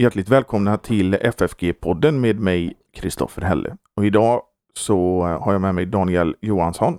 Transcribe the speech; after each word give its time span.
Hjärtligt 0.00 0.28
välkomna 0.28 0.76
till 0.76 1.14
FFG-podden 1.14 2.12
med 2.12 2.40
mig 2.40 2.74
Kristoffer 2.94 3.42
Helle. 3.42 3.76
Och 3.96 4.06
idag 4.06 4.42
så 4.74 5.22
har 5.22 5.52
jag 5.52 5.60
med 5.60 5.74
mig 5.74 5.86
Daniel 5.86 6.36
Johansson. 6.40 6.98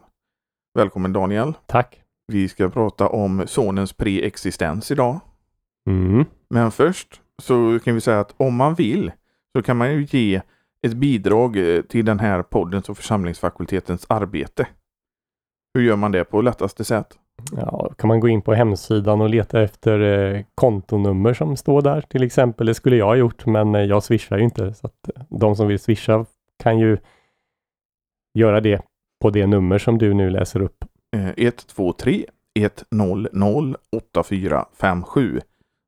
Välkommen 0.73 1.13
Daniel! 1.13 1.53
Tack! 1.67 2.02
Vi 2.27 2.49
ska 2.49 2.70
prata 2.70 3.07
om 3.07 3.48
sonens 3.48 3.93
preexistens 3.93 4.91
idag. 4.91 5.20
Mm. 5.89 6.25
Men 6.49 6.71
först 6.71 7.21
så 7.41 7.79
kan 7.84 7.95
vi 7.95 8.02
säga 8.02 8.20
att 8.20 8.35
om 8.38 8.55
man 8.55 8.75
vill 8.75 9.11
så 9.55 9.61
kan 9.63 9.77
man 9.77 9.94
ju 9.94 10.08
ge 10.09 10.41
ett 10.88 10.94
bidrag 10.94 11.58
eh, 11.58 11.81
till 11.81 12.05
den 12.05 12.20
här 12.20 12.44
poddens 12.44 12.89
och 12.89 12.97
församlingsfakultetens 12.97 14.05
arbete. 14.09 14.67
Hur 15.73 15.81
gör 15.81 15.95
man 15.95 16.11
det 16.11 16.23
på 16.23 16.41
lättaste 16.41 16.83
sätt? 16.83 17.17
Ja, 17.52 17.94
kan 17.98 18.08
man 18.08 18.20
gå 18.20 18.27
in 18.27 18.41
på 18.41 18.53
hemsidan 18.53 19.21
och 19.21 19.30
leta 19.30 19.62
efter 19.62 19.99
eh, 19.99 20.41
kontonummer 20.55 21.34
som 21.34 21.58
står 21.58 21.81
där 21.81 22.02
till 22.02 22.23
exempel. 22.23 22.67
Det 22.67 22.73
skulle 22.73 22.95
jag 22.95 23.05
ha 23.05 23.16
gjort, 23.16 23.45
men 23.45 23.76
eh, 23.76 23.81
jag 23.81 24.03
swishar 24.03 24.38
ju 24.38 24.44
inte. 24.44 24.73
Så 24.73 24.88
att 24.88 25.09
eh, 25.16 25.23
de 25.30 25.55
som 25.55 25.67
vill 25.67 25.80
swisha 25.80 26.25
kan 26.63 26.80
ju 26.80 26.98
göra 28.34 28.62
det 28.62 28.81
på 29.22 29.30
det 29.30 29.48
nummer 29.48 29.77
som 29.77 29.98
du 29.98 30.13
nu 30.13 30.30
läser 30.30 30.62
upp. 30.62 30.86
123 31.16 32.25
100 32.59 33.30
8457. 33.91 35.39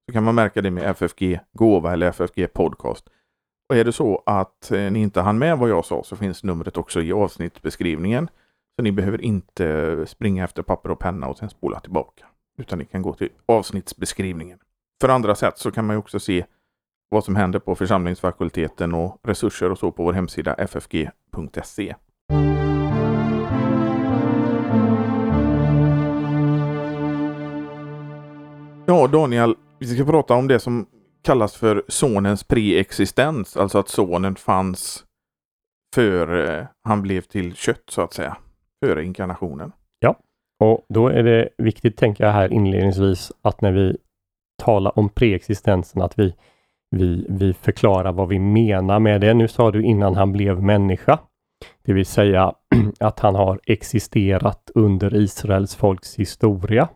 Så 0.07 0.13
kan 0.13 0.23
man 0.23 0.35
märka 0.35 0.61
det 0.61 0.71
med 0.71 0.83
FFG 0.83 1.39
Gåva 1.53 1.93
eller 1.93 2.07
FFG 2.07 2.53
Podcast. 2.53 3.09
Och 3.69 3.75
är 3.75 3.83
det 3.83 3.91
så 3.91 4.23
att 4.25 4.71
eh, 4.71 4.91
ni 4.91 5.01
inte 5.01 5.21
hann 5.21 5.37
med 5.37 5.57
vad 5.57 5.69
jag 5.69 5.85
sa 5.85 6.03
så 6.03 6.15
finns 6.15 6.43
numret 6.43 6.77
också 6.77 7.01
i 7.01 7.13
avsnittsbeskrivningen. 7.13 8.29
Så 8.75 8.83
ni 8.83 8.91
behöver 8.91 9.21
inte 9.21 10.05
springa 10.07 10.43
efter 10.43 10.63
papper 10.63 10.91
och 10.91 10.99
penna 10.99 11.27
och 11.27 11.37
sen 11.37 11.49
spola 11.49 11.79
tillbaka. 11.79 12.25
Utan 12.57 12.79
ni 12.79 12.85
kan 12.85 13.01
gå 13.01 13.13
till 13.13 13.29
avsnittsbeskrivningen. 13.45 14.59
För 15.01 15.09
andra 15.09 15.35
sätt 15.35 15.57
så 15.57 15.71
kan 15.71 15.85
man 15.85 15.95
ju 15.95 15.97
också 15.99 16.19
se 16.19 16.45
vad 17.09 17.23
som 17.23 17.35
händer 17.35 17.59
på 17.59 17.75
församlingsfakulteten 17.75 18.93
och 18.93 19.19
resurser 19.23 19.71
och 19.71 19.77
så 19.77 19.91
på 19.91 20.03
vår 20.03 20.13
hemsida 20.13 20.55
ffg.se. 20.67 21.95
Ja, 28.87 29.07
Daniel, 29.07 29.55
vi 29.79 29.95
ska 29.95 30.05
prata 30.05 30.33
om 30.33 30.47
det 30.47 30.59
som 30.59 30.85
kallas 31.21 31.55
för 31.55 31.83
sonens 31.87 32.43
preexistens, 32.43 33.57
alltså 33.57 33.77
att 33.77 33.89
sonen 33.89 34.35
fanns 34.35 35.03
före 35.95 36.67
han 36.83 37.01
blev 37.01 37.21
till 37.21 37.55
kött 37.55 37.83
så 37.87 38.01
att 38.01 38.13
säga, 38.13 38.37
före 38.83 39.03
inkarnationen. 39.03 39.71
Ja, 39.99 40.15
Och 40.59 40.85
då 40.89 41.07
är 41.07 41.23
det 41.23 41.49
viktigt, 41.57 41.97
tänker 41.97 42.23
jag 42.23 42.31
här 42.31 42.53
inledningsvis, 42.53 43.31
att 43.41 43.61
när 43.61 43.71
vi 43.71 43.97
talar 44.63 44.99
om 44.99 45.09
preexistensen, 45.09 46.01
att 46.01 46.19
vi, 46.19 46.35
vi, 46.91 47.25
vi 47.29 47.53
förklarar 47.53 48.11
vad 48.11 48.27
vi 48.27 48.39
menar 48.39 48.99
med 48.99 49.21
det. 49.21 49.33
Nu 49.33 49.47
sa 49.47 49.71
du 49.71 49.83
innan 49.83 50.15
han 50.15 50.31
blev 50.31 50.63
människa, 50.63 51.19
det 51.83 51.93
vill 51.93 52.05
säga 52.05 52.53
att 52.99 53.19
han 53.19 53.35
har 53.35 53.59
existerat 53.65 54.71
under 54.75 55.15
Israels 55.15 55.75
folks 55.75 56.15
historia 56.19 56.89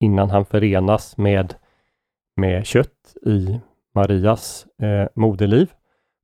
innan 0.00 0.30
han 0.30 0.44
förenas 0.44 1.16
med, 1.16 1.54
med 2.36 2.66
kött 2.66 3.16
i 3.26 3.60
Marias 3.94 4.66
eh, 4.82 5.08
moderliv. 5.14 5.72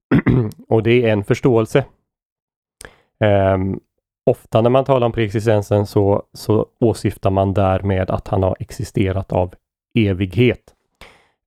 och 0.69 0.83
det 0.83 1.05
är 1.05 1.13
en 1.13 1.25
förståelse. 1.25 1.85
Ehm, 3.21 3.81
ofta 4.27 4.61
när 4.61 4.71
man 4.71 4.85
talar 4.85 5.07
om 5.07 5.13
preexistensen 5.13 5.87
så, 5.87 6.23
så 6.33 6.67
åsyftar 6.81 7.31
man 7.31 7.55
därmed 7.55 8.11
att 8.11 8.29
han 8.29 8.43
har 8.43 8.57
existerat 8.61 9.33
av 9.33 9.55
evighet. 9.99 10.75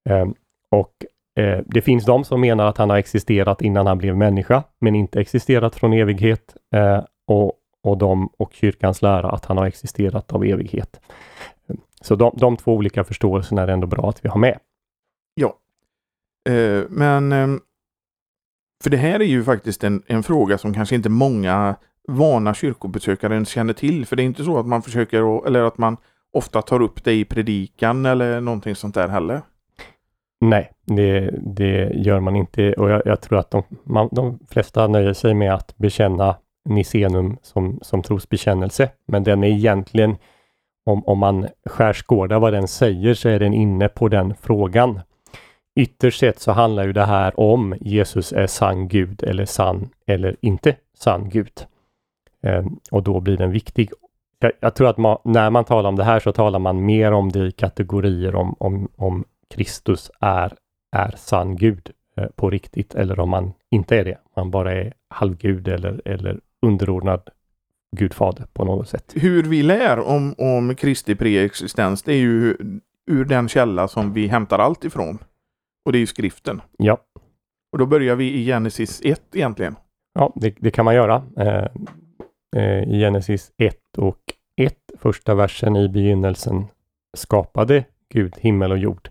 Eh, 0.09 0.27
och 0.71 0.93
eh, 1.39 1.59
det 1.65 1.81
finns 1.81 2.05
de 2.05 2.23
som 2.23 2.41
menar 2.41 2.65
att 2.65 2.77
han 2.77 2.89
har 2.89 2.97
existerat 2.97 3.61
innan 3.61 3.87
han 3.87 3.97
blev 3.97 4.17
människa, 4.17 4.63
men 4.79 4.95
inte 4.95 5.21
existerat 5.21 5.75
från 5.75 5.93
evighet. 5.93 6.55
Eh, 6.75 7.03
och, 7.27 7.53
och 7.83 7.97
de 7.97 8.29
och 8.37 8.53
kyrkans 8.53 9.01
lära 9.01 9.29
att 9.29 9.45
han 9.45 9.57
har 9.57 9.65
existerat 9.65 10.33
av 10.33 10.45
evighet. 10.45 11.01
Ehm, 11.69 11.77
så 12.01 12.15
de, 12.15 12.35
de 12.37 12.57
två 12.57 12.73
olika 12.73 13.03
förståelserna 13.03 13.61
är 13.61 13.67
ändå 13.67 13.87
bra 13.87 14.09
att 14.09 14.25
vi 14.25 14.29
har 14.29 14.39
med. 14.39 14.59
Ja, 15.33 15.57
eh, 16.49 16.83
men 16.89 17.31
eh, 17.31 17.47
för 18.83 18.89
det 18.89 18.97
här 18.97 19.19
är 19.19 19.25
ju 19.25 19.43
faktiskt 19.43 19.83
en, 19.83 20.03
en 20.07 20.23
fråga 20.23 20.57
som 20.57 20.73
kanske 20.73 20.95
inte 20.95 21.09
många 21.09 21.75
vana 22.07 22.53
kyrkobesökaren 22.53 23.45
känner 23.45 23.73
till. 23.73 24.05
För 24.05 24.15
det 24.15 24.23
är 24.23 24.25
inte 24.25 24.43
så 24.43 24.59
att 24.59 24.67
man 24.67 24.81
försöker, 24.81 25.47
eller 25.47 25.63
att 25.63 25.77
man 25.77 25.97
ofta 26.33 26.61
tar 26.61 26.81
upp 26.81 27.03
det 27.03 27.13
i 27.13 27.25
predikan 27.25 28.05
eller 28.05 28.41
någonting 28.41 28.75
sånt 28.75 28.95
där 28.95 29.07
heller. 29.07 29.41
Nej, 30.41 30.71
det, 30.85 31.35
det 31.41 31.91
gör 31.93 32.19
man 32.19 32.35
inte 32.35 32.73
och 32.73 32.89
jag, 32.89 33.01
jag 33.05 33.21
tror 33.21 33.39
att 33.39 33.51
de, 33.51 33.63
man, 33.83 34.09
de 34.11 34.39
flesta 34.49 34.87
nöjer 34.87 35.13
sig 35.13 35.33
med 35.33 35.53
att 35.53 35.77
bekänna 35.77 36.35
Nicenum 36.69 37.37
som, 37.41 37.79
som 37.81 38.03
trosbekännelse. 38.03 38.89
Men 39.07 39.23
den 39.23 39.43
är 39.43 39.47
egentligen, 39.47 40.17
om, 40.85 41.05
om 41.05 41.19
man 41.19 41.47
skärskådar 41.65 42.39
vad 42.39 42.53
den 42.53 42.67
säger, 42.67 43.13
så 43.13 43.29
är 43.29 43.39
den 43.39 43.53
inne 43.53 43.87
på 43.87 44.07
den 44.07 44.35
frågan. 44.41 44.99
Ytterst 45.79 46.19
sett 46.19 46.39
så 46.39 46.51
handlar 46.51 46.85
ju 46.85 46.93
det 46.93 47.05
här 47.05 47.39
om 47.39 47.75
Jesus 47.81 48.33
är 48.33 48.47
sann 48.47 48.87
Gud 48.87 49.23
eller 49.23 49.45
sann 49.45 49.89
eller 50.07 50.35
inte 50.41 50.75
sann 50.97 51.29
Gud. 51.29 51.65
Ehm, 52.45 52.79
och 52.91 53.03
då 53.03 53.19
blir 53.19 53.37
den 53.37 53.51
viktig. 53.51 53.89
Jag, 54.39 54.51
jag 54.59 54.75
tror 54.75 54.87
att 54.89 54.97
man, 54.97 55.17
när 55.23 55.49
man 55.49 55.65
talar 55.65 55.89
om 55.89 55.95
det 55.95 56.03
här 56.03 56.19
så 56.19 56.31
talar 56.31 56.59
man 56.59 56.85
mer 56.85 57.11
om 57.11 57.29
det 57.29 57.47
i 57.47 57.51
kategorier 57.51 58.35
om, 58.35 58.55
om, 58.59 58.87
om 58.95 59.25
Kristus 59.49 60.11
är, 60.19 60.53
är 60.91 61.13
sann 61.17 61.55
Gud 61.55 61.91
eh, 62.17 62.27
på 62.35 62.49
riktigt 62.49 62.95
eller 62.95 63.19
om 63.19 63.29
man 63.29 63.53
inte 63.71 63.97
är 63.97 64.05
det. 64.05 64.17
Man 64.35 64.51
bara 64.51 64.73
är 64.73 64.93
halvgud 65.09 65.67
eller, 65.67 66.01
eller 66.05 66.39
underordnad 66.61 67.29
Gudfader 67.97 68.45
på 68.53 68.65
något 68.65 68.89
sätt. 68.89 69.13
Hur 69.15 69.43
vi 69.43 69.63
lär 69.63 69.99
om, 69.99 70.35
om 70.37 70.75
Kristi 70.75 71.15
preexistens, 71.15 72.03
det 72.03 72.13
är 72.13 72.17
ju 72.17 72.57
ur 73.07 73.25
den 73.25 73.47
källa 73.47 73.87
som 73.87 74.13
vi 74.13 74.27
hämtar 74.27 74.59
allt 74.59 74.85
ifrån. 74.85 75.17
Och 75.85 75.91
det 75.91 75.97
är 75.97 75.99
ju 75.99 76.07
skriften. 76.07 76.61
Ja, 76.77 76.97
Och 77.71 77.77
då 77.77 77.85
börjar 77.85 78.15
vi 78.15 78.33
i 78.33 78.45
Genesis 78.45 79.01
1 79.03 79.21
egentligen. 79.33 79.75
ja 80.13 80.33
det, 80.35 80.55
det 80.59 80.71
kan 80.71 80.85
man 80.85 80.95
göra. 80.95 81.23
Eh, 81.37 81.47
eh, 81.47 81.67
Eh, 82.55 82.83
I 82.83 82.99
Genesis 82.99 83.51
1 83.57 83.77
och 83.97 84.19
1, 84.61 84.75
första 84.99 85.35
versen 85.35 85.75
i 85.75 85.89
begynnelsen 85.89 86.65
skapade 87.17 87.83
Gud 88.09 88.33
himmel 88.37 88.71
och 88.71 88.77
jord. 88.77 89.09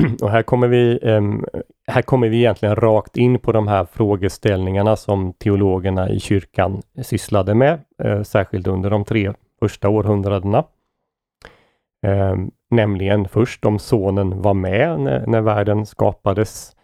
Och 0.22 0.30
här 0.30 0.42
kommer 0.42 0.68
vi 0.68 0.98
ehm, 1.02 1.44
här 1.90 2.02
kommer 2.02 2.28
vi 2.28 2.36
egentligen 2.36 2.76
rakt 2.76 3.16
in 3.16 3.38
på 3.38 3.52
de 3.52 3.68
här 3.68 3.84
frågeställningarna 3.84 4.96
som 4.96 5.32
teologerna 5.32 6.10
i 6.10 6.20
kyrkan 6.20 6.82
sysslade 7.02 7.54
med, 7.54 7.80
eh, 8.02 8.22
särskilt 8.22 8.66
under 8.66 8.90
de 8.90 9.04
tre 9.04 9.32
första 9.60 9.88
århundradena. 9.88 10.64
Eh, 12.06 12.36
nämligen 12.70 13.28
först 13.28 13.64
om 13.64 13.78
sonen 13.78 14.42
var 14.42 14.54
med 14.54 15.00
när, 15.00 15.26
när 15.26 15.40
världen 15.40 15.86
skapades 15.86 16.76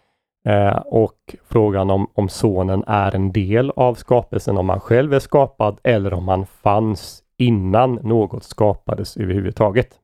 eh, 0.45 0.77
och 0.77 1.35
frågan 1.49 1.89
om, 1.89 2.07
om 2.13 2.29
sonen 2.29 2.83
är 2.87 3.15
en 3.15 3.31
del 3.31 3.71
av 3.75 3.95
skapelsen, 3.95 4.57
om 4.57 4.69
han 4.69 4.79
själv 4.79 5.13
är 5.13 5.19
skapad 5.19 5.79
eller 5.83 6.13
om 6.13 6.27
han 6.27 6.45
fanns 6.45 7.23
innan 7.37 7.93
något 7.93 8.43
skapades 8.43 9.17
överhuvudtaget. 9.17 9.99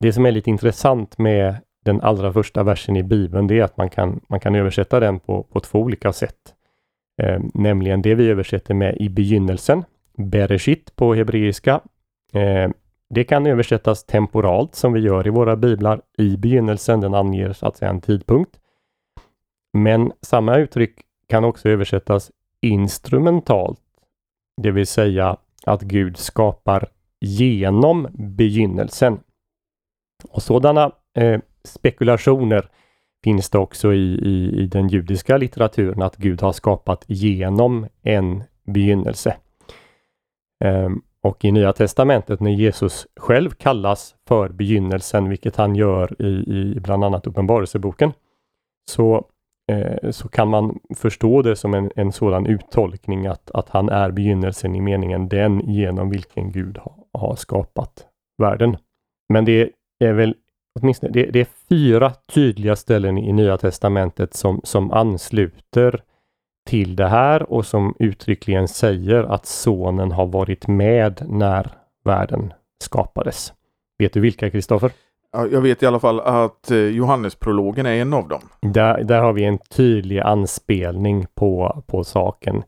Det 0.00 0.12
som 0.12 0.26
är 0.26 0.32
lite 0.32 0.50
intressant 0.50 1.18
med 1.18 1.56
den 1.84 2.00
allra 2.00 2.32
första 2.32 2.62
versen 2.62 2.96
i 2.96 3.02
Bibeln, 3.02 3.46
det 3.46 3.58
är 3.58 3.64
att 3.64 3.76
man 3.76 3.90
kan, 3.90 4.20
man 4.28 4.40
kan 4.40 4.54
översätta 4.54 5.00
den 5.00 5.20
på, 5.20 5.42
på 5.42 5.60
två 5.60 5.78
olika 5.78 6.12
sätt. 6.12 6.54
Eh, 7.22 7.40
nämligen 7.54 8.02
det 8.02 8.14
vi 8.14 8.30
översätter 8.30 8.74
med 8.74 8.96
i 8.96 9.08
begynnelsen, 9.08 9.84
Bereshit 10.16 10.96
på 10.96 11.14
hebreiska. 11.14 11.80
Eh, 12.32 12.70
det 13.14 13.24
kan 13.24 13.46
översättas 13.46 14.04
temporalt 14.04 14.74
som 14.74 14.92
vi 14.92 15.00
gör 15.00 15.26
i 15.26 15.30
våra 15.30 15.56
biblar 15.56 16.00
i 16.18 16.36
begynnelsen. 16.36 17.00
Den 17.00 17.14
anger 17.14 17.52
så 17.52 17.66
att 17.66 17.76
säga 17.76 17.90
en 17.90 18.00
tidpunkt. 18.00 18.59
Men 19.72 20.12
samma 20.22 20.56
uttryck 20.56 21.00
kan 21.28 21.44
också 21.44 21.68
översättas 21.68 22.30
instrumentalt, 22.60 23.80
det 24.62 24.70
vill 24.70 24.86
säga 24.86 25.36
att 25.64 25.82
Gud 25.82 26.16
skapar 26.16 26.88
genom 27.20 28.08
begynnelsen. 28.12 29.20
Och 30.30 30.42
sådana 30.42 30.92
eh, 31.16 31.40
spekulationer 31.64 32.68
finns 33.24 33.50
det 33.50 33.58
också 33.58 33.92
i, 33.92 34.14
i, 34.14 34.62
i 34.62 34.66
den 34.66 34.88
judiska 34.88 35.36
litteraturen 35.36 36.02
att 36.02 36.16
Gud 36.16 36.42
har 36.42 36.52
skapat 36.52 37.04
genom 37.06 37.86
en 38.02 38.42
begynnelse. 38.64 39.36
Ehm, 40.64 41.02
och 41.22 41.44
i 41.44 41.52
Nya 41.52 41.72
Testamentet 41.72 42.40
när 42.40 42.50
Jesus 42.50 43.06
själv 43.16 43.50
kallas 43.50 44.14
för 44.28 44.48
begynnelsen, 44.48 45.28
vilket 45.28 45.56
han 45.56 45.74
gör 45.76 46.22
i, 46.22 46.26
i 46.26 46.80
bland 46.80 47.04
annat 47.04 47.26
Uppenbarelseboken, 47.26 48.12
så, 48.90 49.26
eh, 49.70 50.10
så 50.10 50.28
kan 50.28 50.48
man 50.48 50.78
förstå 50.96 51.42
det 51.42 51.56
som 51.56 51.74
en, 51.74 51.90
en 51.96 52.12
sådan 52.12 52.46
uttolkning 52.46 53.26
att, 53.26 53.50
att 53.50 53.68
han 53.68 53.88
är 53.88 54.10
begynnelsen 54.10 54.74
i 54.74 54.80
meningen 54.80 55.28
den 55.28 55.60
genom 55.60 56.10
vilken 56.10 56.52
Gud 56.52 56.78
ha, 56.78 56.96
har 57.12 57.36
skapat 57.36 58.06
världen. 58.38 58.76
Men 59.32 59.44
det 59.44 59.70
är 60.04 60.12
väl 60.12 60.34
åtminstone, 60.80 61.12
det, 61.12 61.26
det, 61.26 61.40
är 61.40 61.46
fyra 61.68 62.12
tydliga 62.34 62.76
ställen 62.76 63.18
i 63.18 63.32
Nya 63.32 63.56
Testamentet 63.56 64.34
som, 64.34 64.60
som 64.64 64.90
ansluter 64.92 66.02
till 66.66 66.96
det 66.96 67.08
här 67.08 67.52
och 67.52 67.66
som 67.66 67.94
uttryckligen 67.98 68.68
säger 68.68 69.24
att 69.24 69.46
sonen 69.46 70.12
har 70.12 70.26
varit 70.26 70.66
med 70.66 71.26
när 71.28 71.70
världen 72.04 72.52
skapades. 72.82 73.52
Vet 73.98 74.12
du 74.12 74.20
vilka, 74.20 74.50
Kristoffer? 74.50 74.92
Jag 75.32 75.60
vet 75.60 75.82
i 75.82 75.86
alla 75.86 76.00
fall 76.00 76.20
att 76.20 76.70
eh, 76.70 76.78
Johannesprologen 76.78 77.86
är 77.86 77.94
en 77.94 78.14
av 78.14 78.28
dem. 78.28 78.42
Där, 78.60 79.04
där 79.04 79.20
har 79.20 79.32
vi 79.32 79.44
en 79.44 79.58
tydlig 79.58 80.18
anspelning 80.18 81.26
på, 81.34 81.82
på 81.86 82.04
saken. 82.04 82.62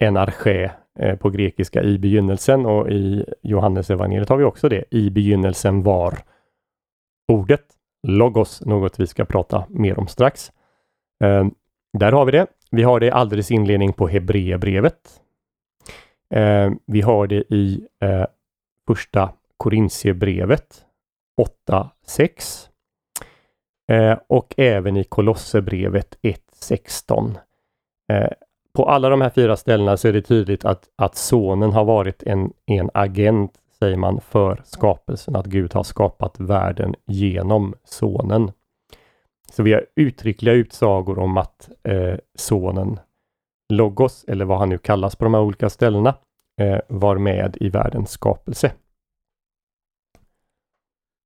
En 0.00 0.16
arché 0.16 0.70
eh, 0.98 1.16
på 1.16 1.30
grekiska 1.30 1.82
i 1.82 1.98
begynnelsen 1.98 2.66
och 2.66 2.90
i 2.90 3.24
Johannesevangeliet 3.42 4.28
har 4.28 4.36
vi 4.36 4.44
också 4.44 4.68
det. 4.68 4.84
I 4.90 5.10
begynnelsen 5.10 5.82
var 5.82 6.18
ordet, 7.32 7.64
logos, 8.06 8.60
något 8.60 9.00
vi 9.00 9.06
ska 9.06 9.24
prata 9.24 9.64
mer 9.68 9.98
om 9.98 10.06
strax. 10.06 10.52
Eh, 11.24 11.46
där 11.98 12.12
har 12.12 12.24
vi 12.24 12.32
det. 12.32 12.46
Vi 12.70 12.82
har 12.82 13.00
det 13.00 13.10
alldeles 13.10 13.50
inledning 13.50 13.92
på 13.92 14.08
Hebreerbrevet. 14.08 15.20
Eh, 16.34 16.70
vi 16.86 17.00
har 17.00 17.26
det 17.26 17.54
i 17.54 17.86
eh, 18.02 18.26
första 18.86 19.32
Korintierbrevet 19.56 20.84
8.6 21.68 22.68
eh, 23.88 24.18
och 24.26 24.54
även 24.56 24.96
i 24.96 25.04
Kolosserbrevet 25.04 26.18
1.16. 26.22 27.36
Eh, 28.12 28.30
på 28.74 28.88
alla 28.88 29.08
de 29.08 29.20
här 29.20 29.30
fyra 29.30 29.56
ställena 29.56 29.96
så 29.96 30.08
är 30.08 30.12
det 30.12 30.22
tydligt 30.22 30.64
att, 30.64 30.88
att 30.96 31.16
sonen 31.16 31.72
har 31.72 31.84
varit 31.84 32.22
en, 32.22 32.52
en 32.66 32.90
agent, 32.94 33.52
säger 33.78 33.96
man, 33.96 34.20
för 34.20 34.62
skapelsen. 34.64 35.36
Att 35.36 35.46
Gud 35.46 35.74
har 35.74 35.82
skapat 35.82 36.40
världen 36.40 36.94
genom 37.06 37.74
sonen. 37.84 38.52
Så 39.52 39.62
vi 39.62 39.72
har 39.72 39.86
uttryckliga 39.96 40.54
utsagor 40.54 41.18
om 41.18 41.36
att 41.36 41.70
eh, 41.82 42.14
sonen 42.34 42.98
Logos, 43.68 44.24
eller 44.28 44.44
vad 44.44 44.58
han 44.58 44.68
nu 44.68 44.78
kallas 44.78 45.16
på 45.16 45.24
de 45.24 45.34
här 45.34 45.40
olika 45.40 45.70
ställena, 45.70 46.14
eh, 46.60 46.78
var 46.88 47.18
med 47.18 47.56
i 47.60 47.68
världens 47.68 48.10
skapelse. 48.10 48.72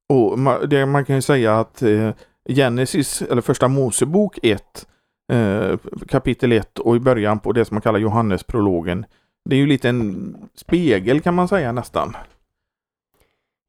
Och 0.08 0.38
man, 0.38 0.68
det, 0.68 0.86
man 0.86 1.04
kan 1.04 1.16
ju 1.16 1.22
säga 1.22 1.60
att 1.60 1.82
eh, 1.82 2.10
Genesis, 2.48 3.22
eller 3.22 3.42
första 3.42 3.68
Mosebok 3.68 4.38
1, 4.42 4.86
eh, 5.32 5.76
kapitel 6.08 6.52
1 6.52 6.78
och 6.78 6.96
i 6.96 7.00
början 7.00 7.38
på 7.38 7.52
det 7.52 7.64
som 7.64 7.74
man 7.74 7.82
kallar 7.82 7.98
Johannesprologen. 7.98 9.06
Det 9.44 9.56
är 9.56 9.60
ju 9.60 9.66
lite 9.66 9.88
en 9.88 10.36
spegel 10.54 11.20
kan 11.20 11.34
man 11.34 11.48
säga 11.48 11.72
nästan. 11.72 12.16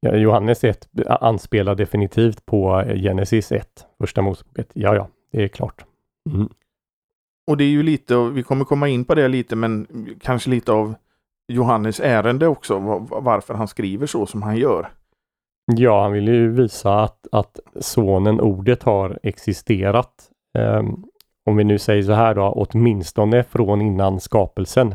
Ja, 0.00 0.16
Johannes 0.16 0.64
1 0.64 0.88
anspelar 1.06 1.74
definitivt 1.74 2.46
på 2.46 2.84
Genesis 2.94 3.52
1, 3.52 3.68
första 3.98 4.22
Moseboket. 4.22 4.70
Ja, 4.72 4.94
ja, 4.94 5.08
det 5.32 5.44
är 5.44 5.48
klart. 5.48 5.84
Mm. 6.30 6.48
Och 7.46 7.56
det 7.56 7.64
är 7.64 7.68
ju 7.68 7.82
lite, 7.82 8.16
vi 8.16 8.42
kommer 8.42 8.64
komma 8.64 8.88
in 8.88 9.04
på 9.04 9.14
det 9.14 9.28
lite, 9.28 9.56
men 9.56 9.86
kanske 10.20 10.50
lite 10.50 10.72
av 10.72 10.94
Johannes 11.48 12.00
ärende 12.00 12.46
också, 12.46 12.78
varför 13.10 13.54
han 13.54 13.68
skriver 13.68 14.06
så 14.06 14.26
som 14.26 14.42
han 14.42 14.56
gör. 14.56 14.90
Ja, 15.76 16.02
han 16.02 16.12
vill 16.12 16.28
ju 16.28 16.52
visa 16.52 17.00
att, 17.00 17.26
att 17.32 17.60
sonen, 17.80 18.40
ordet, 18.40 18.82
har 18.82 19.18
existerat. 19.22 20.30
Um, 20.58 21.04
om 21.44 21.56
vi 21.56 21.64
nu 21.64 21.78
säger 21.78 22.02
så 22.02 22.12
här 22.12 22.34
då, 22.34 22.42
åtminstone 22.42 23.42
från 23.42 23.80
innan 23.80 24.20
skapelsen. 24.20 24.94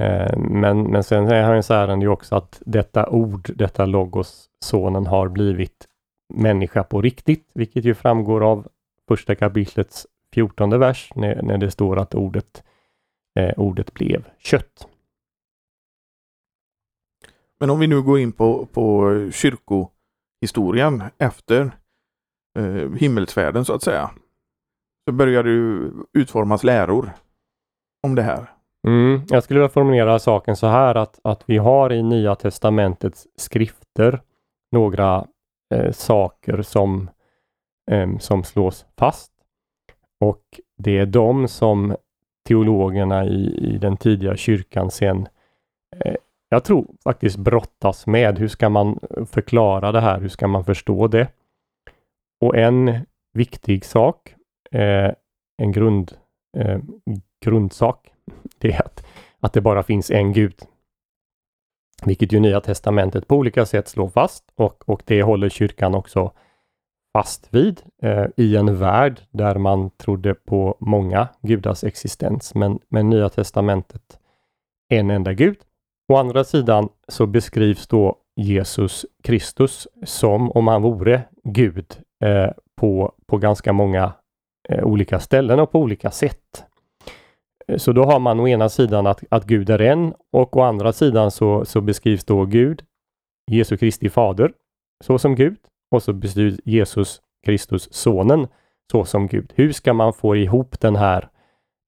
Ehm, 0.00 0.42
men, 0.42 0.82
men 0.82 1.04
sen 1.04 1.28
är 1.28 1.42
hans 1.42 1.70
ärende 1.70 2.04
ju 2.04 2.10
också 2.10 2.36
att 2.36 2.62
detta 2.66 3.08
ord, 3.08 3.50
detta 3.54 3.86
logos, 3.86 4.48
sonen, 4.64 5.06
har 5.06 5.28
blivit 5.28 5.86
människa 6.34 6.82
på 6.82 7.02
riktigt, 7.02 7.50
vilket 7.54 7.84
ju 7.84 7.94
framgår 7.94 8.50
av 8.50 8.68
första 9.08 9.34
kapitlets 9.34 10.06
fjortonde 10.34 10.78
vers 10.78 11.12
när, 11.14 11.42
när 11.42 11.58
det 11.58 11.70
står 11.70 11.98
att 11.98 12.14
ordet, 12.14 12.62
eh, 13.38 13.52
ordet 13.56 13.94
blev 13.94 14.24
kött. 14.38 14.88
Men 17.60 17.70
om 17.70 17.78
vi 17.78 17.86
nu 17.86 18.02
går 18.02 18.18
in 18.18 18.32
på, 18.32 18.66
på 18.66 19.12
kyrkohistorien 19.32 21.02
efter 21.18 21.70
eh, 22.58 22.92
himmelsfärden 22.96 23.64
så 23.64 23.74
att 23.74 23.82
säga. 23.82 24.10
Så 25.08 25.12
börjar 25.12 25.42
det 25.42 25.90
utformas 26.20 26.64
läror 26.64 27.12
om 28.02 28.14
det 28.14 28.22
här. 28.22 28.50
Mm, 28.86 29.22
jag 29.28 29.44
skulle 29.44 29.60
vilja 29.60 29.68
formulera 29.68 30.18
saken 30.18 30.56
så 30.56 30.66
här 30.66 30.94
att, 30.94 31.20
att 31.24 31.42
vi 31.46 31.58
har 31.58 31.92
i 31.92 32.02
Nya 32.02 32.34
Testamentets 32.34 33.26
skrifter 33.36 34.22
några 34.72 35.26
eh, 35.74 35.92
saker 35.92 36.62
som, 36.62 37.10
eh, 37.90 38.18
som 38.18 38.44
slås 38.44 38.86
fast. 38.98 39.32
Och 40.20 40.42
det 40.78 40.98
är 40.98 41.06
de 41.06 41.48
som 41.48 41.96
teologerna 42.48 43.24
i, 43.24 43.74
i 43.74 43.78
den 43.78 43.96
tidiga 43.96 44.36
kyrkan 44.36 44.90
sen 44.90 45.28
eh, 45.96 46.14
jag 46.52 46.64
tror 46.64 46.86
faktiskt 47.04 47.36
brottas 47.36 48.06
med. 48.06 48.38
Hur 48.38 48.48
ska 48.48 48.68
man 48.68 48.98
eh, 49.10 49.24
förklara 49.24 49.92
det 49.92 50.00
här? 50.00 50.20
Hur 50.20 50.28
ska 50.28 50.48
man 50.48 50.64
förstå 50.64 51.08
det? 51.08 51.28
Och 52.40 52.56
en 52.56 53.06
viktig 53.32 53.84
sak, 53.84 54.34
eh, 54.70 55.12
en 55.62 55.72
grund, 55.72 56.12
eh, 56.56 56.78
grundsak, 57.44 58.12
det 58.58 58.72
är 58.72 58.82
att, 58.82 59.06
att 59.40 59.52
det 59.52 59.60
bara 59.60 59.82
finns 59.82 60.10
en 60.10 60.32
Gud. 60.32 60.54
Vilket 62.04 62.32
ju 62.32 62.40
Nya 62.40 62.60
Testamentet 62.60 63.28
på 63.28 63.36
olika 63.36 63.66
sätt 63.66 63.88
slår 63.88 64.08
fast 64.08 64.44
och, 64.54 64.88
och 64.88 65.02
det 65.06 65.22
håller 65.22 65.48
kyrkan 65.48 65.94
också 65.94 66.32
fast 67.12 67.54
vid 67.54 67.82
eh, 68.02 68.26
i 68.36 68.56
en 68.56 68.78
värld 68.78 69.20
där 69.30 69.54
man 69.54 69.90
trodde 69.90 70.34
på 70.34 70.76
många 70.80 71.28
gudars 71.42 71.84
existens. 71.84 72.54
Men, 72.54 72.78
men 72.88 73.10
Nya 73.10 73.28
Testamentet 73.28 74.20
en 74.88 75.10
enda 75.10 75.32
Gud 75.32 75.56
Å 76.10 76.16
andra 76.16 76.44
sidan 76.44 76.88
så 77.08 77.26
beskrivs 77.26 77.86
då 77.86 78.18
Jesus 78.36 79.06
Kristus 79.22 79.88
som 80.04 80.50
om 80.50 80.68
han 80.68 80.82
vore 80.82 81.22
Gud 81.44 81.86
eh, 82.24 82.50
på, 82.76 83.14
på 83.26 83.36
ganska 83.36 83.72
många 83.72 84.12
eh, 84.68 84.84
olika 84.84 85.20
ställen 85.20 85.60
och 85.60 85.72
på 85.72 85.78
olika 85.80 86.10
sätt. 86.10 86.64
Eh, 87.66 87.76
så 87.76 87.92
då 87.92 88.04
har 88.04 88.18
man 88.18 88.40
å 88.40 88.48
ena 88.48 88.68
sidan 88.68 89.06
att, 89.06 89.24
att 89.30 89.44
Gud 89.44 89.70
är 89.70 89.80
en 89.80 90.14
och 90.32 90.56
å 90.56 90.62
andra 90.62 90.92
sidan 90.92 91.30
så, 91.30 91.64
så 91.64 91.80
beskrivs 91.80 92.24
då 92.24 92.44
Gud, 92.44 92.82
Jesu 93.50 93.76
Kristi 93.76 94.10
fader, 94.10 94.52
så 95.04 95.18
som 95.18 95.34
Gud 95.34 95.56
och 95.90 96.02
så 96.02 96.12
beskrivs 96.12 96.60
Jesus 96.64 97.20
Kristus, 97.46 97.88
sonen, 97.92 98.48
så 98.92 99.04
som 99.04 99.26
Gud. 99.26 99.52
Hur 99.54 99.72
ska 99.72 99.92
man 99.92 100.12
få 100.12 100.36
ihop 100.36 100.80
den 100.80 100.96
här 100.96 101.28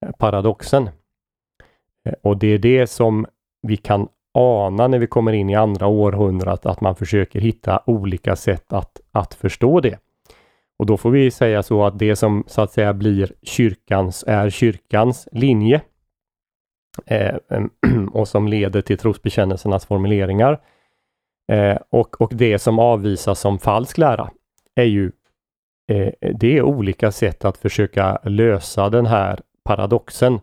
eh, 0.06 0.12
paradoxen? 0.18 0.90
Eh, 2.04 2.14
och 2.22 2.36
det 2.36 2.48
är 2.48 2.58
det 2.58 2.86
som 2.86 3.26
vi 3.62 3.76
kan 3.76 4.08
ana 4.34 4.88
när 4.88 4.98
vi 4.98 5.06
kommer 5.06 5.32
in 5.32 5.50
i 5.50 5.54
andra 5.54 5.86
århundradet 5.86 6.66
att 6.66 6.80
man 6.80 6.96
försöker 6.96 7.40
hitta 7.40 7.82
olika 7.86 8.36
sätt 8.36 8.72
att, 8.72 9.00
att 9.12 9.34
förstå 9.34 9.80
det. 9.80 9.98
Och 10.78 10.86
då 10.86 10.96
får 10.96 11.10
vi 11.10 11.30
säga 11.30 11.62
så 11.62 11.84
att 11.84 11.98
det 11.98 12.16
som 12.16 12.44
så 12.46 12.62
att 12.62 12.72
säga 12.72 12.94
blir 12.94 13.32
kyrkans, 13.42 14.24
är 14.26 14.50
kyrkans 14.50 15.28
linje 15.32 15.80
eh, 17.06 17.36
och 18.12 18.28
som 18.28 18.48
leder 18.48 18.80
till 18.80 18.98
trosbekännelsernas 18.98 19.86
formuleringar. 19.86 20.60
Eh, 21.52 21.78
och, 21.90 22.20
och 22.20 22.30
det 22.34 22.58
som 22.58 22.78
avvisas 22.78 23.40
som 23.40 23.58
falsk 23.58 23.98
lära 23.98 24.30
är 24.74 24.84
ju 24.84 25.12
eh, 25.90 26.12
det 26.34 26.58
är 26.58 26.62
olika 26.62 27.12
sätt 27.12 27.44
att 27.44 27.58
försöka 27.58 28.18
lösa 28.24 28.88
den 28.88 29.06
här 29.06 29.40
paradoxen. 29.64 30.40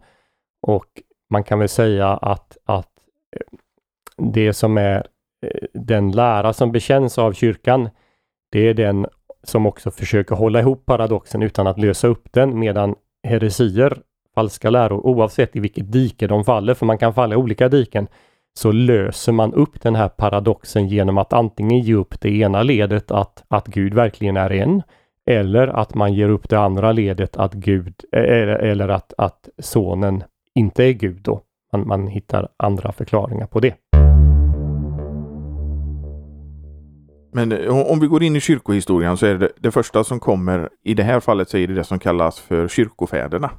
Och 0.67 0.85
man 1.29 1.43
kan 1.43 1.59
väl 1.59 1.69
säga 1.69 2.07
att, 2.07 2.57
att 2.65 2.98
det 4.17 4.53
som 4.53 4.77
är 4.77 5.07
eh, 5.45 5.67
den 5.73 6.11
lära 6.11 6.53
som 6.53 6.71
bekänns 6.71 7.17
av 7.17 7.33
kyrkan, 7.33 7.89
det 8.51 8.59
är 8.59 8.73
den 8.73 9.07
som 9.43 9.65
också 9.65 9.91
försöker 9.91 10.35
hålla 10.35 10.59
ihop 10.59 10.85
paradoxen 10.85 11.41
utan 11.41 11.67
att 11.67 11.79
lösa 11.79 12.07
upp 12.07 12.31
den 12.31 12.59
medan 12.59 12.95
heresier, 13.27 13.97
falska 14.35 14.69
läror, 14.69 15.05
oavsett 15.05 15.55
i 15.55 15.59
vilket 15.59 15.91
dike 15.91 16.27
de 16.27 16.43
faller, 16.43 16.73
för 16.73 16.85
man 16.85 16.97
kan 16.97 17.13
falla 17.13 17.35
i 17.35 17.37
olika 17.37 17.69
diken, 17.69 18.07
så 18.53 18.71
löser 18.71 19.31
man 19.31 19.53
upp 19.53 19.81
den 19.81 19.95
här 19.95 20.09
paradoxen 20.09 20.87
genom 20.87 21.17
att 21.17 21.33
antingen 21.33 21.79
ge 21.79 21.93
upp 21.93 22.21
det 22.21 22.29
ena 22.29 22.63
ledet 22.63 23.11
att, 23.11 23.43
att 23.47 23.67
Gud 23.67 23.93
verkligen 23.93 24.37
är 24.37 24.51
en, 24.51 24.81
eller 25.25 25.67
att 25.67 25.95
man 25.95 26.13
ger 26.13 26.29
upp 26.29 26.49
det 26.49 26.59
andra 26.59 26.91
ledet 26.91 27.37
att 27.37 27.53
Gud, 27.53 27.93
eh, 28.11 28.23
eller, 28.23 28.55
eller 28.55 28.87
att, 28.87 29.13
att 29.17 29.49
sonen 29.59 30.23
inte 30.55 30.83
är 30.83 30.91
Gud 30.91 31.21
då. 31.21 31.41
Man, 31.73 31.87
man 31.87 32.07
hittar 32.07 32.49
andra 32.57 32.91
förklaringar 32.91 33.47
på 33.47 33.59
det. 33.59 33.75
Men 37.33 37.51
eh, 37.51 37.91
om 37.91 37.99
vi 37.99 38.07
går 38.07 38.23
in 38.23 38.35
i 38.35 38.39
kyrkohistorien 38.39 39.17
så 39.17 39.25
är 39.25 39.35
det 39.35 39.49
det 39.59 39.71
första 39.71 40.03
som 40.03 40.19
kommer 40.19 40.69
i 40.83 40.93
det 40.93 41.03
här 41.03 41.19
fallet 41.19 41.49
så 41.49 41.57
är 41.57 41.67
det 41.67 41.73
det 41.73 41.83
som 41.83 41.99
kallas 41.99 42.39
för 42.39 42.67
kyrkofäderna. 42.67 43.51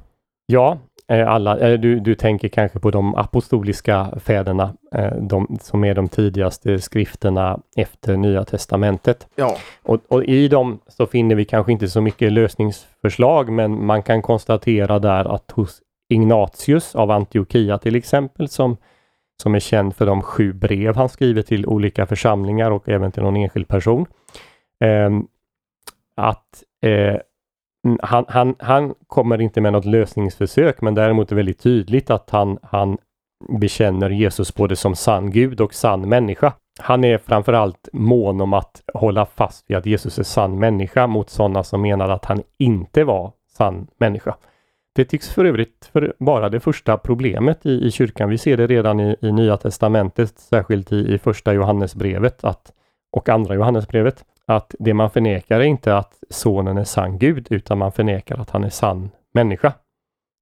Ja, 0.45 0.77
Eh, 1.11 1.27
alla, 1.27 1.59
eh, 1.59 1.79
du, 1.79 1.99
du 1.99 2.15
tänker 2.15 2.47
kanske 2.47 2.79
på 2.79 2.91
de 2.91 3.15
apostoliska 3.15 4.19
fäderna, 4.19 4.73
de 5.21 5.57
som 5.61 5.83
är 5.83 5.95
de 5.95 6.07
tidigaste 6.07 6.79
skrifterna 6.79 7.59
efter 7.75 8.17
Nya 8.17 8.43
Testamentet. 8.43 9.27
Ja. 9.35 9.57
Och, 9.83 9.99
och, 10.07 10.23
i 10.23 10.47
dem 10.47 10.79
så 10.87 11.05
finner 11.05 11.35
vi 11.35 11.45
kanske 11.45 11.71
inte 11.71 11.87
så 11.87 12.01
mycket 12.01 12.31
lösningsförslag, 12.31 13.51
men 13.51 13.85
man 13.85 14.03
kan 14.03 14.21
konstatera 14.21 14.99
där 14.99 15.35
att 15.35 15.51
hos 15.51 15.81
Ignatius 16.11 16.95
av 16.95 17.11
Antiochia 17.11 17.77
till 17.77 17.95
exempel, 17.95 18.49
som, 18.49 18.77
som 19.41 19.55
är 19.55 19.59
känd 19.59 19.95
för 19.95 20.05
de 20.05 20.21
sju 20.21 20.53
brev 20.53 20.95
han 20.95 21.09
skriver 21.09 21.41
till 21.41 21.65
olika 21.65 22.05
församlingar 22.05 22.71
och 22.71 22.89
även 22.89 23.11
till 23.11 23.23
någon 23.23 23.35
enskild 23.35 23.67
person. 23.67 24.05
Eh, 24.79 25.09
att 26.15 26.63
eh, 26.81 27.15
han, 28.01 28.25
han, 28.27 28.55
han 28.59 28.93
kommer 29.07 29.41
inte 29.41 29.61
med 29.61 29.73
något 29.73 29.85
lösningsförsök, 29.85 30.81
men 30.81 30.95
däremot 30.95 31.31
är 31.31 31.35
väldigt 31.35 31.59
tydligt 31.59 32.09
att 32.09 32.29
han, 32.29 32.57
han 32.61 32.97
bekänner 33.49 34.09
Jesus 34.09 34.55
både 34.55 34.75
som 34.75 34.95
sann 34.95 35.31
Gud 35.31 35.61
och 35.61 35.73
sann 35.73 36.09
människa. 36.09 36.53
Han 36.79 37.03
är 37.03 37.17
framförallt 37.17 37.89
mån 37.93 38.41
om 38.41 38.53
att 38.53 38.81
hålla 38.93 39.25
fast 39.25 39.69
vid 39.69 39.77
att 39.77 39.85
Jesus 39.85 40.19
är 40.19 40.23
sann 40.23 40.59
människa 40.59 41.07
mot 41.07 41.29
sådana 41.29 41.63
som 41.63 41.81
menar 41.81 42.09
att 42.09 42.25
han 42.25 42.43
inte 42.57 43.03
var 43.03 43.31
sann 43.57 43.87
människa. 43.97 44.35
Det 44.95 45.05
tycks 45.05 45.29
för 45.29 45.45
övrigt 45.45 45.89
för 45.93 46.13
vara 46.17 46.49
det 46.49 46.59
första 46.59 46.97
problemet 46.97 47.65
i, 47.65 47.87
i 47.87 47.91
kyrkan. 47.91 48.29
Vi 48.29 48.37
ser 48.37 48.57
det 48.57 48.67
redan 48.67 48.99
i, 48.99 49.15
i 49.21 49.31
Nya 49.31 49.57
Testamentet, 49.57 50.39
särskilt 50.39 50.91
i, 50.91 51.13
i 51.13 51.17
första 51.17 51.53
Johannesbrevet 51.53 52.43
att, 52.43 52.73
och 53.11 53.29
andra 53.29 53.55
Johannesbrevet, 53.55 54.25
att 54.45 54.75
det 54.79 54.93
man 54.93 55.09
förnekar 55.09 55.59
är 55.59 55.63
inte 55.63 55.97
att 55.97 56.13
sonen 56.29 56.77
är 56.77 56.83
sann 56.83 57.17
Gud, 57.17 57.47
utan 57.49 57.77
man 57.77 57.91
förnekar 57.91 58.37
att 58.37 58.49
han 58.49 58.63
är 58.63 58.69
sann 58.69 59.09
människa. 59.33 59.73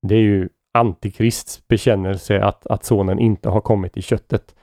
Det 0.08 0.15
är 0.15 0.22
ju 0.22 0.50
antikrists 0.74 1.68
bekännelse 1.68 2.44
att, 2.44 2.68
att 2.68 2.84
sonen 2.86 3.20
inte 3.20 3.50
har 3.50 3.62
kommit 3.62 3.98
i 3.98 4.01
köttet. 4.01 4.56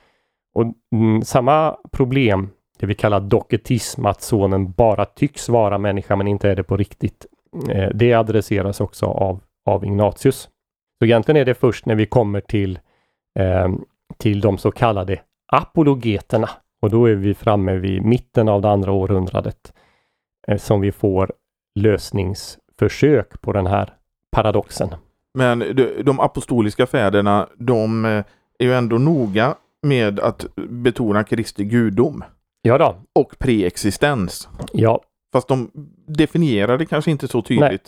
Och 0.53 0.63
mm, 0.91 1.21
samma 1.21 1.77
problem, 1.91 2.49
det 2.79 2.85
vi 2.85 2.95
kallar 2.95 3.19
doketism, 3.19 4.05
att 4.05 4.21
sonen 4.21 4.71
bara 4.71 5.05
tycks 5.05 5.49
vara 5.49 5.77
människa 5.77 6.15
men 6.15 6.27
inte 6.27 6.49
är 6.49 6.55
det 6.55 6.63
på 6.63 6.77
riktigt. 6.77 7.25
Eh, 7.69 7.89
det 7.93 8.13
adresseras 8.13 8.81
också 8.81 9.05
av, 9.05 9.39
av 9.67 9.85
Ignatius. 9.85 10.49
Så 10.99 11.05
egentligen 11.05 11.41
är 11.41 11.45
det 11.45 11.53
först 11.53 11.85
när 11.85 11.95
vi 11.95 12.05
kommer 12.05 12.41
till, 12.41 12.79
eh, 13.39 13.67
till 14.17 14.41
de 14.41 14.57
så 14.57 14.71
kallade 14.71 15.19
apologeterna, 15.51 16.49
och 16.81 16.89
då 16.89 17.05
är 17.05 17.15
vi 17.15 17.33
framme 17.33 17.77
vid 17.77 18.05
mitten 18.05 18.49
av 18.49 18.61
det 18.61 18.69
andra 18.69 18.91
århundradet 18.91 19.73
eh, 20.47 20.57
som 20.57 20.81
vi 20.81 20.91
får 20.91 21.31
lösningsförsök 21.79 23.41
på 23.41 23.53
den 23.53 23.67
här 23.67 23.93
paradoxen. 24.31 24.89
Men 25.33 25.59
de, 25.59 26.03
de 26.03 26.19
apostoliska 26.19 26.85
fäderna, 26.85 27.49
de 27.57 28.05
eh, 28.05 28.23
är 28.59 28.65
ju 28.65 28.73
ändå 28.73 28.97
noga 28.97 29.55
med 29.81 30.19
att 30.19 30.45
betona 30.55 31.23
Kristi 31.23 31.63
gudom. 31.63 32.23
Ja 32.61 32.77
då. 32.77 32.95
Och 33.13 33.39
preexistens. 33.39 34.49
Ja. 34.73 35.01
Fast 35.33 35.47
de 35.47 35.71
definierar 36.07 36.77
det 36.77 36.85
kanske 36.85 37.11
inte 37.11 37.27
så 37.27 37.41
tydligt. 37.41 37.61
Nej, 37.61 37.79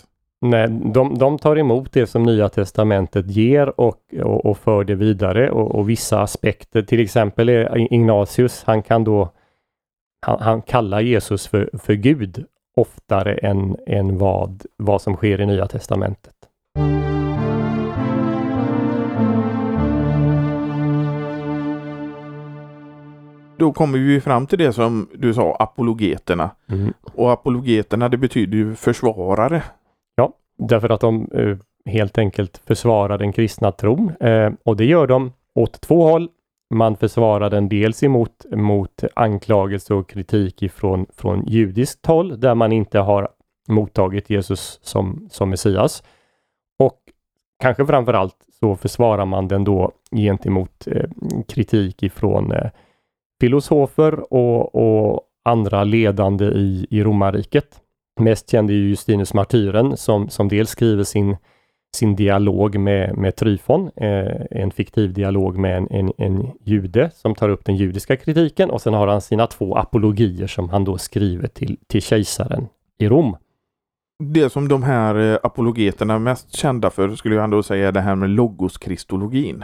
de, 0.93 1.17
de 1.17 1.38
tar 1.38 1.55
emot 1.58 1.91
det 1.93 2.08
som 2.08 2.24
Nya 2.24 2.50
Testamentet 2.50 3.31
ger 3.31 3.79
och, 3.79 4.00
och, 4.22 4.46
och 4.46 4.58
för 4.58 4.84
det 4.84 4.96
vidare 4.96 5.51
och, 5.51 5.75
och, 5.75 5.89
vissa 5.89 6.22
aspekter, 6.22 6.81
till 6.81 7.00
exempel 7.00 7.50
Ignatius, 7.89 8.63
han 8.65 8.81
kan 8.81 9.03
då 9.03 9.29
han, 10.22 10.41
han 10.41 10.62
kallar 10.62 11.01
Jesus 11.01 11.48
för, 11.48 11.69
för 11.74 11.93
Gud 11.93 12.46
oftare 12.75 13.34
än, 13.34 13.77
än 13.88 14.17
vad, 14.17 14.65
vad 14.77 15.01
som 15.01 15.15
sker 15.15 15.41
i 15.41 15.46
Nya 15.46 15.67
Testamentet. 15.67 16.34
Då 23.58 23.74
kommer 23.74 23.98
vi 23.98 24.22
fram 24.22 24.48
till 24.48 24.60
det 24.60 24.74
som 24.74 25.10
du 25.13 25.34
sa, 25.34 25.55
apologeterna. 25.55 26.51
Mm. 26.69 26.93
Och 27.13 27.31
apologeterna 27.31 28.10
det 28.10 28.17
betyder 28.17 28.58
ju 28.58 28.75
försvarare. 28.75 29.63
Därför 30.59 30.89
att 30.89 31.01
de 31.01 31.31
eh, 31.33 31.57
helt 31.91 32.17
enkelt 32.17 32.61
försvarar 32.67 33.17
den 33.17 33.33
kristna 33.33 33.71
tron. 33.71 34.11
Eh, 34.19 34.51
och 34.63 34.77
det 34.77 34.85
gör 34.85 35.07
de 35.07 35.33
åt 35.55 35.81
två 35.81 36.03
håll. 36.03 36.29
Man 36.73 36.97
försvarar 36.97 37.49
den 37.49 37.69
dels 37.69 38.03
emot 38.03 38.45
mot 38.51 39.03
anklagelse 39.15 39.93
och 39.93 40.09
kritik 40.09 40.63
ifrån 40.63 41.05
från 41.17 41.43
judiskt 41.47 42.05
håll 42.05 42.39
där 42.39 42.55
man 42.55 42.71
inte 42.71 42.99
har 42.99 43.29
mottagit 43.67 44.29
Jesus 44.29 44.79
som, 44.81 45.27
som 45.31 45.49
Messias. 45.49 46.03
Och 46.79 46.97
kanske 47.59 47.85
framför 47.85 48.13
allt 48.13 48.35
så 48.59 48.75
försvarar 48.75 49.25
man 49.25 49.47
den 49.47 49.63
då 49.63 49.91
gentemot 50.15 50.87
eh, 50.87 51.09
kritik 51.47 52.03
ifrån 52.03 52.51
eh, 52.51 52.69
filosofer 53.41 54.33
och, 54.33 54.75
och 54.75 55.21
andra 55.43 55.83
ledande 55.83 56.45
i, 56.45 56.87
i 56.89 57.03
romarriket. 57.03 57.78
Mest 58.19 58.49
känd 58.49 58.69
är 58.69 58.73
Justinus 58.73 59.33
martyren 59.33 59.97
som, 59.97 60.29
som 60.29 60.47
dels 60.47 60.69
skriver 60.69 61.03
sin, 61.03 61.38
sin 61.95 62.15
dialog 62.15 62.79
med, 62.79 63.17
med 63.17 63.35
Tryfon, 63.35 63.91
eh, 63.95 64.41
en 64.51 64.71
fiktiv 64.71 65.13
dialog 65.13 65.57
med 65.57 65.77
en, 65.77 65.88
en, 65.91 66.13
en 66.17 66.51
jude 66.63 67.11
som 67.15 67.35
tar 67.35 67.49
upp 67.49 67.65
den 67.65 67.75
judiska 67.75 68.15
kritiken 68.15 68.69
och 68.69 68.81
sen 68.81 68.93
har 68.93 69.07
han 69.07 69.21
sina 69.21 69.47
två 69.47 69.75
apologier 69.75 70.47
som 70.47 70.69
han 70.69 70.83
då 70.83 70.97
skriver 70.97 71.47
till, 71.47 71.77
till 71.88 72.01
kejsaren 72.01 72.67
i 72.99 73.07
Rom. 73.07 73.35
Det 74.23 74.49
som 74.49 74.67
de 74.67 74.83
här 74.83 75.15
eh, 75.15 75.38
apologeterna 75.43 76.13
är 76.13 76.19
mest 76.19 76.55
kända 76.55 76.89
för 76.89 77.15
skulle 77.15 77.35
jag 77.35 77.43
ändå 77.43 77.63
säga 77.63 77.88
är 77.88 77.91
det 77.91 78.01
här 78.01 78.15
med 78.15 78.29
logoskristologin. 78.29 79.63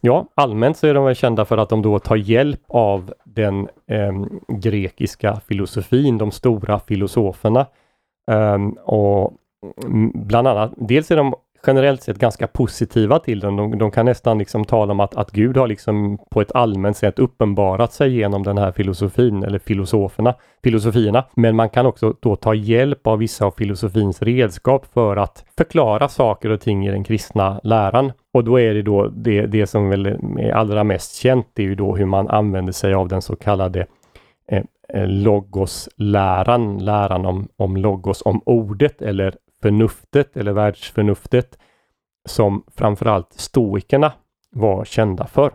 Ja, 0.00 0.26
allmänt 0.34 0.76
så 0.76 0.86
är 0.86 0.94
de 0.94 1.04
väl 1.04 1.14
kända 1.14 1.44
för 1.44 1.58
att 1.58 1.68
de 1.68 1.82
då 1.82 1.98
tar 1.98 2.16
hjälp 2.16 2.60
av 2.68 3.12
den 3.24 3.68
eh, 3.90 4.12
grekiska 4.48 5.40
filosofin, 5.48 6.18
de 6.18 6.30
stora 6.30 6.78
filosoferna. 6.78 7.66
Um, 8.30 8.72
och 8.72 9.32
mm, 9.84 10.12
bland 10.14 10.48
annat, 10.48 10.72
dels 10.76 11.10
är 11.10 11.16
de 11.16 11.34
generellt 11.66 12.02
sett 12.02 12.18
ganska 12.18 12.46
positiva 12.46 13.18
till 13.18 13.40
den. 13.40 13.56
De, 13.56 13.78
de 13.78 13.90
kan 13.90 14.06
nästan 14.06 14.38
liksom 14.38 14.64
tala 14.64 14.92
om 14.92 15.00
att, 15.00 15.16
att 15.16 15.30
Gud 15.30 15.56
har 15.56 15.66
liksom 15.66 16.18
på 16.30 16.40
ett 16.40 16.52
allmänt 16.52 16.96
sätt 16.96 17.18
uppenbarat 17.18 17.92
sig 17.92 18.16
genom 18.16 18.42
den 18.42 18.58
här 18.58 18.72
filosofin 18.72 19.44
eller 19.44 19.58
filosoferna, 19.58 20.34
filosofierna. 20.62 21.24
Men 21.34 21.56
man 21.56 21.68
kan 21.68 21.86
också 21.86 22.14
då 22.20 22.36
ta 22.36 22.54
hjälp 22.54 23.06
av 23.06 23.18
vissa 23.18 23.44
av 23.44 23.50
filosofins 23.50 24.22
redskap 24.22 24.86
för 24.86 25.16
att 25.16 25.44
förklara 25.56 26.08
saker 26.08 26.50
och 26.50 26.60
ting 26.60 26.86
i 26.86 26.90
den 26.90 27.04
kristna 27.04 27.60
läran. 27.62 28.12
Och 28.32 28.44
då 28.44 28.60
är 28.60 28.74
det 28.74 28.82
då 28.82 29.08
det, 29.08 29.46
det 29.46 29.66
som 29.66 29.88
väl 29.88 30.06
är 30.38 30.52
allra 30.52 30.84
mest 30.84 31.14
känt, 31.14 31.46
det 31.52 31.62
är 31.62 31.66
ju 31.66 31.74
då 31.74 31.96
hur 31.96 32.06
man 32.06 32.28
använder 32.28 32.72
sig 32.72 32.94
av 32.94 33.08
den 33.08 33.22
så 33.22 33.36
kallade 33.36 33.86
eh, 34.48 34.62
eh 34.88 35.06
logosläran, 35.06 36.78
läran 36.78 37.26
om, 37.26 37.48
om 37.56 37.76
logos, 37.76 38.22
om 38.22 38.42
ordet 38.46 39.02
eller 39.02 39.34
förnuftet 39.62 40.36
eller 40.36 40.52
världsförnuftet 40.52 41.58
som 42.28 42.64
framförallt 42.76 43.32
stoikerna 43.32 44.12
var 44.50 44.84
kända 44.84 45.26
för. 45.26 45.52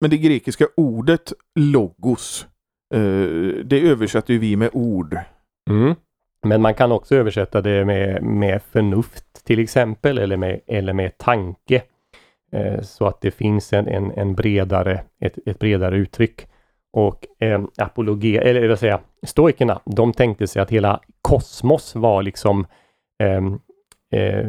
Men 0.00 0.10
det 0.10 0.18
grekiska 0.18 0.66
ordet 0.76 1.32
logos, 1.54 2.46
eh, 2.94 3.00
det 3.64 3.80
översätter 3.80 4.34
vi 4.34 4.56
med 4.56 4.70
ord. 4.72 5.18
Mm. 5.70 5.94
Men 6.42 6.62
man 6.62 6.74
kan 6.74 6.92
också 6.92 7.16
översätta 7.16 7.60
det 7.60 7.84
med, 7.84 8.22
med 8.22 8.62
förnuft 8.62 9.44
till 9.44 9.58
exempel 9.58 10.18
eller 10.18 10.36
med, 10.36 10.60
eller 10.66 10.92
med 10.92 11.18
tanke. 11.18 11.82
Eh, 12.52 12.80
så 12.80 13.06
att 13.06 13.20
det 13.20 13.30
finns 13.30 13.72
en, 13.72 13.88
en, 13.88 14.10
en 14.10 14.34
bredare, 14.34 15.00
ett, 15.20 15.38
ett 15.46 15.58
bredare 15.58 15.96
uttryck. 15.96 16.46
Och 16.92 17.26
eh, 17.38 17.64
apologi, 17.78 18.36
eller 18.36 18.68
vad 18.68 18.78
säger 18.78 19.00
stoikerna, 19.26 19.80
de 19.84 20.12
tänkte 20.12 20.46
sig 20.46 20.62
att 20.62 20.70
hela 20.70 21.00
kosmos 21.22 21.94
var 21.94 22.22
liksom 22.22 22.66
ehm, 23.22 23.60
eh, 24.14 24.48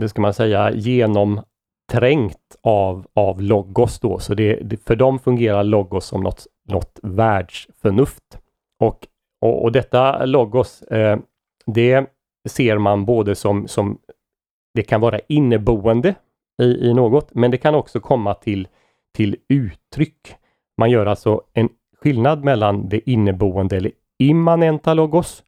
eh, 0.00 0.06
ska 0.06 0.22
man 0.22 0.34
säga, 0.34 0.72
genomträngt 0.72 2.56
av, 2.62 3.06
av 3.14 3.42
logos 3.42 4.00
då. 4.00 4.18
Så 4.18 4.34
det, 4.34 4.82
för 4.86 4.96
dem 4.96 5.18
fungerar 5.18 5.64
logos 5.64 6.04
som 6.04 6.20
något, 6.20 6.46
något 6.68 6.98
världsförnuft. 7.02 8.38
Och, 8.80 9.06
och, 9.40 9.62
och 9.62 9.72
detta 9.72 10.24
logos, 10.24 10.82
eh, 10.82 11.18
det 11.66 12.06
ser 12.48 12.78
man 12.78 13.04
både 13.04 13.34
som, 13.34 13.68
som 13.68 13.98
det 14.74 14.82
kan 14.82 15.00
vara 15.00 15.20
inneboende 15.28 16.14
i, 16.58 16.64
i 16.64 16.94
något, 16.94 17.34
men 17.34 17.50
det 17.50 17.56
kan 17.56 17.74
också 17.74 18.00
komma 18.00 18.34
till, 18.34 18.68
till 19.14 19.36
uttryck. 19.48 20.34
Man 20.76 20.90
gör 20.90 21.06
alltså 21.06 21.42
en 21.52 21.68
skillnad 22.02 22.44
mellan 22.44 22.88
det 22.88 23.10
inneboende 23.10 23.76
eller 23.76 23.92
immanenta 24.18 24.94
logos 24.94 25.44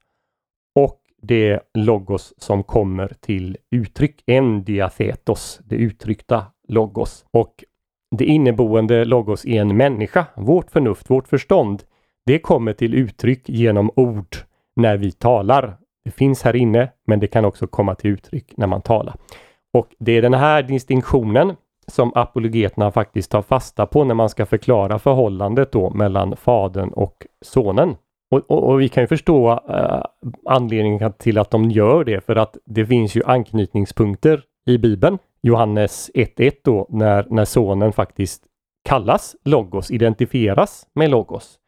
och 0.74 1.00
det 1.22 1.60
logos 1.74 2.34
som 2.38 2.62
kommer 2.62 3.12
till 3.20 3.56
uttryck, 3.70 4.22
en 4.26 4.64
diathetos, 4.64 5.60
det 5.64 5.76
uttryckta 5.76 6.46
logos. 6.68 7.24
Och 7.30 7.64
det 8.16 8.24
inneboende 8.24 9.04
logos 9.04 9.44
är 9.44 9.60
en 9.60 9.76
människa, 9.76 10.26
vårt 10.36 10.70
förnuft, 10.70 11.10
vårt 11.10 11.28
förstånd. 11.28 11.82
Det 12.26 12.38
kommer 12.38 12.72
till 12.72 12.94
uttryck 12.94 13.48
genom 13.48 13.90
ord 13.96 14.36
när 14.76 14.96
vi 14.96 15.12
talar. 15.12 15.76
Det 16.04 16.10
finns 16.10 16.42
här 16.42 16.56
inne, 16.56 16.92
men 17.06 17.20
det 17.20 17.26
kan 17.26 17.44
också 17.44 17.66
komma 17.66 17.94
till 17.94 18.10
uttryck 18.10 18.56
när 18.56 18.66
man 18.66 18.82
talar. 18.82 19.16
Och 19.72 19.94
det 19.98 20.12
är 20.12 20.22
den 20.22 20.34
här 20.34 20.62
distinktionen 20.62 21.56
som 21.86 22.12
apologeterna 22.14 22.90
faktiskt 22.90 23.30
tar 23.30 23.42
fasta 23.42 23.86
på 23.86 24.04
när 24.04 24.14
man 24.14 24.28
ska 24.28 24.46
förklara 24.46 24.98
förhållandet 24.98 25.72
då 25.72 25.90
mellan 25.90 26.36
fadern 26.36 26.88
och 26.88 27.26
sonen. 27.44 27.96
Och, 28.30 28.50
och, 28.50 28.68
och 28.68 28.80
vi 28.80 28.88
kan 28.88 29.02
ju 29.02 29.06
förstå 29.06 29.60
eh, 29.68 30.02
anledningen 30.46 31.12
till 31.12 31.38
att 31.38 31.50
de 31.50 31.70
gör 31.70 32.04
det 32.04 32.24
för 32.24 32.36
att 32.36 32.56
det 32.66 32.86
finns 32.86 33.14
ju 33.14 33.22
anknytningspunkter 33.24 34.42
i 34.66 34.78
Bibeln. 34.78 35.18
Johannes 35.42 36.10
1.1 36.14 36.52
då 36.64 36.86
när, 36.90 37.26
när 37.30 37.44
sonen 37.44 37.92
faktiskt 37.92 38.44
kallas 38.88 39.36
Logos, 39.44 39.90
identifieras 39.90 40.86
med 40.94 41.10
Logos. 41.10 41.58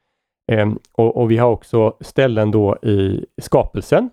Eh, 0.53 0.73
och, 0.93 1.17
och 1.17 1.31
vi 1.31 1.37
har 1.37 1.51
också 1.51 1.97
ställen 2.01 2.51
då 2.51 2.77
i 2.77 3.27
skapelsen. 3.43 4.11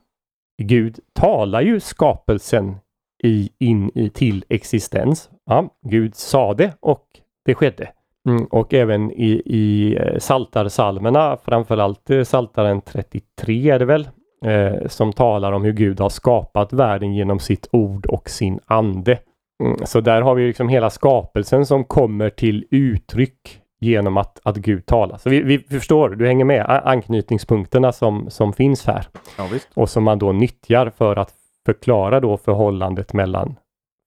Gud 0.62 1.00
talar 1.14 1.62
ju 1.62 1.80
skapelsen 1.80 2.76
i, 3.24 3.50
in 3.60 3.92
i, 3.96 4.10
till 4.10 4.46
existens. 4.50 5.30
Ja, 5.46 5.70
Gud 5.82 6.16
sa 6.16 6.54
det 6.54 6.74
och 6.80 7.06
det 7.46 7.56
skedde. 7.56 7.90
Mm, 8.28 8.46
och 8.46 8.74
även 8.74 9.12
i, 9.12 9.42
i 9.46 9.98
eh, 10.00 10.18
saltarsalmerna, 10.18 11.38
framförallt 11.46 12.10
eh, 12.10 12.24
saltaren 12.24 12.82
33 12.82 13.70
är 13.70 13.80
det 13.80 13.86
väl, 13.86 14.10
eh, 14.46 14.88
som 14.88 15.14
talar 15.14 15.52
om 15.52 15.64
hur 15.64 15.74
Gud 15.74 16.00
har 16.00 16.10
skapat 16.10 16.74
världen 16.74 17.14
genom 17.14 17.40
sitt 17.40 17.68
ord 17.72 18.06
och 18.06 18.30
sin 18.30 18.60
ande. 18.66 19.20
Mm, 19.64 19.78
så 19.86 20.02
där 20.02 20.22
har 20.22 20.36
vi 20.36 20.48
liksom 20.48 20.70
hela 20.70 20.90
skapelsen 20.90 21.66
som 21.66 21.84
kommer 21.84 22.30
till 22.30 22.66
uttryck 22.72 23.60
genom 23.80 24.18
att, 24.18 24.40
att 24.44 24.58
Gud 24.58 24.86
talar. 24.86 25.18
Så 25.18 25.30
vi, 25.30 25.42
vi 25.42 25.60
förstår, 25.60 26.10
du 26.10 26.28
hänger 26.28 26.46
med, 26.46 26.82
anknytningspunkterna 26.86 27.92
som, 27.92 28.30
som 28.30 28.54
finns 28.54 28.86
här. 28.86 29.08
Ja, 29.38 29.48
och 29.74 29.90
som 29.90 30.04
man 30.04 30.20
då 30.20 30.32
nyttjar 30.32 30.92
för 30.98 31.16
att 31.16 31.34
förklara 31.74 32.20
då 32.20 32.38
förhållandet 32.38 33.14
mellan 33.14 33.56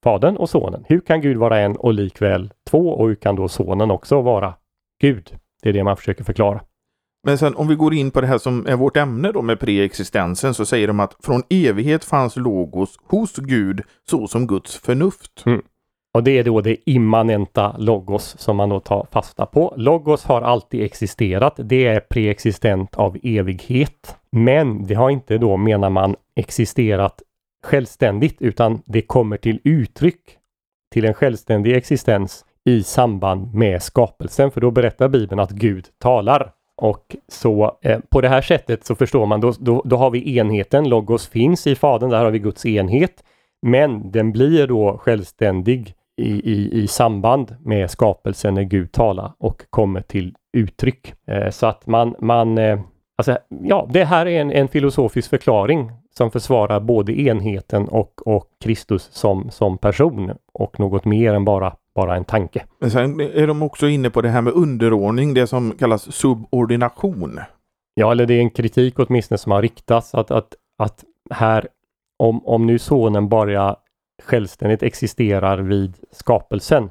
Fadern 0.05 0.37
och 0.37 0.51
Sonen. 0.51 0.85
Hur 0.89 1.01
kan 1.01 1.21
Gud 1.21 1.37
vara 1.37 1.59
en 1.59 1.77
och 1.77 1.95
likväl 1.95 2.53
två 2.71 2.89
och 2.89 3.09
hur 3.09 3.15
kan 3.15 3.37
då 3.37 3.49
Sonen 3.49 3.91
också 3.91 4.23
vara 4.23 4.55
Gud? 5.01 5.37
Det 5.63 5.69
är 5.69 5.73
det 5.73 5.85
man 5.85 5.97
försöker 5.97 6.25
förklara. 6.25 6.61
Men 7.27 7.39
sen 7.39 7.55
om 7.55 7.69
vi 7.69 7.75
går 7.75 7.95
in 7.95 8.11
på 8.11 8.21
det 8.21 8.27
här 8.27 8.39
som 8.39 8.67
är 8.67 8.77
vårt 8.77 8.97
ämne 8.97 9.33
då 9.33 9.43
med 9.43 9.61
preexistensen 9.61 10.55
så 10.55 10.65
säger 10.65 10.87
de 10.87 11.01
att 11.01 11.17
från 11.23 11.43
evighet 11.51 12.05
fanns 12.05 12.37
logos 12.37 12.99
hos 13.05 13.37
Gud 13.37 13.83
så 14.11 14.27
som 14.27 14.47
Guds 14.47 14.77
förnuft. 14.77 15.43
Mm. 15.47 15.63
Och 16.15 16.23
det 16.23 16.39
är 16.39 16.45
då 16.45 16.61
det 16.61 16.91
immanenta 16.91 17.77
logos 17.79 18.39
som 18.39 18.57
man 18.57 18.69
då 18.69 18.81
tar 18.81 19.07
fasta 19.13 19.47
på. 19.47 19.75
Logos 19.77 20.25
har 20.25 20.43
alltid 20.43 20.83
existerat. 20.83 21.55
Det 21.57 21.87
är 21.87 22.01
preexistent 22.01 22.95
av 22.95 23.17
evighet. 23.23 24.17
Men 24.33 24.87
det 24.87 24.95
har 24.95 25.11
inte 25.11 25.39
då, 25.39 25.57
menar 25.57 25.91
man, 25.91 26.17
existerat 26.37 27.23
självständigt 27.63 28.43
utan 28.43 28.83
det 28.87 29.03
kommer 29.03 29.37
till 29.37 29.61
uttryck 29.65 30.21
till 30.93 31.05
en 31.05 31.15
självständig 31.15 31.77
existens 31.77 32.45
i 32.65 32.83
samband 32.83 33.55
med 33.55 33.83
skapelsen. 33.83 34.51
För 34.51 34.61
då 34.61 34.71
berättar 34.71 35.09
Bibeln 35.09 35.41
att 35.41 35.51
Gud 35.51 35.87
talar. 35.99 36.53
Och 36.77 37.17
så 37.29 37.79
eh, 37.83 37.99
på 38.11 38.21
det 38.21 38.29
här 38.29 38.43
sättet 38.43 38.87
så 38.87 38.95
förstår 38.95 39.27
man, 39.27 39.41
då, 39.41 39.53
då, 39.59 39.83
då 39.85 39.97
har 39.97 40.11
vi 40.11 40.39
enheten, 40.39 40.89
Logos 40.89 41.29
finns 41.29 41.67
i 41.67 41.75
Fadern, 41.75 42.11
där 42.11 42.25
har 42.25 42.31
vi 42.31 42.39
Guds 42.39 42.67
enhet. 42.67 43.25
Men 43.67 44.11
den 44.11 44.33
blir 44.33 44.67
då 44.67 44.99
självständig 44.99 45.95
i, 46.17 46.53
i, 46.53 46.83
i 46.83 46.87
samband 46.87 47.57
med 47.61 47.91
skapelsen 47.91 48.55
när 48.55 48.63
Gud 48.63 48.93
talar 48.93 49.33
och 49.39 49.63
kommer 49.71 50.01
till 50.01 50.35
uttryck. 50.57 51.15
Eh, 51.27 51.51
så 51.51 51.67
att 51.67 51.87
man, 51.87 52.15
man 52.19 52.59
eh, 52.59 52.81
alltså, 53.17 53.39
ja, 53.49 53.89
det 53.93 54.05
här 54.05 54.27
är 54.27 54.41
en, 54.41 54.53
en 54.53 54.69
filosofisk 54.69 55.31
förklaring 55.31 55.91
som 56.17 56.31
försvarar 56.31 56.81
både 56.81 57.21
enheten 57.21 57.89
och, 57.89 58.27
och 58.27 58.47
Kristus 58.65 59.09
som, 59.13 59.51
som 59.51 59.79
person 59.79 60.33
och 60.53 60.81
något 60.81 61.05
mer 61.05 61.35
än 61.35 61.45
bara, 61.45 61.77
bara 61.95 62.17
en 62.17 62.25
tanke. 62.25 62.65
Men 62.79 62.91
sen 62.91 63.21
är 63.21 63.47
de 63.47 63.63
också 63.63 63.89
inne 63.89 64.11
på 64.11 64.23
det 64.23 64.29
här 64.29 64.43
med 64.43 64.53
underordning, 64.53 65.35
det 65.35 65.47
som 65.47 65.73
kallas 65.79 66.13
subordination. 66.15 67.41
Ja, 67.95 68.13
eller 68.13 68.27
det 68.27 68.35
är 68.35 68.41
en 68.41 68.51
kritik 68.51 68.99
åtminstone 68.99 69.39
som 69.39 69.53
har 69.53 69.63
riktats 69.63 70.15
att, 70.15 70.31
att, 70.31 70.55
att 70.79 71.05
här, 71.31 71.69
om, 72.19 72.47
om 72.47 72.67
nu 72.67 72.79
sonen 72.79 73.29
bara 73.29 73.77
självständigt 74.23 74.83
existerar 74.83 75.59
vid 75.59 75.97
skapelsen 76.11 76.91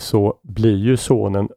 så 0.00 0.38
blir 0.42 0.76
ju 0.76 0.96
sonen 0.96 1.48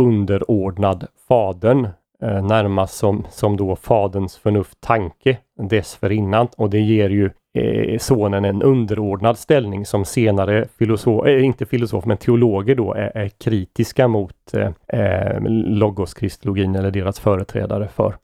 underordnad 0.00 1.06
fadern 1.28 1.88
Eh, 2.22 2.42
närmast 2.42 2.94
som, 2.94 3.26
som 3.30 3.56
då 3.56 3.76
faderns 3.76 4.36
förnuft 4.36 4.80
tanke 4.80 5.38
dessförinnan 5.62 6.48
och 6.56 6.70
det 6.70 6.80
ger 6.80 7.10
ju 7.10 7.30
eh, 7.58 7.98
sonen 7.98 8.44
en 8.44 8.62
underordnad 8.62 9.38
ställning 9.38 9.86
som 9.86 10.04
senare 10.04 10.68
filosof, 10.78 11.26
eh, 11.26 11.44
inte 11.44 11.66
filosof 11.66 12.04
men 12.04 12.16
teologer 12.16 12.74
då 12.74 12.94
är, 12.94 13.16
är 13.16 13.28
kritiska 13.28 14.08
mot 14.08 14.54
eh, 14.54 15.00
eh 15.00 15.40
logoskristologin 15.66 16.74
eller 16.74 16.90
deras 16.90 17.20
företrädare 17.20 17.88
för. 17.88 18.14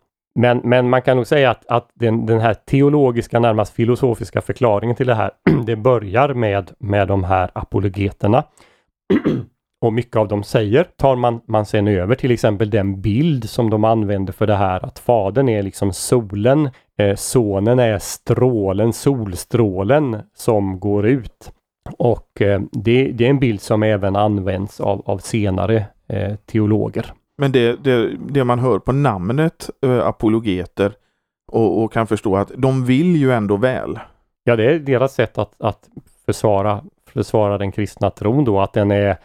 Men, 0.40 0.60
men 0.64 0.90
man 0.90 1.02
kan 1.02 1.16
nog 1.16 1.26
säga 1.26 1.50
att, 1.50 1.66
att 1.66 1.90
den, 1.94 2.26
den 2.26 2.40
här 2.40 2.54
teologiska, 2.54 3.40
närmast 3.40 3.74
filosofiska 3.74 4.40
förklaringen 4.40 4.96
till 4.96 5.06
det 5.06 5.14
här, 5.14 5.30
det 5.66 5.76
börjar 5.76 6.34
med, 6.34 6.70
med 6.78 7.08
de 7.08 7.24
här 7.24 7.50
apologeterna. 7.54 8.44
Och 9.84 9.92
mycket 9.92 10.16
av 10.16 10.28
dem 10.28 10.42
säger 10.42 10.84
tar 10.84 11.16
man, 11.16 11.40
man 11.46 11.66
sen 11.66 11.88
över 11.88 12.14
till 12.14 12.30
exempel 12.30 12.70
den 12.70 13.00
bild 13.00 13.50
som 13.50 13.70
de 13.70 13.84
använder 13.84 14.32
för 14.32 14.46
det 14.46 14.54
här 14.54 14.84
att 14.84 14.98
fadern 14.98 15.48
är 15.48 15.62
liksom 15.62 15.92
solen, 15.92 16.70
eh, 16.98 17.14
sonen 17.14 17.78
är 17.78 17.98
strålen, 17.98 18.92
solstrålen 18.92 20.16
som 20.34 20.80
går 20.80 21.06
ut. 21.06 21.52
Och 21.98 22.40
eh, 22.40 22.60
det, 22.72 23.12
det, 23.12 23.26
är 23.26 23.30
en 23.30 23.38
bild 23.38 23.60
som 23.60 23.82
även 23.82 24.16
används 24.16 24.80
av, 24.80 25.02
av 25.06 25.18
senare 25.18 25.86
eh, 26.08 26.34
teologer. 26.34 27.12
Men 27.38 27.52
det, 27.52 27.84
det, 27.84 28.10
det, 28.28 28.44
man 28.44 28.58
hör 28.58 28.78
på 28.78 28.92
namnet 28.92 29.70
eh, 29.86 30.06
apologeter 30.06 30.92
och, 31.52 31.82
och, 31.82 31.92
kan 31.92 32.06
förstå 32.06 32.36
att 32.36 32.52
de 32.56 32.84
vill 32.84 33.16
ju 33.16 33.32
ändå 33.32 33.56
väl. 33.56 33.98
Ja, 34.44 34.56
det 34.56 34.64
är 34.64 34.78
deras 34.78 35.14
sätt 35.14 35.38
att, 35.38 35.54
att 35.58 35.88
försvara, 36.26 36.84
försvara 37.12 37.58
den 37.58 37.72
kristna 37.72 38.10
tron 38.10 38.44
då, 38.44 38.60
att 38.60 38.72
den 38.72 38.90
är, 38.90 39.16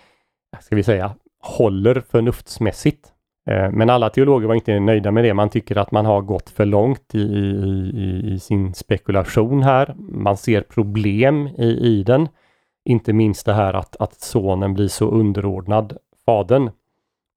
ska 0.61 0.75
vi 0.75 0.83
säga, 0.83 1.15
håller 1.39 2.03
förnuftsmässigt. 2.11 3.13
Eh, 3.49 3.71
men 3.71 3.89
alla 3.89 4.09
teologer 4.09 4.47
var 4.47 4.55
inte 4.55 4.79
nöjda 4.79 5.11
med 5.11 5.23
det. 5.23 5.33
Man 5.33 5.49
tycker 5.49 5.77
att 5.77 5.91
man 5.91 6.05
har 6.05 6.21
gått 6.21 6.49
för 6.49 6.65
långt 6.65 7.15
i, 7.15 7.19
i, 7.19 8.33
i 8.33 8.39
sin 8.39 8.73
spekulation 8.73 9.63
här. 9.63 9.95
Man 9.97 10.37
ser 10.37 10.61
problem 10.61 11.47
i, 11.47 11.67
i 11.67 12.03
den. 12.03 12.27
Inte 12.85 13.13
minst 13.13 13.45
det 13.45 13.53
här 13.53 13.73
att, 13.73 13.95
att 13.99 14.21
sonen 14.21 14.73
blir 14.73 14.87
så 14.87 15.09
underordnad 15.09 15.97
fadern 16.25 16.69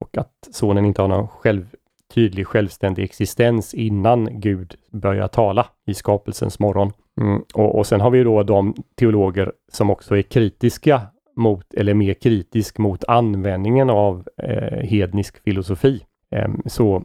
och 0.00 0.18
att 0.18 0.48
sonen 0.50 0.84
inte 0.84 1.02
har 1.02 1.08
någon 1.08 1.28
själv, 1.28 1.66
tydlig 2.14 2.46
självständig 2.46 3.02
existens 3.02 3.74
innan 3.74 4.40
Gud 4.40 4.74
börjar 4.90 5.28
tala 5.28 5.66
i 5.86 5.94
skapelsens 5.94 6.58
morgon. 6.58 6.92
Mm. 7.20 7.42
Och, 7.54 7.78
och 7.78 7.86
sen 7.86 8.00
har 8.00 8.10
vi 8.10 8.24
då 8.24 8.42
de 8.42 8.74
teologer 8.98 9.52
som 9.72 9.90
också 9.90 10.16
är 10.16 10.22
kritiska 10.22 11.00
mot, 11.36 11.74
eller 11.74 11.94
mer 11.94 12.14
kritisk 12.14 12.78
mot 12.78 13.04
användningen 13.04 13.90
av 13.90 14.28
eh, 14.42 14.86
hednisk 14.88 15.42
filosofi. 15.42 16.04
Eh, 16.30 16.48
så 16.66 17.04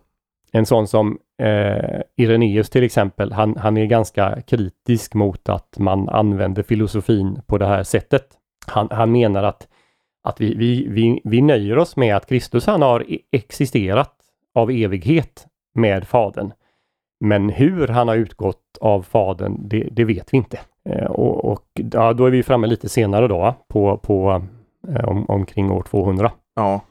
en 0.51 0.65
sån 0.65 0.87
som 0.87 1.17
eh, 1.41 2.01
Irenaeus 2.15 2.69
till 2.69 2.83
exempel, 2.83 3.31
han, 3.31 3.57
han 3.57 3.77
är 3.77 3.85
ganska 3.85 4.41
kritisk 4.41 5.13
mot 5.13 5.49
att 5.49 5.79
man 5.79 6.09
använder 6.09 6.63
filosofin 6.63 7.41
på 7.47 7.57
det 7.57 7.67
här 7.67 7.83
sättet. 7.83 8.27
Han, 8.67 8.87
han 8.91 9.11
menar 9.11 9.43
att 9.43 9.67
att 10.27 10.41
vi, 10.41 10.55
vi, 10.55 10.87
vi, 10.89 11.21
vi 11.23 11.41
nöjer 11.41 11.77
oss 11.77 11.95
med 11.95 12.15
att 12.15 12.29
Kristus 12.29 12.65
han 12.65 12.81
har 12.81 13.11
e-, 13.11 13.19
existerat 13.31 14.13
av 14.55 14.71
evighet 14.71 15.47
med 15.73 16.07
Fadern. 16.07 16.51
Men 17.19 17.49
hur 17.49 17.87
han 17.87 18.07
har 18.07 18.15
utgått 18.15 18.61
av 18.81 19.01
Fadern, 19.01 19.67
det, 19.67 19.87
det 19.91 20.05
vet 20.05 20.33
vi 20.33 20.37
inte. 20.37 20.59
Eh, 20.89 21.05
och, 21.05 21.45
och 21.45 21.65
ja, 21.91 22.13
då 22.13 22.25
är 22.25 22.31
vi 22.31 22.43
framme 22.43 22.67
lite 22.67 22.89
senare 22.89 23.27
då, 23.27 23.55
på, 23.67 23.97
på 23.97 24.41
eh, 24.87 25.09
om, 25.09 25.25
omkring 25.27 25.71
år 25.71 25.81
200. 25.81 26.31
Ja, 26.55 26.81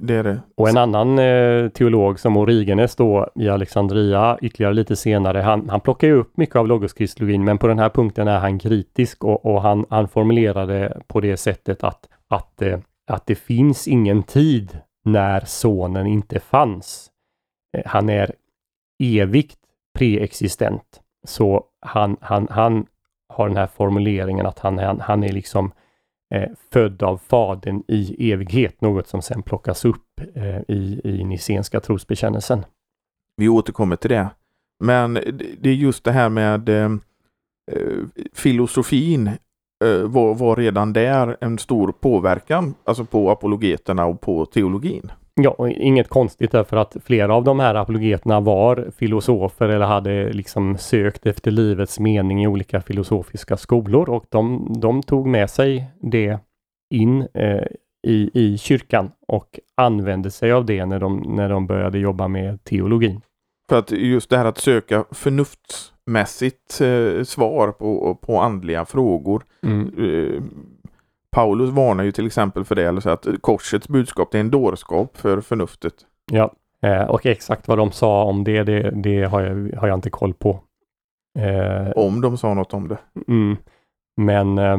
det 0.00 0.14
är 0.14 0.24
det. 0.24 0.40
Och 0.56 0.68
en 0.68 0.76
annan 0.76 1.18
eh, 1.18 1.68
teolog 1.68 2.20
som 2.20 2.36
Origenes 2.36 2.96
då 2.96 3.30
i 3.34 3.48
Alexandria 3.48 4.38
ytterligare 4.42 4.74
lite 4.74 4.96
senare, 4.96 5.38
han, 5.38 5.68
han 5.68 5.80
plockar 5.80 6.08
ju 6.08 6.14
upp 6.14 6.36
mycket 6.36 6.56
av 6.56 6.68
logoskristologin, 6.68 7.44
men 7.44 7.58
på 7.58 7.66
den 7.66 7.78
här 7.78 7.88
punkten 7.88 8.28
är 8.28 8.38
han 8.38 8.58
kritisk 8.58 9.24
och, 9.24 9.46
och 9.46 9.62
han, 9.62 9.86
han 9.90 10.08
formulerade 10.08 11.00
på 11.06 11.20
det 11.20 11.36
sättet 11.36 11.84
att 11.84 12.08
att, 12.28 12.62
eh, 12.62 12.78
att 13.06 13.26
det 13.26 13.34
finns 13.34 13.88
ingen 13.88 14.22
tid 14.22 14.78
när 15.04 15.40
sonen 15.40 16.06
inte 16.06 16.40
fanns. 16.40 17.10
Eh, 17.76 17.82
han 17.86 18.08
är 18.08 18.32
evigt 18.98 19.58
preexistent. 19.98 21.00
Så 21.26 21.64
han, 21.80 22.16
han, 22.20 22.46
han 22.50 22.86
har 23.28 23.48
den 23.48 23.56
här 23.56 23.66
formuleringen 23.66 24.46
att 24.46 24.58
han, 24.58 24.78
han, 24.78 25.00
han 25.00 25.24
är 25.24 25.32
liksom 25.32 25.72
eh, 26.34 26.50
född 26.72 27.02
av 27.02 27.18
Fadern 27.18 27.82
i 27.88 28.32
evighet, 28.32 28.80
något 28.80 29.08
som 29.08 29.22
sen 29.22 29.42
plockas 29.42 29.84
upp 29.84 30.20
eh, 30.34 30.60
i, 30.68 31.00
i 31.04 31.24
Nicenska 31.24 31.80
trosbekännelsen. 31.80 32.64
Vi 33.36 33.48
återkommer 33.48 33.96
till 33.96 34.10
det. 34.10 34.28
Men 34.84 35.14
det 35.60 35.70
är 35.70 35.74
just 35.74 36.04
det 36.04 36.12
här 36.12 36.28
med 36.28 36.68
eh, 36.68 36.90
filosofin 38.32 39.26
eh, 39.84 40.02
var, 40.02 40.34
var 40.34 40.56
redan 40.56 40.92
där 40.92 41.36
en 41.40 41.58
stor 41.58 41.92
påverkan, 41.92 42.74
alltså 42.84 43.04
på 43.04 43.30
apologeterna 43.30 44.06
och 44.06 44.20
på 44.20 44.46
teologin. 44.46 45.12
Ja, 45.40 45.68
inget 45.68 46.08
konstigt 46.08 46.52
därför 46.52 46.76
att 46.76 46.96
flera 47.04 47.34
av 47.34 47.44
de 47.44 47.60
här 47.60 47.74
apologeterna 47.74 48.40
var 48.40 48.90
filosofer 48.96 49.68
eller 49.68 49.86
hade 49.86 50.32
liksom 50.32 50.78
sökt 50.78 51.26
efter 51.26 51.50
livets 51.50 52.00
mening 52.00 52.42
i 52.42 52.46
olika 52.46 52.80
filosofiska 52.80 53.56
skolor 53.56 54.10
och 54.10 54.24
de, 54.28 54.72
de 54.80 55.02
tog 55.02 55.26
med 55.26 55.50
sig 55.50 55.90
det 56.00 56.38
in 56.94 57.28
eh, 57.34 57.64
i, 58.06 58.30
i 58.34 58.58
kyrkan 58.58 59.10
och 59.28 59.60
använde 59.74 60.30
sig 60.30 60.52
av 60.52 60.66
det 60.66 60.86
när 60.86 61.00
de, 61.00 61.16
när 61.16 61.48
de 61.48 61.66
började 61.66 61.98
jobba 61.98 62.28
med 62.28 62.64
teologin. 62.64 63.20
För 63.68 63.78
att 63.78 63.90
just 63.90 64.30
det 64.30 64.36
här 64.36 64.44
att 64.44 64.58
söka 64.58 65.04
förnuftsmässigt 65.10 66.80
eh, 66.80 67.24
svar 67.24 67.72
på, 67.72 68.14
på 68.14 68.40
andliga 68.40 68.84
frågor. 68.84 69.44
Mm. 69.62 69.92
Eh, 69.98 70.42
Paulus 71.34 71.70
varnar 71.70 72.04
ju 72.04 72.12
till 72.12 72.26
exempel 72.26 72.64
för 72.64 72.74
det, 72.74 72.84
eller 72.88 73.00
så 73.00 73.10
att 73.10 73.26
korsets 73.40 73.88
budskap 73.88 74.34
är 74.34 74.38
en 74.38 74.50
dårskap 74.50 75.16
för 75.16 75.40
förnuftet. 75.40 75.94
Ja, 76.32 76.52
eh, 76.82 77.02
och 77.02 77.26
exakt 77.26 77.68
vad 77.68 77.78
de 77.78 77.92
sa 77.92 78.24
om 78.24 78.44
det, 78.44 78.62
det, 78.62 78.90
det 78.90 79.24
har, 79.24 79.40
jag, 79.40 79.80
har 79.80 79.88
jag 79.88 79.96
inte 79.96 80.10
koll 80.10 80.34
på. 80.34 80.60
Eh, 81.38 81.90
Om 81.96 82.20
de 82.20 82.36
sa 82.36 82.54
något 82.54 82.74
om 82.74 82.88
det. 82.88 82.98
mm. 83.28 83.56
Men 84.16 84.58
eh, 84.58 84.78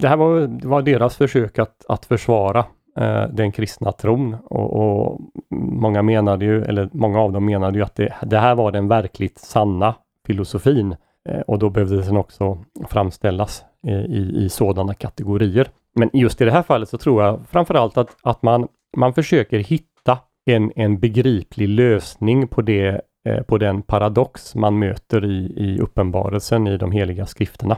det 0.00 0.08
här 0.08 0.16
var, 0.16 0.40
det 0.40 0.68
var 0.68 0.82
deras 0.82 1.16
försök 1.16 1.58
att, 1.58 1.84
att 1.88 2.04
försvara 2.04 2.64
eh, 2.98 3.24
den 3.32 3.52
kristna 3.52 3.92
tron 3.92 4.36
och, 4.44 4.72
och 4.76 5.20
många 5.54 6.02
menade 6.02 6.44
ju, 6.44 6.62
eller 6.64 6.88
många 6.92 7.20
av 7.20 7.32
dem 7.32 7.44
menade 7.44 7.78
ju 7.78 7.84
att 7.84 7.94
det, 7.94 8.14
det 8.22 8.38
här 8.38 8.54
var 8.54 8.72
den 8.72 8.88
verkligt 8.88 9.38
sanna 9.38 9.94
filosofin 10.26 10.96
eh, 11.28 11.40
och 11.40 11.58
då 11.58 11.70
behövde 11.70 12.02
den 12.02 12.16
också 12.16 12.58
framställas 12.88 13.64
i, 13.90 14.44
i 14.44 14.48
sådana 14.48 14.94
kategorier. 14.94 15.68
Men 15.94 16.10
just 16.12 16.40
i 16.40 16.44
det 16.44 16.50
här 16.50 16.62
fallet 16.62 16.88
så 16.88 16.98
tror 16.98 17.22
jag 17.22 17.40
framförallt 17.50 17.96
att, 17.96 18.16
att 18.22 18.42
man, 18.42 18.68
man 18.96 19.14
försöker 19.14 19.58
hitta 19.58 20.18
en, 20.46 20.72
en 20.76 20.98
begriplig 20.98 21.68
lösning 21.68 22.48
på, 22.48 22.62
det, 22.62 23.00
eh, 23.28 23.42
på 23.42 23.58
den 23.58 23.82
paradox 23.82 24.54
man 24.54 24.78
möter 24.78 25.24
i, 25.24 25.52
i 25.56 25.78
uppenbarelsen 25.78 26.66
i 26.66 26.76
de 26.76 26.92
heliga 26.92 27.26
skrifterna. 27.26 27.76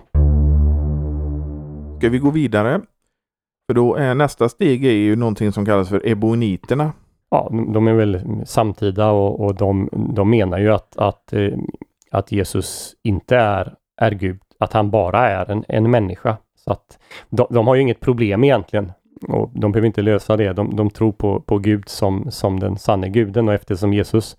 Ska 1.99 2.09
vi 2.09 2.19
gå 2.19 2.31
vidare? 2.31 2.81
För 3.67 3.75
då 3.75 3.95
är 3.95 4.15
nästa 4.15 4.49
steg 4.49 4.85
är 4.85 4.91
ju 4.91 5.17
någonting 5.17 5.53
som 5.53 5.67
kallas 5.67 5.89
för 5.89 6.09
eboniterna. 6.09 6.93
Ja, 7.31 7.49
de 7.51 7.89
är 7.89 7.93
väl 7.93 8.43
samtida 8.47 9.11
och, 9.11 9.41
och 9.41 9.55
de, 9.55 9.89
de 10.15 10.31
menar 10.31 10.59
ju 10.59 10.73
att, 10.73 10.97
att, 10.97 11.33
eh, 11.33 11.59
att 12.11 12.33
Jesus 12.33 12.95
inte 13.03 13.37
är, 13.37 13.75
är 14.01 14.11
Gud, 14.11 14.41
att 14.59 14.73
han 14.73 14.91
bara 14.91 15.29
är 15.29 15.51
en, 15.51 15.65
en 15.69 15.91
människa. 15.91 16.37
Så 16.57 16.73
att 16.73 16.99
de, 17.31 17.47
de 17.51 17.67
har 17.67 17.75
ju 17.75 17.81
inget 17.81 18.01
problem 18.01 18.45
egentligen 18.45 18.93
och 19.29 19.51
de 19.55 19.73
behöver 19.73 19.87
inte 19.87 20.03
lösa 20.03 20.37
det. 20.37 20.53
De, 20.53 20.77
de 20.77 20.91
tror 20.91 21.13
på, 21.13 21.41
på 21.41 21.59
Gud 21.59 21.89
som, 21.89 22.31
som 22.31 22.61
den 22.61 22.79
sanne 22.79 23.09
guden 23.09 23.49
och 23.49 23.55
eftersom 23.55 23.93
Jesus 23.93 24.37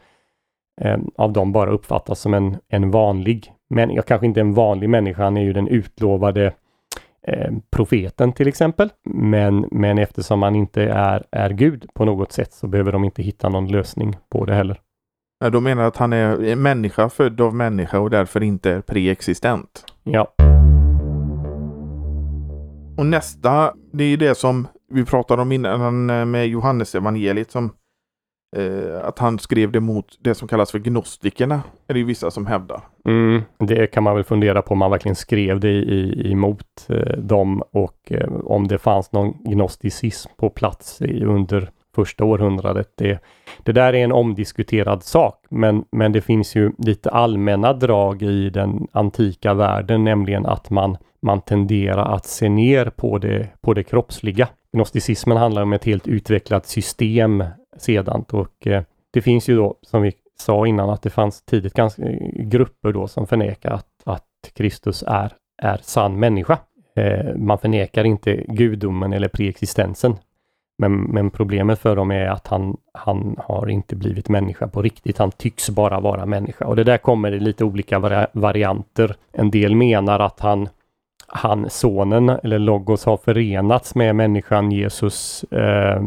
eh, 0.82 0.98
av 1.16 1.34
dem 1.34 1.52
bara 1.52 1.72
uppfattas 1.72 2.20
som 2.20 2.34
en, 2.34 2.58
en 2.68 2.92
vanlig, 2.92 3.54
men 3.70 4.02
kanske 4.02 4.26
inte 4.26 4.42
en 4.42 4.54
vanlig 4.54 4.90
människa, 4.90 5.24
han 5.24 5.38
är 5.38 5.42
ju 5.42 5.54
den 5.54 5.68
utlovade 5.68 6.54
eh, 7.28 7.52
profeten 7.70 8.34
till 8.34 8.48
exempel. 8.48 8.90
Men, 9.10 9.68
men 9.72 9.98
eftersom 9.98 10.42
han 10.42 10.56
inte 10.56 10.84
är, 10.84 11.24
är 11.32 11.50
Gud 11.50 11.86
på 11.94 12.06
något 12.06 12.32
sätt 12.32 12.54
så 12.54 12.68
behöver 12.68 12.92
de 12.92 13.04
inte 13.04 13.24
hitta 13.24 13.50
någon 13.50 13.68
lösning 13.68 14.18
på 14.30 14.46
det 14.46 14.54
heller. 14.54 14.82
Ja, 15.40 15.50
De 15.50 15.64
menar 15.64 15.84
att 15.84 15.98
han 15.98 16.14
är 16.14 16.44
en 16.44 16.62
människa 16.62 17.10
född 17.10 17.42
av 17.42 17.56
människa 17.56 18.00
och 18.00 18.10
därför 18.10 18.44
inte 18.44 18.72
är 18.72 18.82
preexistent. 18.82 19.86
Ja, 20.08 20.34
Och 22.98 23.06
nästa, 23.06 23.74
det 23.94 24.04
är 24.04 24.18
det 24.18 24.36
som 24.36 24.68
vi 24.92 25.06
pratade 25.06 25.42
om 25.42 25.52
innan 25.52 26.10
eh, 26.10 26.26
med 26.26 26.48
Johannes 26.48 26.96
evangeliet 26.96 27.52
som 27.52 27.72
eh, 28.58 29.06
att 29.08 29.20
han 29.20 29.40
skrev 29.40 29.72
det 29.72 29.80
mot 29.80 30.06
det 30.20 30.36
som 30.36 30.48
kallas 30.48 30.72
för 30.72 30.80
gnostikerna. 30.80 31.64
Är 31.88 31.94
det 31.94 32.00
ju 32.00 32.06
vissa 32.06 32.32
som 32.32 32.46
hävdar. 32.46 32.82
mm, 33.06 33.42
det 33.60 33.88
kan 33.88 34.04
man 34.04 34.16
väl 34.16 34.24
fundera 34.24 34.62
på 34.62 34.72
om 34.72 34.78
man 34.78 34.92
verkligen 34.92 35.16
skrev 35.16 35.60
det 35.60 35.72
i, 35.72 36.32
emot 36.32 36.88
eh, 36.90 37.18
dem 37.18 37.64
och 37.72 38.12
eh, 38.12 38.34
om 38.44 38.68
det 38.68 38.78
fanns 38.78 39.12
någon 39.12 39.34
gnosticism 39.44 40.32
på 40.38 40.50
plats 40.50 41.02
i, 41.02 41.24
under 41.24 41.72
första 41.96 42.26
århundradet. 42.26 42.90
Det, 42.96 43.20
det 43.64 43.72
där 43.72 43.94
är 43.94 44.04
en 44.04 44.12
omdiskuterad 44.12 45.04
sak, 45.04 45.46
men, 45.50 45.86
men 45.92 46.12
det 46.12 46.22
finns 46.22 46.56
ju 46.56 46.72
lite 46.78 47.10
allmänna 47.10 47.74
drag 47.74 48.22
i 48.22 48.50
den 48.50 48.88
antika 48.92 49.54
världen, 49.54 50.04
nämligen 50.04 50.46
att 50.46 50.70
man, 50.70 50.98
man 51.22 51.42
tenderar 51.42 52.16
att 52.16 52.26
se 52.26 52.50
ner 52.50 52.86
på 52.86 53.18
det, 53.18 53.50
på 53.62 53.74
det 53.74 53.84
kroppsliga. 53.84 54.48
Gnosticismen 54.74 55.38
handlar 55.38 55.62
om 55.62 55.74
ett 55.74 55.86
helt 55.86 56.08
utvecklat 56.08 56.66
system 56.66 57.44
sedan 57.78 58.26
och 58.32 58.68
eh, 58.68 58.84
det 59.14 59.22
finns 59.22 59.50
ju 59.50 59.56
då, 59.56 59.78
som 59.82 60.02
vi 60.02 60.14
sa 60.40 60.68
innan, 60.68 60.90
att 60.90 61.02
det 61.02 61.10
fanns 61.10 61.42
tidigt 61.42 61.74
ganska, 61.74 62.02
eh, 62.02 62.18
grupper 62.34 62.92
då 62.92 63.08
som 63.08 63.28
förnekar 63.28 63.72
att, 63.72 63.88
att 64.04 64.24
Kristus 64.54 65.04
är, 65.08 65.34
är 65.62 65.80
sann 65.82 66.20
människa. 66.20 66.58
Eh, 66.96 67.36
man 67.36 67.58
förnekar 67.58 68.04
inte 68.04 68.36
gudomen 68.48 69.14
eller 69.14 69.28
preexistensen. 69.28 70.16
Men, 70.78 70.94
men 71.02 71.30
problemet 71.30 71.80
för 71.80 71.96
dem 71.96 72.12
är 72.12 72.28
att 72.28 72.48
han, 72.48 72.78
han 72.94 73.36
har 73.40 73.70
inte 73.70 73.96
blivit 73.96 74.30
människa 74.30 74.68
på 74.68 74.82
riktigt. 74.82 75.18
Han 75.18 75.32
tycks 75.32 75.70
bara 75.70 76.00
vara 76.00 76.26
människa. 76.26 76.66
Och 76.66 76.76
det 76.76 76.84
där 76.84 76.98
kommer 76.98 77.32
i 77.32 77.40
lite 77.40 77.64
olika 77.64 78.00
vari 78.00 78.26
varianter. 78.34 79.16
En 79.32 79.52
del 79.52 79.76
menar 79.76 80.20
att 80.20 80.40
han, 80.40 80.70
han, 81.28 81.70
sonen 81.70 82.30
eller 82.30 82.60
Logos 82.60 83.06
har 83.06 83.18
förenats 83.18 83.96
med 83.96 84.16
människan 84.16 84.72
Jesus, 84.72 85.44
eh, 85.44 86.02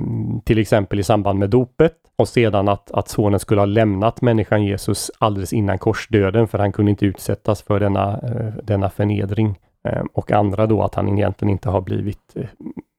till 0.45 0.59
exempel 0.59 1.01
i 1.01 1.03
samband 1.03 1.39
med 1.39 1.51
dopet. 1.51 1.95
Och 2.17 2.29
sedan 2.29 2.69
att, 2.69 2.91
att 2.91 3.09
sonen 3.09 3.41
skulle 3.41 3.61
ha 3.61 3.67
lämnat 3.67 4.21
människan 4.21 4.65
Jesus 4.65 5.11
alldeles 5.19 5.53
innan 5.53 5.79
korsdöden 5.79 6.49
för 6.49 6.59
han 6.59 6.73
kunde 6.73 6.91
inte 6.91 7.07
utsättas 7.07 7.63
för 7.63 7.81
denna, 7.81 8.21
eh, 8.23 8.65
denna 8.65 8.91
förnedring. 8.91 9.59
Eh, 9.85 10.03
och 10.13 10.33
andra 10.33 10.67
då 10.67 10.83
att 10.83 10.95
han 10.95 11.19
egentligen 11.19 11.53
inte 11.53 11.69
har 11.69 11.81
blivit 11.81 12.37
eh, 12.37 12.47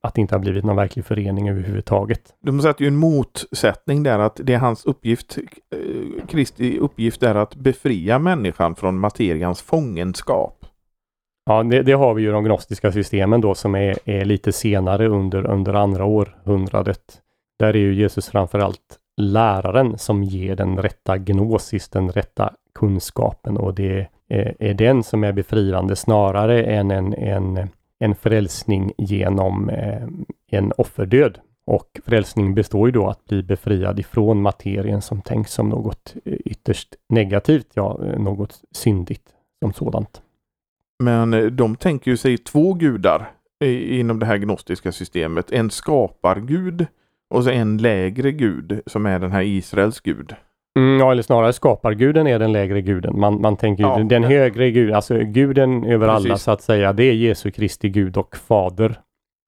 att 0.03 0.13
det 0.13 0.21
inte 0.21 0.35
har 0.35 0.39
blivit 0.39 0.65
någon 0.65 0.75
verklig 0.75 1.05
förening 1.05 1.49
överhuvudtaget. 1.49 2.21
De 2.41 2.61
sätter 2.61 2.81
ju 2.81 2.87
en 2.87 2.95
motsättning 2.95 4.03
där 4.03 4.19
att 4.19 4.39
det 4.43 4.53
är 4.53 4.57
hans 4.57 4.85
uppgift, 4.85 5.37
eh, 5.37 6.25
Kristi 6.27 6.77
uppgift 6.79 7.23
är 7.23 7.35
att 7.35 7.55
befria 7.55 8.19
människan 8.19 8.75
från 8.75 8.99
materians 8.99 9.61
fångenskap. 9.61 10.65
Ja, 11.45 11.63
det, 11.63 11.81
det 11.81 11.93
har 11.93 12.13
vi 12.13 12.21
ju 12.21 12.31
de 12.31 12.43
gnostiska 12.43 12.91
systemen 12.91 13.41
då 13.41 13.55
som 13.55 13.75
är, 13.75 13.97
är 14.05 14.25
lite 14.25 14.51
senare 14.51 15.07
under, 15.07 15.47
under 15.47 15.73
andra 15.73 16.05
århundradet. 16.05 17.21
Där 17.59 17.67
är 17.67 17.79
ju 17.79 17.93
Jesus 17.93 18.29
framförallt 18.29 18.99
läraren 19.21 19.97
som 19.97 20.23
ger 20.23 20.55
den 20.55 20.77
rätta 20.77 21.17
gnosis, 21.17 21.89
den 21.89 22.11
rätta 22.11 22.53
kunskapen 22.79 23.57
och 23.57 23.73
det 23.73 24.07
är, 24.29 24.55
är 24.59 24.73
den 24.73 25.03
som 25.03 25.23
är 25.23 25.31
befriande 25.31 25.95
snarare 25.95 26.63
än 26.63 26.91
en, 26.91 27.13
en, 27.13 27.69
en 27.99 28.15
frälsning 28.15 28.91
genom 28.97 29.69
eh, 29.69 30.07
en 30.51 30.71
offerdöd. 30.77 31.39
Och 31.65 31.99
frälsning 32.05 32.55
består 32.55 32.87
ju 32.87 32.91
då 32.91 33.07
att 33.07 33.25
bli 33.25 33.43
befriad 33.43 33.99
ifrån 33.99 34.41
materien 34.41 35.01
som 35.01 35.21
tänks 35.21 35.53
som 35.53 35.69
något 35.69 36.15
eh, 36.25 36.33
ytterst 36.33 36.95
negativt, 37.09 37.67
ja, 37.73 37.99
eh, 38.05 38.19
något 38.19 38.61
syndigt 38.71 39.33
som 39.59 39.73
sådant. 39.73 40.21
Men 41.03 41.33
eh, 41.33 41.45
de 41.45 41.75
tänker 41.75 42.11
ju 42.11 42.17
sig 42.17 42.37
två 42.37 42.73
gudar 42.73 43.31
inom 43.61 44.19
det 44.19 44.25
här 44.25 44.37
gnostiska 44.37 44.91
systemet. 44.91 45.51
En 45.51 45.69
skapargud 45.69 46.87
och 47.29 47.43
så 47.43 47.49
en 47.49 47.77
lägre 47.77 48.31
gud 48.31 48.81
som 48.85 49.05
är 49.05 49.19
den 49.19 49.31
här 49.31 49.41
Israels 49.41 49.99
gud. 49.99 50.35
Mm, 50.77 50.99
ja, 50.99 51.11
eller 51.11 51.21
snarare 51.23 51.53
skaparguden 51.53 52.27
är 52.27 52.39
den 52.39 52.51
lägre 52.51 52.81
guden. 52.81 53.19
Man, 53.19 53.41
man 53.41 53.57
tänker 53.57 53.83
ju 53.83 53.89
Ja. 53.89 53.97
den 54.03 54.23
högre 54.23 54.71
guden, 54.71 54.95
alltså 54.95 55.17
guden 55.19 55.83
över 55.83 56.07
alla 56.07 56.37
så 56.37 56.51
att 56.51 56.61
säga, 56.61 56.93
det 56.93 57.03
är 57.03 57.13
Jesu 57.13 57.51
Kristi 57.51 57.89
Gud 57.89 58.17
och 58.17 58.35
Fader. 58.37 58.99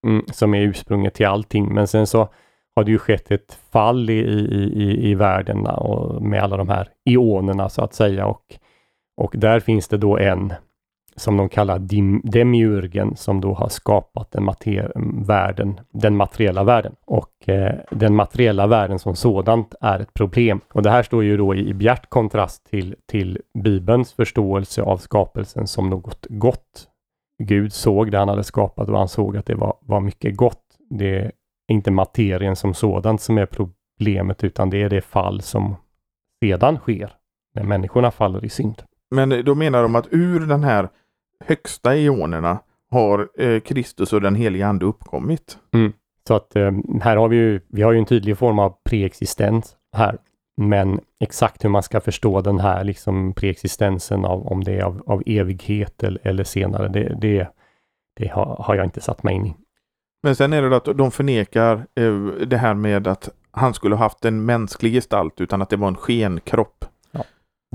Mm, 0.07 0.25
som 0.31 0.53
är 0.53 0.61
ursprunget 0.61 1.13
till 1.13 1.25
allting. 1.27 1.73
Men 1.73 1.87
sen 1.87 2.07
så 2.07 2.27
har 2.75 2.83
det 2.83 2.91
ju 2.91 2.97
skett 2.97 3.31
ett 3.31 3.59
fall 3.71 4.09
i, 4.09 4.13
i, 4.19 4.71
i, 4.83 5.09
i 5.09 5.15
världen 5.15 5.67
och 5.67 6.21
med 6.21 6.43
alla 6.43 6.57
de 6.57 6.69
här 6.69 6.87
ionerna 7.09 7.69
så 7.69 7.81
att 7.83 7.93
säga. 7.93 8.25
Och, 8.25 8.41
och 9.17 9.33
där 9.37 9.59
finns 9.59 9.87
det 9.87 9.97
då 9.97 10.17
en 10.17 10.53
som 11.15 11.37
de 11.37 11.49
kallar 11.49 11.79
dim, 11.79 12.21
demiurgen 12.23 13.15
som 13.15 13.41
då 13.41 13.53
har 13.53 13.69
skapat 13.69 14.31
den, 14.31 14.43
mater, 14.43 14.91
världen, 15.25 15.79
den 15.93 16.15
materiella 16.15 16.63
världen. 16.63 16.95
Och 17.05 17.49
eh, 17.49 17.75
den 17.91 18.15
materiella 18.15 18.67
världen 18.67 18.99
som 18.99 19.15
sådant 19.15 19.75
är 19.81 19.99
ett 19.99 20.13
problem. 20.13 20.61
Och 20.73 20.83
det 20.83 20.89
här 20.89 21.03
står 21.03 21.23
ju 21.23 21.37
då 21.37 21.55
i, 21.55 21.69
i 21.69 21.73
bjärt 21.73 22.09
kontrast 22.09 22.65
till, 22.69 22.95
till 23.07 23.39
Bibelns 23.63 24.13
förståelse 24.13 24.81
av 24.81 24.97
skapelsen 24.97 25.67
som 25.67 25.89
något 25.89 26.25
gott. 26.29 26.87
Gud 27.43 27.73
såg 27.73 28.11
det 28.11 28.17
han 28.17 28.29
hade 28.29 28.43
skapat 28.43 28.89
och 28.89 28.97
han 28.97 29.07
såg 29.07 29.37
att 29.37 29.45
det 29.45 29.55
var, 29.55 29.73
var 29.81 29.99
mycket 29.99 30.37
gott. 30.37 30.63
Det 30.89 31.19
är 31.19 31.31
inte 31.67 31.91
materien 31.91 32.55
som 32.55 32.73
sådant 32.73 33.21
som 33.21 33.37
är 33.37 33.45
problemet 33.45 34.43
utan 34.43 34.69
det 34.69 34.81
är 34.81 34.89
det 34.89 35.01
fall 35.01 35.41
som 35.41 35.75
sedan 36.43 36.77
sker 36.77 37.11
när 37.55 37.63
människorna 37.63 38.11
faller 38.11 38.45
i 38.45 38.49
synd. 38.49 38.83
Men 39.11 39.45
då 39.45 39.55
menar 39.55 39.83
de 39.83 39.95
att 39.95 40.07
ur 40.11 40.39
den 40.39 40.63
här 40.63 40.89
högsta 41.45 41.95
ionerna 41.95 42.59
har 42.91 43.29
eh, 43.37 43.59
Kristus 43.59 44.13
och 44.13 44.21
den 44.21 44.35
heliga 44.35 44.67
ande 44.67 44.85
uppkommit. 44.85 45.57
Så 46.27 46.33
att 46.33 46.55
eh, 46.55 46.71
här 47.01 47.17
har 47.17 47.27
vi 47.27 47.35
ju, 47.35 47.61
vi 47.67 47.81
har 47.81 47.91
ju 47.91 47.99
en 47.99 48.05
tydlig 48.05 48.37
form 48.37 48.59
av 48.59 48.75
preexistens 48.89 49.75
här. 49.97 50.17
Men 50.61 50.99
exakt 51.19 51.65
hur 51.65 51.69
man 51.69 51.83
ska 51.83 52.01
förstå 52.01 52.41
den 52.41 52.59
här 52.59 52.83
liksom 52.83 53.33
preexistensen 53.33 54.25
av 54.25 54.47
om 54.47 54.63
det 54.63 54.73
är 54.73 54.83
av, 54.83 55.03
av 55.05 55.23
evighet 55.25 56.03
eller, 56.03 56.27
eller 56.27 56.43
senare, 56.43 56.87
det, 56.87 57.17
det, 57.21 57.47
det 58.19 58.27
har, 58.27 58.55
har 58.59 58.75
jag 58.75 58.85
inte 58.85 59.01
satt 59.01 59.23
mig 59.23 59.35
in 59.35 59.45
i. 59.45 59.55
Men 60.23 60.35
sen 60.35 60.53
är 60.53 60.61
det 60.61 60.75
att 60.75 60.97
de 60.97 61.11
förnekar 61.11 61.85
eh, 61.95 62.15
det 62.47 62.57
här 62.57 62.73
med 62.73 63.07
att 63.07 63.29
han 63.51 63.73
skulle 63.73 63.95
ha 63.95 64.03
haft 64.03 64.25
en 64.25 64.45
mänsklig 64.45 64.93
gestalt 64.93 65.41
utan 65.41 65.61
att 65.61 65.69
det 65.69 65.77
var 65.77 65.87
en 65.87 65.95
skenkropp. 65.95 66.85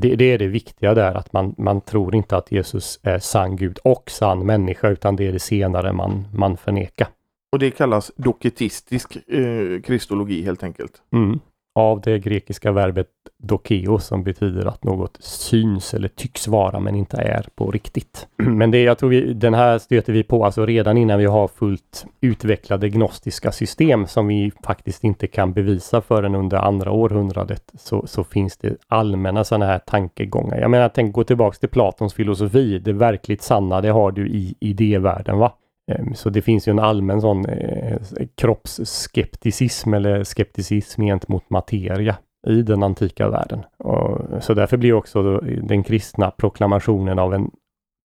Det, 0.01 0.17
det 0.17 0.25
är 0.25 0.39
det 0.39 0.47
viktiga 0.47 0.95
där, 0.95 1.15
att 1.15 1.33
man, 1.33 1.55
man 1.59 1.81
tror 1.81 2.15
inte 2.15 2.37
att 2.37 2.53
Jesus 2.53 3.01
är 3.03 3.19
sann 3.19 3.57
Gud 3.57 3.79
och 3.85 4.11
sann 4.11 4.47
människa, 4.47 4.89
utan 4.89 5.17
det 5.17 5.27
är 5.29 5.33
det 5.33 5.39
senare 5.39 5.93
man, 5.93 6.29
man 6.35 6.57
förnekar. 6.57 7.09
Och 7.53 7.59
det 7.59 7.71
kallas 7.71 8.13
doketistisk 8.17 9.17
eh, 9.17 9.81
kristologi 9.81 10.43
helt 10.43 10.63
enkelt. 10.63 11.03
Mm. 11.13 11.41
Av 11.77 12.01
det 12.01 12.19
grekiska 12.19 12.73
verbet 12.73 13.09
dokeo 13.39 13.99
som 13.99 14.23
betyder 14.23 14.67
att 14.67 14.85
något 14.85 15.17
syns 15.21 15.95
eller 15.95 16.09
tycks 16.09 16.49
vara 16.49 16.81
men 16.81 16.95
inte 16.95 17.17
är 17.17 17.47
på 17.55 17.71
riktigt. 17.71 18.29
Men 18.37 18.71
det 18.71 18.83
jag 18.83 18.99
tror 18.99 19.11
vi, 19.11 19.33
den 19.33 19.55
här 19.55 19.79
stöter 19.79 20.13
vi 20.13 20.23
på 20.23 20.45
alltså 20.45 20.67
redan 20.67 20.97
innan 20.97 21.19
vi 21.19 21.25
har 21.25 21.49
fullt 21.49 22.07
utvecklade 22.21 22.89
gnostiska 22.89 23.53
system 23.53 24.07
som 24.07 24.27
vi 24.27 24.53
faktiskt 24.65 25.05
inte 25.05 25.27
kan 25.27 25.53
bevisa 25.53 26.01
förrän 26.01 26.35
under 26.35 26.57
andra 26.57 26.91
århundradet 26.91 27.73
så, 27.75 28.07
så 28.07 28.25
finns 28.25 28.57
det 28.57 28.77
allmänna 28.89 29.45
sådana 29.45 29.67
här 29.67 29.79
tankegångar. 29.79 30.61
Jag 30.61 30.71
menar, 30.71 30.89
tänk 30.89 31.15
gå 31.15 31.25
tillbaks 31.25 31.59
till 31.59 31.69
Platons 31.69 32.15
filosofi. 32.15 32.79
Det 32.79 32.93
verkligt 32.93 33.43
sanna, 33.43 33.81
det 33.81 33.91
har 33.91 34.13
du 34.13 34.29
i 34.29 34.55
idévärlden. 34.61 35.39
va? 35.39 35.53
Ehm, 35.93 36.15
så 36.15 36.31
det 36.31 36.43
finns 36.43 36.69
ju 36.69 36.71
en 36.71 36.79
allmän 36.79 37.21
sån 37.21 37.47
eh, 37.47 37.99
kroppsskepticism 38.35 39.95
eller 39.95 40.25
skepticism 40.25 41.03
gentemot 41.03 41.51
materia 41.51 42.17
i 42.47 42.63
den 42.63 42.83
antika 42.83 43.29
världen. 43.29 43.65
Och, 43.79 44.45
så 44.45 44.55
därför 44.55 44.77
blir 44.77 44.93
också 44.93 45.39
den 45.63 45.83
kristna 45.83 46.31
proklamationen 46.31 47.19
av 47.19 47.35
en 47.35 47.51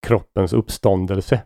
kroppens 0.07 0.53
uppståndelse 0.53 1.41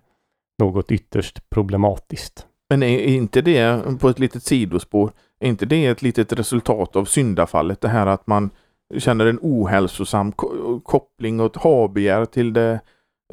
något 0.59 0.91
ytterst 0.91 1.49
problematiskt. 1.49 2.47
Men 2.69 2.83
är 2.83 2.99
inte 2.99 3.41
det 3.41 3.81
på 3.99 4.09
ett 4.09 4.19
litet 4.19 4.43
sidospår, 4.43 5.11
är 5.39 5.47
inte 5.47 5.65
det 5.65 5.85
ett 5.85 6.01
litet 6.01 6.33
resultat 6.33 6.95
av 6.95 7.05
syndafallet? 7.05 7.81
Det 7.81 7.87
här 7.87 8.07
att 8.07 8.27
man 8.27 8.49
känner 8.97 9.25
en 9.25 9.39
ohälsosam 9.41 10.31
ko- 10.31 10.79
koppling 10.79 11.39
och 11.39 11.45
ett 11.45 11.61
habegär 11.63 12.25
till 12.25 12.53
det 12.53 12.79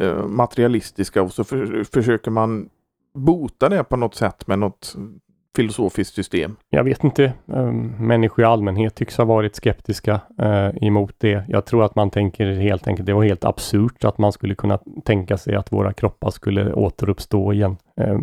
eh, 0.01 0.27
materialistiska 0.27 1.23
och 1.23 1.33
så 1.33 1.45
för, 1.45 1.85
försöker 1.85 2.31
man 2.31 2.69
bota 3.15 3.69
det 3.69 3.85
på 3.85 3.97
något 3.97 4.15
sätt 4.15 4.47
med 4.47 4.59
något 4.59 4.97
filosofiskt 5.57 6.15
system. 6.15 6.57
Jag 6.71 6.85
vet 6.85 7.05
inte. 7.05 7.33
Ehm, 7.53 8.07
människor 8.07 8.45
i 8.45 8.49
allmänhet 8.49 8.95
tycks 8.95 9.17
ha 9.17 9.25
varit 9.25 9.57
skeptiska 9.57 10.21
eh, 10.39 10.69
emot 10.81 11.15
det. 11.19 11.45
Jag 11.49 11.65
tror 11.67 11.85
att 11.85 11.95
man 11.95 12.11
tänker 12.11 12.47
helt 12.47 12.87
enkelt, 12.89 13.07
det 13.07 13.13
var 13.13 13.25
helt 13.25 13.45
absurt 13.45 14.05
att 14.05 14.19
man 14.19 14.33
skulle 14.33 14.55
kunna 14.55 14.79
tänka 15.05 15.37
sig 15.37 15.55
att 15.55 15.73
våra 15.73 15.93
kroppar 15.93 16.31
skulle 16.31 16.73
återuppstå 16.73 17.53
igen. 17.53 17.77
Ehm, 17.97 18.21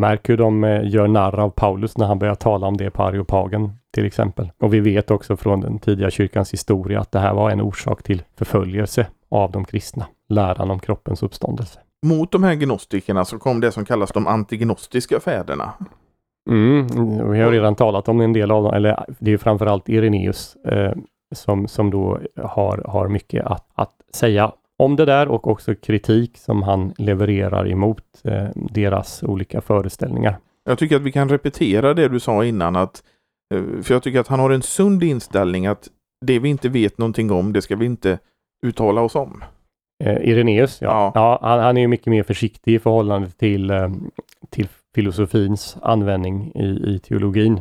märk 0.00 0.28
hur 0.28 0.36
de 0.36 0.64
eh, 0.64 0.88
gör 0.88 1.08
narr 1.08 1.40
av 1.40 1.50
Paulus 1.50 1.98
när 1.98 2.06
han 2.06 2.18
börjar 2.18 2.34
tala 2.34 2.66
om 2.66 2.76
det 2.76 2.90
på 2.90 3.02
Areopagen 3.02 3.72
till 3.94 4.06
exempel. 4.06 4.50
Och 4.58 4.74
vi 4.74 4.80
vet 4.80 5.10
också 5.10 5.36
från 5.36 5.60
den 5.60 5.78
tidiga 5.78 6.10
kyrkans 6.10 6.52
historia 6.52 7.00
att 7.00 7.12
det 7.12 7.18
här 7.18 7.34
var 7.34 7.50
en 7.50 7.60
orsak 7.60 8.02
till 8.02 8.22
förföljelse 8.36 9.06
av 9.30 9.50
de 9.50 9.64
kristna. 9.64 10.06
Läran 10.28 10.70
om 10.70 10.78
kroppens 10.78 11.22
uppståndelse. 11.22 11.80
Mot 12.06 12.32
de 12.32 12.42
här 12.42 12.54
gnostikerna 12.54 13.24
så 13.24 13.38
kom 13.38 13.60
det 13.60 13.72
som 13.72 13.84
kallas 13.84 14.12
de 14.12 14.26
antignostiska 14.26 15.20
fäderna. 15.20 15.72
Mm, 16.50 16.86
vi 17.30 17.40
har 17.40 17.52
redan 17.52 17.74
talat 17.74 18.08
om 18.08 18.20
en 18.20 18.32
del 18.32 18.50
av 18.50 18.62
dem, 18.62 18.74
eller 18.74 19.04
det 19.18 19.32
är 19.32 19.38
framförallt 19.38 19.88
Ireneus 19.88 20.56
eh, 20.56 20.92
som, 21.34 21.68
som 21.68 21.90
då 21.90 22.20
har, 22.36 22.84
har 22.88 23.08
mycket 23.08 23.46
att, 23.46 23.66
att 23.74 23.94
säga 24.14 24.52
om 24.78 24.96
det 24.96 25.04
där 25.04 25.28
och 25.28 25.46
också 25.46 25.74
kritik 25.74 26.38
som 26.38 26.62
han 26.62 26.94
levererar 26.98 27.68
emot 27.68 28.04
eh, 28.24 28.48
deras 28.54 29.22
olika 29.22 29.60
föreställningar. 29.60 30.38
Jag 30.64 30.78
tycker 30.78 30.96
att 30.96 31.02
vi 31.02 31.12
kan 31.12 31.28
repetera 31.28 31.94
det 31.94 32.08
du 32.08 32.20
sa 32.20 32.44
innan 32.44 32.76
att 32.76 33.02
eh, 33.54 33.82
för 33.82 33.94
jag 33.94 34.02
tycker 34.02 34.20
att 34.20 34.28
han 34.28 34.40
har 34.40 34.50
en 34.50 34.62
sund 34.62 35.02
inställning 35.02 35.66
att 35.66 35.88
det 36.26 36.38
vi 36.38 36.48
inte 36.48 36.68
vet 36.68 36.98
någonting 36.98 37.30
om, 37.30 37.52
det 37.52 37.62
ska 37.62 37.76
vi 37.76 37.86
inte 37.86 38.18
uttala 38.66 39.00
oss 39.00 39.14
om. 39.14 39.44
Eh, 40.00 40.28
Ireneus, 40.28 40.82
ja. 40.82 40.88
Ja. 40.88 41.12
ja 41.14 41.48
han, 41.48 41.60
han 41.60 41.76
är 41.76 41.80
ju 41.80 41.88
mycket 41.88 42.06
mer 42.06 42.22
försiktig 42.22 42.74
i 42.74 42.78
förhållande 42.78 43.30
till, 43.30 43.70
eh, 43.70 43.88
till 44.50 44.68
filosofins 44.94 45.76
användning 45.82 46.52
i, 46.54 46.94
i 46.94 46.98
teologin. 46.98 47.60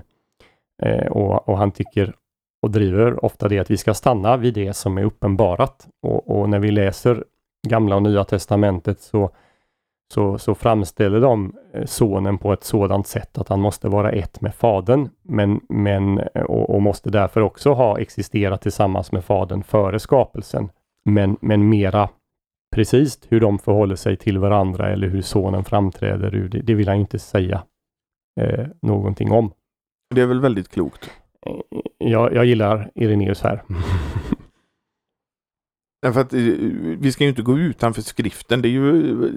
Eh, 0.83 1.07
och, 1.07 1.49
och 1.49 1.57
han 1.57 1.71
tycker 1.71 2.13
och 2.61 2.71
driver 2.71 3.25
ofta 3.25 3.47
det 3.47 3.59
att 3.59 3.71
vi 3.71 3.77
ska 3.77 3.93
stanna 3.93 4.37
vid 4.37 4.53
det 4.53 4.73
som 4.73 4.97
är 4.97 5.03
uppenbarat. 5.03 5.87
Och, 6.01 6.39
och 6.39 6.49
när 6.49 6.59
vi 6.59 6.71
läser 6.71 7.23
Gamla 7.67 7.95
och 7.95 8.03
Nya 8.03 8.23
Testamentet 8.23 9.01
så, 9.01 9.31
så, 10.13 10.37
så 10.37 10.55
framställer 10.55 11.21
de 11.21 11.55
eh, 11.73 11.85
sonen 11.85 12.37
på 12.37 12.53
ett 12.53 12.63
sådant 12.63 13.07
sätt 13.07 13.37
att 13.37 13.49
han 13.49 13.59
måste 13.59 13.89
vara 13.89 14.11
ett 14.11 14.41
med 14.41 14.55
fadern, 14.55 15.09
men, 15.21 15.61
men, 15.69 16.19
och, 16.19 16.69
och 16.69 16.81
måste 16.81 17.09
därför 17.09 17.41
också 17.41 17.73
ha 17.73 17.99
existerat 17.99 18.61
tillsammans 18.61 19.11
med 19.11 19.25
fadern 19.25 19.63
före 19.63 19.99
skapelsen. 19.99 20.69
Men, 21.05 21.37
men 21.41 21.69
mera 21.69 22.09
precis 22.75 23.19
hur 23.29 23.39
de 23.39 23.59
förhåller 23.59 23.95
sig 23.95 24.17
till 24.17 24.37
varandra 24.37 24.89
eller 24.89 25.07
hur 25.07 25.21
sonen 25.21 25.63
framträder 25.63 26.35
ur 26.35 26.49
det, 26.49 26.61
det 26.61 26.73
vill 26.73 26.87
han 26.87 26.97
inte 26.97 27.19
säga 27.19 27.63
eh, 28.41 28.67
någonting 28.81 29.31
om. 29.31 29.51
Det 30.15 30.21
är 30.21 30.25
väl 30.25 30.39
väldigt 30.41 30.69
klokt. 30.69 31.11
Eh, 31.45 31.79
Jag, 31.97 32.33
jag 32.33 32.45
gillar 32.45 32.91
Ireneus 32.95 33.41
här. 33.41 33.63
Därför 36.01 36.21
att 36.21 36.33
eh, 36.33 36.39
vi 36.99 37.11
ska 37.11 37.23
ju 37.23 37.29
inte 37.29 37.41
gå 37.41 37.57
utanför 37.59 38.01
skriften. 38.01 38.61
Det 38.61 38.67
är 38.67 38.71
ju 38.71 39.25
eh, 39.25 39.31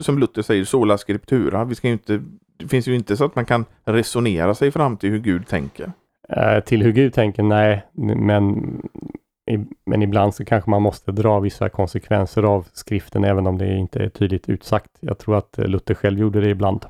som 0.00 0.18
Luther 0.18 0.42
säger, 0.42 0.64
sola 0.64 0.98
scriptura. 0.98 1.64
Vi 1.64 1.74
ska 1.74 1.88
inte, 1.88 2.22
det 2.56 2.68
finns 2.68 2.88
ju 2.88 2.94
inte 2.94 3.16
så 3.16 3.24
att 3.24 3.36
man 3.36 3.44
kan 3.46 3.64
resonera 3.84 4.54
sig 4.54 4.70
fram 4.70 4.96
till 4.96 5.10
hur 5.10 5.18
Gud 5.18 5.46
tänker. 5.46 5.92
Eh, 6.28 6.60
till 6.60 6.82
hur 6.82 6.92
Gud 6.92 7.12
tänker, 7.14 7.42
nej, 7.42 7.86
men, 8.16 8.82
men 9.86 10.02
ibland 10.02 10.34
så 10.34 10.44
kanske 10.44 10.70
man 10.70 10.82
måste 10.82 11.12
dra 11.12 11.40
vissa 11.40 11.68
konsekvenser 11.68 12.42
av 12.42 12.68
skriften 12.72 13.24
även 13.24 13.46
om 13.46 13.58
det 13.58 13.74
inte 13.74 13.98
är 13.98 14.08
tydligt 14.08 14.48
utsagt. 14.48 14.90
Jag 15.00 15.18
tror 15.18 15.36
att 15.36 15.58
eh, 15.58 15.66
Luther 15.66 15.94
själv 15.94 16.18
gjorde 16.18 16.40
det 16.40 16.48
ibland. 16.48 16.86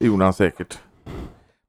Det 0.00 0.06
gjorde 0.06 0.24
han 0.24 0.32
säkert. 0.32 0.78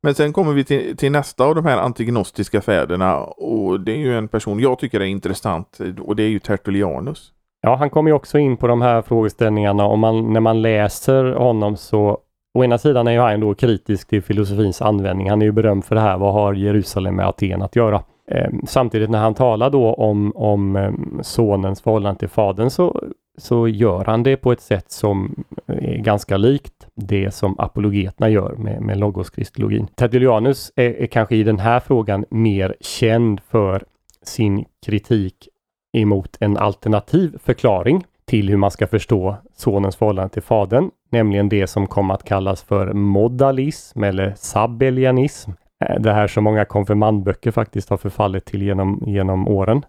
Men 0.04 0.16
sen 0.16 0.34
kommer 0.34 0.54
vi 0.54 0.64
till, 0.64 0.98
till 0.98 1.12
nästa 1.12 1.44
av 1.44 1.56
de 1.56 1.66
här 1.66 1.78
antignostiska 1.78 2.62
fäderna 2.62 3.18
och 3.24 3.80
det 3.80 3.92
är 3.92 3.98
ju 3.98 4.18
en 4.18 4.28
person 4.28 4.60
jag 4.60 4.80
tycker 4.80 5.00
är 5.00 5.06
intressant 5.06 5.80
och 6.00 6.16
det 6.16 6.24
är 6.24 6.30
ju 6.30 6.40
Tertullianus. 6.40 7.32
Ja, 7.62 7.76
han 7.76 7.90
kommer 7.90 8.10
ju 8.10 8.16
också 8.16 8.38
in 8.38 8.58
på 8.58 8.68
de 8.68 8.82
här 8.82 9.02
frågeställningarna 9.02 9.86
och 9.86 10.00
man, 10.00 10.34
när 10.34 10.40
man 10.40 10.62
läser 10.62 11.24
honom 11.26 11.78
så 11.78 12.22
Å 12.54 12.64
ena 12.64 12.78
sidan 12.78 13.08
är 13.08 13.12
ju 13.12 13.20
han 13.20 13.40
då 13.40 13.56
kritisk 13.56 14.08
till 14.08 14.22
filosofins 14.22 14.82
användning. 14.82 15.30
Han 15.30 15.42
är 15.42 15.46
ju 15.46 15.52
berömd 15.52 15.86
för 15.86 15.96
det 15.96 16.02
här. 16.02 16.18
Vad 16.18 16.34
har 16.34 16.54
Jerusalem 16.54 17.16
med 17.16 17.28
Aten 17.28 17.62
att 17.62 17.76
göra? 17.76 18.04
Eh, 18.28 18.50
samtidigt 18.68 19.10
när 19.10 19.20
han 19.20 19.34
talar 19.34 19.70
då 19.70 19.94
om, 19.94 20.32
om 20.36 20.76
eh, 20.76 20.92
sonens 21.22 21.82
förhållande 21.82 22.20
till 22.20 22.30
fadern 22.30 22.70
så, 22.70 23.04
så 23.38 23.68
gör 23.68 24.06
han 24.06 24.24
det 24.24 24.38
på 24.38 24.52
ett 24.52 24.62
sätt 24.62 24.92
som 24.92 25.44
eh, 25.68 25.76
är 25.76 25.98
ganska 25.98 26.38
likt 26.38 26.88
det 26.96 27.32
som 27.32 27.60
apologeterna 27.60 28.30
gör 28.30 28.56
med, 28.56 28.82
med 28.82 28.98
logoskristologin. 28.98 29.88
Tertullianus 29.88 30.72
är, 30.76 30.90
är 30.90 31.08
kanske 31.08 31.36
i 31.36 31.44
den 31.44 31.60
här 31.60 31.80
frågan 31.80 32.26
mer 32.30 32.76
känd 32.80 33.42
för 33.50 33.84
sin 34.24 34.66
kritik 34.86 35.48
emot 35.94 36.38
en 36.40 36.58
alternativ 36.58 37.38
förklaring 37.44 38.04
till 38.26 38.50
hur 38.50 38.58
man 38.58 38.72
ska 38.72 38.88
förstå 38.88 39.36
sonens 39.56 39.96
förhållande 39.96 40.34
till 40.34 40.42
fadern, 40.42 40.92
nämligen 41.10 41.50
det 41.50 41.68
som 41.68 41.88
kom 41.88 42.12
att 42.12 42.24
kallas 42.24 42.64
för 42.64 42.94
modalism 42.94 44.04
eller 44.04 44.34
sabellianism. 44.38 45.52
Eh, 45.82 46.00
det 46.00 46.13
här 46.13 46.28
som 46.28 46.44
många 46.44 46.65
konfirmandböcker 46.65 47.52
faktiskt 47.52 47.89
har 47.89 47.98
förfallit 47.98 48.46
till 48.46 48.62
genom, 48.62 49.04
genom 49.08 49.48
åren. 49.48 49.86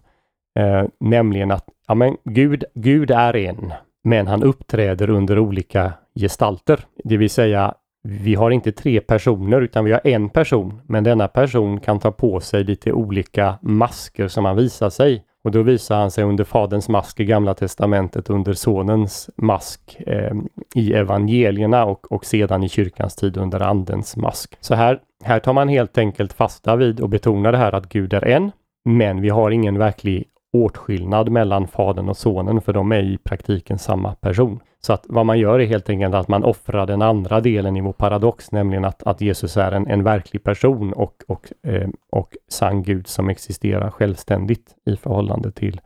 Eh, 0.59 0.83
nämligen 0.99 1.51
att 1.51 1.65
ja, 1.87 1.95
men 1.95 2.17
Gud, 2.23 2.63
Gud 2.73 3.11
är 3.11 3.35
en, 3.35 3.73
men 4.03 4.27
han 4.27 4.43
uppträder 4.43 5.09
under 5.09 5.39
olika 5.39 5.93
gestalter. 6.15 6.79
Det 7.03 7.17
vill 7.17 7.29
säga, 7.29 7.73
vi 8.03 8.35
har 8.35 8.51
inte 8.51 8.71
tre 8.71 9.01
personer 9.01 9.61
utan 9.61 9.85
vi 9.85 9.91
har 9.91 10.01
en 10.03 10.29
person, 10.29 10.81
men 10.87 11.03
denna 11.03 11.27
person 11.27 11.79
kan 11.79 11.99
ta 11.99 12.11
på 12.11 12.39
sig 12.39 12.63
lite 12.63 12.91
olika 12.91 13.55
masker 13.61 14.27
som 14.27 14.45
han 14.45 14.55
visar 14.55 14.89
sig. 14.89 15.23
Och 15.43 15.51
då 15.51 15.61
visar 15.61 15.95
han 15.95 16.11
sig 16.11 16.23
under 16.23 16.43
Faderns 16.43 16.89
mask 16.89 17.19
i 17.19 17.25
Gamla 17.25 17.53
Testamentet, 17.53 18.29
under 18.29 18.53
Sonens 18.53 19.29
mask 19.35 19.97
eh, 20.07 20.33
i 20.75 20.93
evangelierna 20.93 21.85
och, 21.85 22.11
och 22.11 22.25
sedan 22.25 22.63
i 22.63 22.69
kyrkans 22.69 23.15
tid 23.15 23.37
under 23.37 23.59
Andens 23.59 24.17
mask. 24.17 24.57
Så 24.59 24.75
här, 24.75 24.99
här 25.23 25.39
tar 25.39 25.53
man 25.53 25.67
helt 25.69 25.97
enkelt 25.97 26.33
fasta 26.33 26.75
vid 26.75 26.99
och 26.99 27.09
betonar 27.09 27.51
det 27.51 27.57
här 27.57 27.75
att 27.75 27.89
Gud 27.89 28.13
är 28.13 28.27
en, 28.27 28.51
men 28.85 29.21
vi 29.21 29.29
har 29.29 29.51
ingen 29.51 29.77
verklig 29.77 30.27
åtskillnad 30.53 31.29
mellan 31.29 31.67
fadern 31.67 32.09
och 32.09 32.17
sonen 32.17 32.61
för 32.61 32.73
de 32.73 32.91
är 32.91 33.03
i 33.03 33.17
praktiken 33.17 33.79
samma 33.79 34.15
person. 34.15 34.59
Så 34.79 34.93
att 34.93 35.05
vad 35.09 35.25
man 35.25 35.39
gör 35.39 35.59
är 35.59 35.65
helt 35.65 35.89
enkelt 35.89 36.15
att 36.15 36.27
man 36.27 36.43
offrar 36.43 36.87
den 36.87 37.01
andra 37.01 37.41
delen 37.41 37.77
i 37.77 37.81
vår 37.81 37.93
paradox, 37.93 38.51
nämligen 38.51 38.85
att, 38.85 39.03
att 39.03 39.21
Jesus 39.21 39.57
är 39.57 39.71
en, 39.71 39.87
en 39.87 40.03
verklig 40.03 40.43
person 40.43 40.93
och, 40.93 41.23
och, 41.27 41.53
eh, 41.63 41.89
och 42.11 42.37
sann 42.47 42.83
Gud 42.83 43.07
som 43.07 43.29
existerar 43.29 43.91
självständigt 43.91 44.75
i 44.85 44.95
förhållande 44.95 45.51
till, 45.51 45.81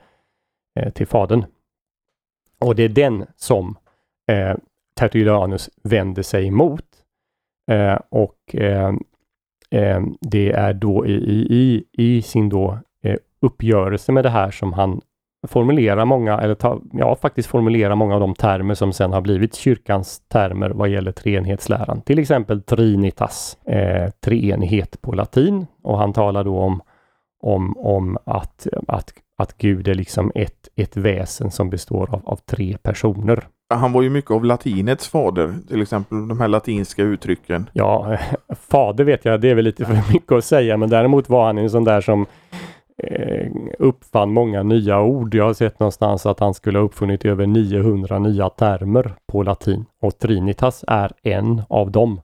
eh, 0.80 0.90
till 0.90 1.08
Fadern. 1.08 1.46
Och 2.60 2.76
det 2.76 2.84
är 2.84 2.90
den 2.90 3.26
som 3.36 3.78
eh, 4.28 4.56
Tertullianus 4.96 5.70
vänder 5.84 6.24
sig 6.24 6.48
emot. 6.48 6.86
Eh, 7.72 8.00
och 8.10 8.56
eh, 8.56 8.94
Eh, 9.72 10.02
det 10.22 10.52
är 10.52 10.74
då 10.74 11.06
i, 11.06 11.14
i, 11.50 11.84
i 11.92 12.22
sin 12.22 12.50
då 12.50 12.80
eh, 13.04 13.16
uppgörelse 13.42 14.12
med 14.12 14.26
det 14.26 14.30
här 14.30 14.52
som 14.52 14.74
han 14.74 15.02
formulerar 15.48 16.06
många, 16.06 16.40
eller 16.40 16.56
ta, 16.56 16.82
ja, 16.92 17.16
faktiskt 17.16 17.50
formulerar 17.50 17.96
många 17.96 18.14
av 18.14 18.20
de 18.20 18.36
termer 18.36 18.74
som 18.74 18.94
sen 18.94 19.14
har 19.14 19.22
blivit 19.22 19.56
kyrkans 19.56 20.20
termer 20.28 20.70
vad 20.70 20.90
gäller 20.90 21.12
treenhetsläran. 21.12 22.02
Till 22.02 22.20
exempel 22.20 22.62
trinitas, 22.62 23.58
eh, 23.66 24.10
treenighet 24.10 25.02
på 25.02 25.12
latin. 25.12 25.68
Och 25.84 25.98
han 25.98 26.14
talar 26.14 26.44
då 26.44 26.60
om, 26.60 26.82
om, 27.42 27.78
om 27.78 28.18
att, 28.26 28.68
att, 28.88 29.14
att 29.38 29.58
Gud 29.58 29.88
är 29.88 29.94
liksom 29.94 30.32
ett, 30.36 30.70
ett 30.76 30.98
väsen 30.98 31.52
som 31.52 31.70
består 31.70 32.16
av, 32.16 32.22
av 32.26 32.36
tre 32.36 32.78
personer. 32.82 33.48
Han 33.70 33.92
var 33.94 34.02
ju 34.02 34.10
mycket 34.10 34.32
av 34.32 34.46
latinets 34.46 35.08
fader, 35.08 35.54
till 35.68 35.82
exempel 35.82 36.28
de 36.28 36.40
här 36.40 36.48
latinska 36.48 37.04
uttrycken. 37.04 37.70
Ja, 37.74 38.18
fader 38.70 39.04
vet 39.04 39.26
jag, 39.26 39.42
det 39.42 39.50
är 39.50 39.56
väl 39.56 39.66
lite 39.66 39.86
för 39.86 40.14
mycket 40.14 40.32
att 40.32 40.46
säga, 40.46 40.78
men 40.78 40.90
däremot 40.90 41.30
var 41.30 41.46
han 41.46 41.58
en 41.58 41.70
sån 41.70 41.84
där 41.84 42.02
som 42.02 42.26
eh, 43.04 43.52
uppfann 43.80 44.34
många 44.34 44.64
nya 44.64 45.02
ord. 45.02 45.36
Jag 45.36 45.46
har 45.46 45.54
sett 45.54 45.80
någonstans 45.80 46.26
att 46.26 46.40
han 46.40 46.54
skulle 46.54 46.80
ha 46.80 46.86
uppfunnit 46.86 47.26
över 47.26 47.48
900 47.48 48.20
nya 48.20 48.50
termer 48.50 49.14
på 49.32 49.44
latin 49.44 49.86
och 50.02 50.18
Trinitas 50.20 50.86
är 50.88 51.12
en 51.24 51.62
av 51.70 51.92
dem. 51.92 52.22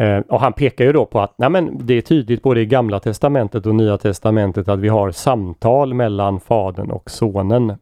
Eh, 0.00 0.18
och 0.18 0.40
han 0.40 0.52
pekar 0.52 0.84
ju 0.84 0.92
då 0.92 1.06
på 1.06 1.20
att 1.20 1.34
nej 1.38 1.50
men, 1.50 1.86
det 1.86 1.94
är 1.94 2.00
tydligt 2.00 2.42
både 2.42 2.60
i 2.60 2.66
Gamla 2.66 3.00
Testamentet 3.00 3.66
och 3.66 3.74
Nya 3.74 3.98
Testamentet 3.98 4.68
att 4.68 4.78
vi 4.78 4.88
har 4.88 5.10
samtal 5.10 5.94
mellan 5.94 6.40
Fadern 6.40 6.90
och 6.90 7.10
Sonen. 7.10 7.74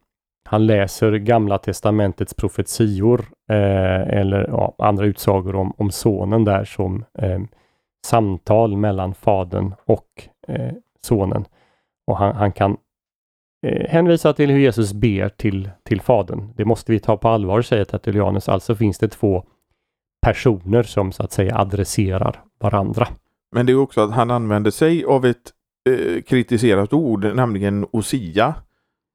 Han 0.48 0.66
läser 0.66 1.12
Gamla 1.12 1.59
Testamentets 1.59 2.35
profetior 2.35 3.24
eh, 3.50 4.18
eller 4.18 4.48
ja, 4.48 4.74
andra 4.78 5.07
utsagor 5.07 5.54
om, 5.54 5.72
om 5.76 5.90
Sonen 5.90 6.44
där 6.44 6.64
som 6.64 7.04
eh, 7.18 7.40
samtal 8.07 8.76
mellan 8.76 9.14
Fadern 9.14 9.74
och 9.85 10.28
eh, 10.48 10.72
Sonen. 11.02 11.44
Och 12.07 12.16
han, 12.16 12.37
han 12.37 12.52
kan 12.52 12.76
eh, 13.66 13.88
hänvisa 13.88 14.33
till 14.33 14.50
hur 14.50 14.59
Jesus 14.59 14.92
ber 14.92 15.28
till, 15.28 15.70
till 15.83 16.00
Fadern. 16.00 16.52
Det 16.57 16.64
måste 16.64 16.92
vi 16.92 17.00
ta 17.00 17.16
på 17.16 17.28
allvar, 17.28 17.62
säger 17.62 17.85
Tertullianus. 17.85 18.48
Alltså 18.48 18.74
finns 18.74 18.98
det 18.98 19.09
två 19.09 19.44
personer 20.26 20.83
som 20.83 21.12
så 21.12 21.22
att 21.22 21.33
säga 21.33 21.59
adresserar 21.59 22.42
varandra. 22.61 23.09
Men 23.52 23.66
det 23.66 23.72
är 23.72 23.76
också 23.76 24.00
att 24.00 24.12
han 24.12 24.30
använder 24.30 24.70
sig 24.70 25.04
av 25.04 25.24
ett 25.24 25.52
eh, 25.88 26.22
kritiserat 26.22 26.92
ord, 26.92 27.24
nämligen 27.35 27.87
osia, 27.90 28.54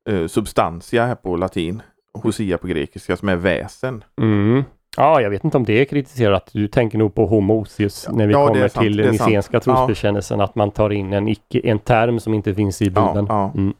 eh, 0.09 0.27
substantia 0.27 1.05
här 1.05 1.15
på 1.15 1.35
latin, 1.35 1.81
hosia 2.13 2.57
på 2.57 2.67
grekiska 2.67 3.17
som 3.17 3.29
är 3.29 3.35
väsen. 3.35 4.03
Mm. 4.21 4.63
Ja, 4.97 5.21
jag 5.21 5.29
vet 5.29 5.43
inte 5.43 5.57
om 5.57 5.63
det 5.65 5.81
är 5.81 5.85
kritiserat. 5.85 6.49
Du 6.53 6.67
tänker 6.67 6.97
nog 6.97 7.15
på 7.15 7.25
homosius 7.25 8.07
när 8.11 8.27
vi 8.27 8.33
Ja, 8.33 8.43
är 8.43 8.47
kommer 8.47 8.67
sant, 8.67 8.83
till 8.83 8.99
är 8.99 9.11
nicenska 9.11 9.61
sant. 9.61 9.65
Ja. 9.67 9.75
trosbekännelsen, 9.75 10.41
att 10.41 10.55
man 10.55 10.71
tar 10.71 10.89
in 10.89 11.13
en, 11.13 11.27
icke, 11.27 11.59
en 11.63 11.79
term 11.79 12.19
som 12.19 12.33
inte 12.33 12.55
finns 12.55 12.81
i 12.81 12.85
Bibeln. 12.85 13.25
ja. 13.29 13.53
Mm. 13.55 13.73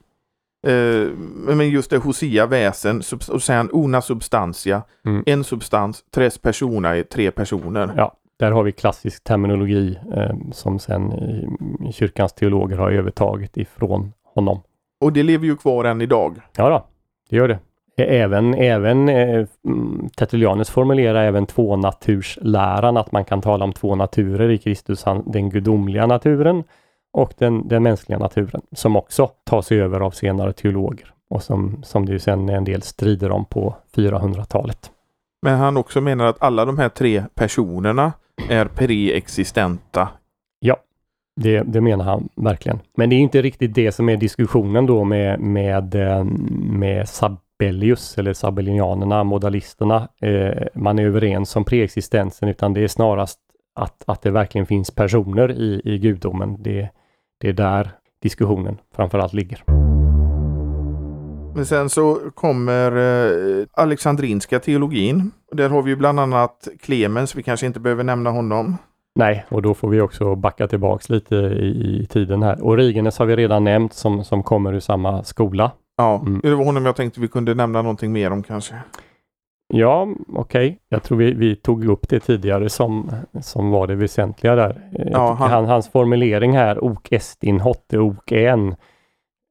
Eh, 0.68 1.10
men 1.56 1.70
just 1.70 1.90
det 1.90 1.98
hosia, 1.98 2.46
väsen, 2.46 3.02
och 3.32 3.44
sen 3.44 3.70
una 3.74 4.02
substantia, 4.02 4.82
Mm. 5.06 5.24
en 5.26 5.44
substans, 5.44 6.04
tres 6.14 6.38
personer, 6.38 7.04
tre 7.04 7.32
personer. 7.32 7.94
Ja, 7.98 8.14
där 8.40 8.52
har 8.52 8.64
vi 8.64 8.72
klassisk 8.72 9.24
terminologi 9.24 10.00
eh, 10.16 10.36
som 10.52 10.80
sen 10.80 11.12
i 11.90 11.92
kyrkans 11.94 12.34
teologer 12.34 12.78
har 12.78 12.92
övertagit 12.92 13.58
ifrån 13.58 14.14
honom. 14.36 14.62
Och 15.02 15.14
det 15.14 15.24
lever 15.24 15.46
ju 15.46 15.58
kvar 15.58 15.86
än 15.86 16.02
idag. 16.02 16.42
Ja 16.56 16.70
då, 16.70 16.86
det 17.30 17.36
gör 17.36 17.48
det. 17.48 17.60
Även, 17.98 18.54
även 18.54 19.10
eh, 19.10 19.46
mm, 19.66 20.10
Tertullianus 20.18 20.70
formulerar 20.70 21.24
även 21.24 21.46
tvånatursläran, 21.46 22.98
att 22.98 23.12
man 23.12 23.26
kan 23.26 23.42
tala 23.42 23.66
om 23.66 23.74
två 23.74 23.96
naturer 23.96 24.50
i 24.50 24.58
Kristus, 24.58 25.06
den 25.26 25.50
gudomliga 25.50 26.08
naturen 26.08 26.64
och 27.14 27.34
den, 27.38 27.68
den 27.68 27.84
mänskliga 27.84 28.20
naturen, 28.20 28.62
som 28.72 28.96
också 28.96 29.28
tas 29.28 29.72
över 29.72 30.00
av 30.00 30.12
senare 30.12 30.54
teologer 30.54 31.14
och 31.30 31.44
som, 31.44 31.84
som 31.84 32.06
det 32.06 32.12
ju 32.12 32.20
sen 32.20 32.50
är 32.50 32.54
en 32.54 32.64
del 32.64 32.82
strider 32.82 33.32
om 33.32 33.46
på 33.46 33.76
400-talet. 33.96 34.92
Men 35.42 35.58
han 35.58 35.78
också 35.78 36.02
menar 36.02 36.26
att 36.26 36.42
alla 36.44 36.66
de 36.66 36.78
här 36.78 36.90
tre 36.90 37.24
personerna 37.36 38.14
är 38.50 38.66
preexistenta. 38.66 40.10
Det, 41.41 41.63
det 41.63 41.82
menar 41.82 42.06
han 42.06 42.30
verkligen. 42.36 42.80
Men 42.95 43.10
det 43.10 43.15
är 43.15 43.19
inte 43.19 43.41
riktigt 43.41 43.75
det 43.75 43.91
som 43.91 44.10
är 44.10 44.17
diskussionen 44.17 44.86
då 44.86 45.04
med, 45.04 45.39
med, 45.39 45.95
eh, 45.95 46.23
med 46.62 47.10
Sabellius 47.10 48.17
eller 48.17 48.34
Sabellinianerna, 48.34 49.23
modalisterna. 49.23 50.08
Eh, 50.21 50.63
man 50.75 50.99
är 50.99 51.04
överens 51.04 51.56
om 51.56 51.65
preexistensen 51.65 52.49
utan 52.49 52.73
det 52.73 52.84
är 52.84 52.88
snarast 52.88 53.39
att, 53.75 54.04
att 54.08 54.21
det 54.21 54.32
verkligen 54.32 54.65
finns 54.67 54.91
personer 54.91 55.52
i, 55.52 55.82
i 55.84 55.97
gudomen. 55.97 56.63
Det, 56.63 56.89
det 57.38 57.49
är 57.49 57.54
där 57.54 57.91
diskussionen 58.21 58.78
framförallt 58.95 59.34
ligger. 59.34 59.63
Men 61.56 61.65
sen 61.65 61.89
så 61.89 62.19
kommer 62.36 62.91
eh, 62.97 63.65
Alexandrinska 63.71 64.60
teologin. 64.60 65.32
Där 65.52 65.69
har 65.69 65.82
vi 65.82 65.89
ju 65.89 65.95
bland 65.95 66.19
annat 66.19 66.67
Clemens, 66.80 67.36
vi 67.36 67.43
kanske 67.43 67.65
inte 67.65 67.80
behöver 67.80 68.04
nämna 68.04 68.30
honom. 68.30 68.78
Nej, 69.20 69.46
och 69.50 69.62
då 69.62 69.74
får 69.74 69.90
vi 69.90 70.02
också 70.02 70.36
backa 70.36 70.68
tillbaks 70.68 71.10
lite 71.10 71.36
i, 71.36 72.00
i 72.04 72.06
tiden 72.06 72.44
här. 72.44 72.66
Origenes 72.68 73.20
har 73.20 73.26
vi 73.26 73.36
redan 73.36 73.64
nämnt 73.64 73.94
som, 73.94 74.24
som 74.24 74.44
kommer 74.44 74.74
ur 74.74 74.80
samma 74.80 75.24
skola. 75.24 75.72
Ja, 75.98 76.22
Mm. 76.28 76.40
det 76.44 76.56
var 76.56 76.66
honom 76.66 76.86
jag 76.86 76.96
tänkte 76.96 77.20
vi 77.22 77.28
kunde 77.28 77.54
nämna 77.56 77.82
någonting 77.82 78.12
mer 78.12 78.32
om 78.32 78.44
kanske. 78.44 78.76
Ja, 79.74 80.08
okej. 80.36 80.80
Jag 80.90 81.04
tror 81.04 81.18
vi, 81.18 81.34
vi 81.34 81.56
tog 81.56 81.86
upp 81.86 82.10
det 82.10 82.20
tidigare 82.20 82.70
som, 82.70 83.12
som 83.42 83.70
var 83.72 83.88
det 83.88 83.96
väsentliga 83.96 84.56
där. 84.56 84.82
Eh, 85.00 85.08
Ja, 85.12 85.34
han- 85.40 85.50
han, 85.52 85.66
hans 85.66 85.90
formulering 85.92 86.54
här, 86.58 86.84
ok 86.84 87.12
estin 87.12 87.60
hotte 87.60 88.00
ok 88.00 88.32
en. 88.32 88.76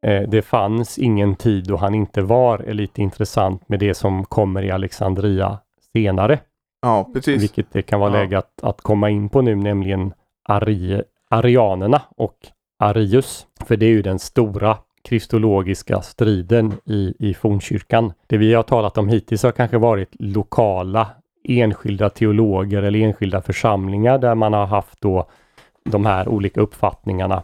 Eh, 0.06 0.22
det 0.28 0.42
fanns 0.42 0.98
ingen 0.98 1.34
tid 1.36 1.64
då 1.68 1.76
han 1.76 1.94
inte 1.94 2.22
var, 2.22 2.58
är 2.58 2.74
lite 2.74 3.02
intressant 3.02 3.68
med 3.68 3.80
det 3.80 3.94
som 3.94 4.24
kommer 4.24 4.62
i 4.62 4.70
Alexandria 4.70 5.58
senare. 5.92 6.38
Ja, 6.82 7.10
precis. 7.14 7.42
Vilket 7.42 7.72
det 7.72 7.82
kan 7.82 8.00
vara 8.00 8.12
Ja. 8.14 8.20
läge 8.20 8.38
att, 8.38 8.62
att 8.62 8.80
komma 8.80 9.10
in 9.10 9.28
på 9.28 9.42
nu, 9.42 9.54
nämligen 9.54 10.12
Ari, 10.44 11.02
arianerna 11.30 12.02
och 12.16 12.36
Arius. 12.78 13.46
För 13.66 13.76
det 13.76 13.86
är 13.86 13.90
ju 13.90 14.02
den 14.02 14.18
stora 14.18 14.78
kristologiska 15.02 16.02
striden 16.02 16.72
i, 16.84 17.14
i 17.18 17.34
fornkyrkan. 17.34 18.12
Det 18.26 18.36
vi 18.36 18.54
har 18.54 18.62
talat 18.62 18.98
om 18.98 19.08
hittills 19.08 19.42
har 19.42 19.52
kanske 19.52 19.78
varit 19.78 20.08
lokala 20.18 21.08
enskilda 21.44 22.10
teologer 22.10 22.82
eller 22.82 22.98
enskilda 23.00 23.42
församlingar 23.42 24.18
där 24.18 24.34
man 24.34 24.52
har 24.52 24.66
haft 24.66 25.00
då 25.00 25.28
de 25.84 26.06
här 26.06 26.28
olika 26.28 26.60
uppfattningarna. 26.60 27.42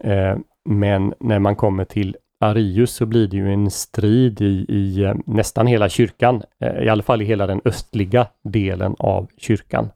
Eh, 0.00 0.36
men 0.64 1.14
när 1.20 1.38
man 1.38 1.56
kommer 1.56 1.84
till 1.84 2.16
Arius 2.40 2.90
så 2.90 3.06
blir 3.06 3.28
det 3.28 3.36
ju 3.36 3.52
en 3.52 3.70
strid 3.70 4.40
i, 4.40 4.66
i 4.68 5.04
eh, 5.04 5.14
nästan 5.26 5.66
hela 5.66 5.88
kyrkan, 5.88 6.42
eh, 6.60 6.84
i 6.84 6.88
alla 6.88 7.02
fall 7.02 7.22
i 7.22 7.24
hela 7.24 7.46
den 7.46 7.60
östliga 7.64 8.26
delen 8.44 8.96
av 8.98 9.28
kyrkan. 9.36 9.90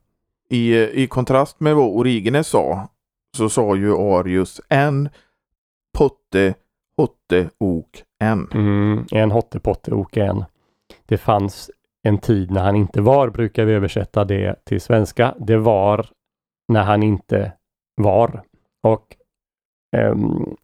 I, 0.50 0.74
I 1.02 1.06
kontrast 1.06 1.60
med 1.60 1.74
vad 1.74 1.88
Origenes 1.88 2.46
sa 2.46 2.88
så 3.36 3.48
sa 3.48 3.76
ju 3.76 3.96
Arius 3.96 4.60
en 4.68 5.08
potte 5.98 6.54
hotte 6.96 7.50
ok 7.58 8.04
en. 8.18 8.48
Mm, 8.54 9.06
en 9.10 9.30
hottepotte 9.30 9.94
och 9.94 10.16
en. 10.16 10.44
Det 11.06 11.18
fanns 11.18 11.70
en 12.02 12.18
tid 12.18 12.50
när 12.50 12.60
han 12.60 12.76
inte 12.76 13.00
var, 13.00 13.28
brukar 13.28 13.64
vi 13.64 13.72
översätta 13.72 14.24
det 14.24 14.64
till 14.64 14.80
svenska. 14.80 15.34
Det 15.38 15.56
var 15.56 16.06
när 16.68 16.82
han 16.82 17.02
inte 17.02 17.52
var. 17.96 18.42
Och 18.82 19.16
Eh, 19.96 20.14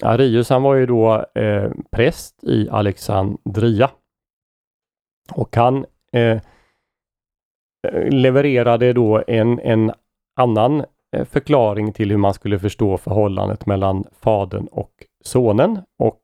Arius 0.03 0.51
han 0.51 0.62
var 0.62 0.74
ju 0.74 0.87
då 0.87 1.24
eh, 1.35 1.70
präst 1.91 2.45
i 2.45 2.68
Alexandria. 2.70 3.91
Och 5.33 5.57
han 5.57 5.87
eh, 6.12 6.41
levererade 8.11 8.93
då 8.93 9.22
en, 9.27 9.59
en 9.59 9.93
annan 10.37 10.85
eh, 11.16 11.24
förklaring 11.24 11.93
till 11.93 12.11
hur 12.11 12.16
man 12.16 12.35
skulle 12.35 12.59
förstå 12.59 12.99
förhållandet 12.99 13.66
mellan 13.66 14.05
fadern 14.20 14.66
och 14.70 14.93
sonen. 15.24 15.79
Och 15.99 16.20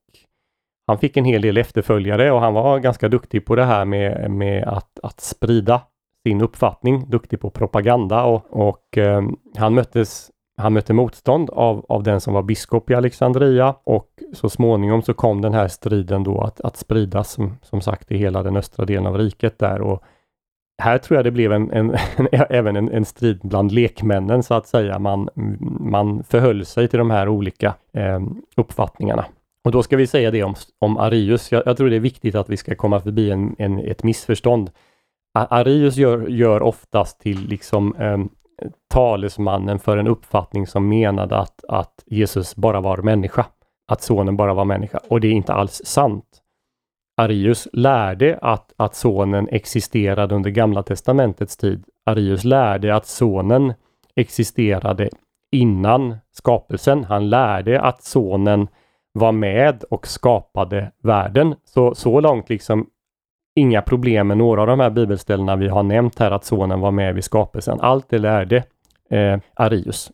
han 0.86 0.98
fick 0.98 1.16
en 1.16 1.24
hel 1.24 1.42
del 1.42 1.56
efterföljare 1.56 2.32
och 2.32 2.40
han 2.40 2.54
var 2.54 2.78
ganska 2.78 3.08
duktig 3.08 3.46
på 3.46 3.56
det 3.56 3.64
här 3.64 3.84
med, 3.84 4.30
med 4.30 4.64
att, 4.64 5.00
att 5.02 5.20
sprida 5.20 5.82
sin 6.22 6.40
uppfattning, 6.40 7.10
duktig 7.10 7.40
på 7.40 7.50
propaganda 7.50 8.24
och, 8.24 8.68
och 8.68 8.98
eh, 8.98 9.22
han 9.56 9.74
möttes 9.74 10.30
han 10.62 10.72
mötte 10.72 10.92
motstånd 10.92 11.50
av, 11.50 11.86
av 11.88 12.02
den 12.02 12.20
som 12.20 12.34
var 12.34 12.42
biskop 12.42 12.90
i 12.90 12.94
Alexandria 12.94 13.74
och 13.84 14.08
så 14.32 14.48
småningom 14.48 15.02
så 15.02 15.14
kom 15.14 15.40
den 15.40 15.54
här 15.54 15.68
striden 15.68 16.24
då 16.24 16.40
att, 16.40 16.60
att 16.60 16.76
spridas 16.76 17.30
som, 17.30 17.58
som 17.62 17.80
sagt 17.80 18.12
i 18.12 18.16
hela 18.16 18.42
den 18.42 18.56
östra 18.56 18.84
delen 18.84 19.06
av 19.06 19.18
riket 19.18 19.58
där 19.58 19.80
och 19.80 20.02
här 20.82 20.98
tror 20.98 21.16
jag 21.16 21.24
det 21.24 21.30
blev 21.30 21.52
en, 21.52 21.70
en, 21.70 21.90
en 22.16 22.28
även 22.50 22.76
en, 22.76 22.88
en, 22.88 23.04
strid 23.04 23.40
bland 23.42 23.72
lekmännen 23.72 24.42
så 24.42 24.54
att 24.54 24.66
säga. 24.66 24.98
Man, 24.98 25.28
man 25.80 26.24
förhöll 26.24 26.64
sig 26.64 26.88
till 26.88 26.98
de 26.98 27.10
här 27.10 27.28
olika 27.28 27.74
eh, 27.92 28.20
uppfattningarna. 28.56 29.24
Och 29.64 29.72
då 29.72 29.82
ska 29.82 29.96
vi 29.96 30.06
säga 30.06 30.30
det 30.30 30.42
om, 30.42 30.54
om 30.78 30.98
Arius. 30.98 31.52
Jag, 31.52 31.62
jag, 31.66 31.76
tror 31.76 31.90
det 31.90 31.96
är 31.96 32.00
viktigt 32.00 32.34
att 32.34 32.48
vi 32.48 32.56
ska 32.56 32.74
komma 32.74 33.00
förbi 33.00 33.30
en, 33.30 33.56
en 33.58 33.78
ett 33.78 34.02
missförstånd. 34.02 34.70
Arius 35.34 35.96
gör, 35.96 36.26
gör 36.26 36.62
oftast 36.62 37.20
till 37.20 37.48
liksom 37.48 37.94
eh, 37.96 38.18
talesmannen 38.88 39.78
för 39.78 39.96
en 39.96 40.06
uppfattning 40.06 40.66
som 40.66 40.88
menade 40.88 41.36
att, 41.38 41.64
att 41.68 42.04
Jesus 42.06 42.56
bara 42.56 42.80
var 42.80 42.96
människa. 42.96 43.46
Att 43.88 44.02
sonen 44.02 44.36
bara 44.36 44.54
var 44.54 44.64
människa. 44.64 45.00
Och 45.08 45.20
det 45.20 45.28
är 45.28 45.32
inte 45.32 45.52
alls 45.52 45.82
sant. 45.84 46.42
Arius 47.16 47.68
lärde 47.72 48.38
att, 48.42 48.72
att 48.76 48.94
sonen 48.94 49.48
existerade 49.48 50.34
under 50.34 50.50
Gamla 50.50 50.82
Testamentets 50.82 51.56
tid. 51.56 51.84
Arius 52.06 52.44
lärde 52.44 52.94
att 52.94 53.06
sonen 53.06 53.74
existerade 54.16 55.10
innan 55.52 56.16
skapelsen. 56.32 57.04
Han 57.04 57.30
lärde 57.30 57.80
att 57.80 58.02
sonen 58.02 58.68
var 59.12 59.32
med 59.32 59.84
och 59.84 60.06
skapade 60.06 60.92
världen. 61.02 61.54
Så, 61.64 61.94
så 61.94 62.20
långt 62.20 62.48
liksom 62.48 62.86
inga 63.54 63.82
problem 63.82 64.28
med 64.28 64.38
några 64.38 64.60
av 64.60 64.66
de 64.66 64.80
här 64.80 64.90
bibelställena 64.90 65.56
vi 65.56 65.68
har 65.68 65.82
nämnt 65.82 66.18
här 66.18 66.30
att 66.30 66.44
sonen 66.44 66.80
var 66.80 66.90
med 66.90 67.14
vid 67.14 67.24
skapelsen. 67.24 67.80
Allt 67.80 68.08
det 68.08 68.18
lärde 68.18 68.64
eh, 69.10 69.38
Arius. 69.54 70.10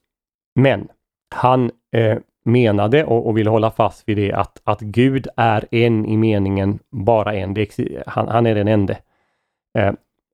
Men 0.54 0.88
han 1.34 1.70
eh, 1.92 2.18
menade 2.44 3.04
och, 3.04 3.26
och 3.26 3.38
ville 3.38 3.50
hålla 3.50 3.70
fast 3.70 4.08
vid 4.08 4.16
det 4.16 4.32
att, 4.32 4.60
att 4.64 4.80
Gud 4.80 5.26
är 5.36 5.64
en 5.70 6.06
i 6.06 6.16
meningen 6.16 6.78
bara 6.90 7.34
en. 7.34 7.54
Det, 7.54 7.78
han, 8.06 8.28
han 8.28 8.46
är 8.46 8.54
den 8.54 8.68
ende. 8.68 8.98
Eh, 9.78 9.92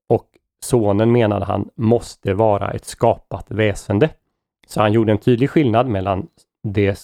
och 0.09 0.25
sonen 0.63 1.11
menade 1.11 1.45
han 1.45 1.69
måste 1.75 2.33
vara 2.33 2.71
ett 2.71 2.85
skapat 2.85 3.45
väsende. 3.51 4.09
Så 4.67 4.81
han 4.81 4.93
gjorde 4.93 5.11
en 5.11 5.17
tydlig 5.17 5.49
skillnad 5.49 5.87
mellan 5.87 6.27
det 6.63 6.99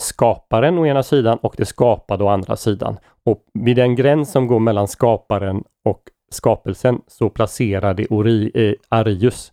skaparen 0.00 0.78
å 0.78 0.86
ena 0.86 1.02
sidan 1.02 1.38
och 1.42 1.54
det 1.56 1.64
skapade 1.64 2.24
å 2.24 2.28
andra 2.28 2.56
sidan. 2.56 2.98
Och 3.24 3.44
vid 3.54 3.76
den 3.76 3.94
gräns 3.94 4.32
som 4.32 4.46
går 4.46 4.60
mellan 4.60 4.88
skaparen 4.88 5.64
och 5.84 6.02
skapelsen 6.30 7.00
så 7.06 7.28
placerade 7.28 8.06
Ori, 8.10 8.50
eh, 8.54 8.74
Arius 8.88 9.52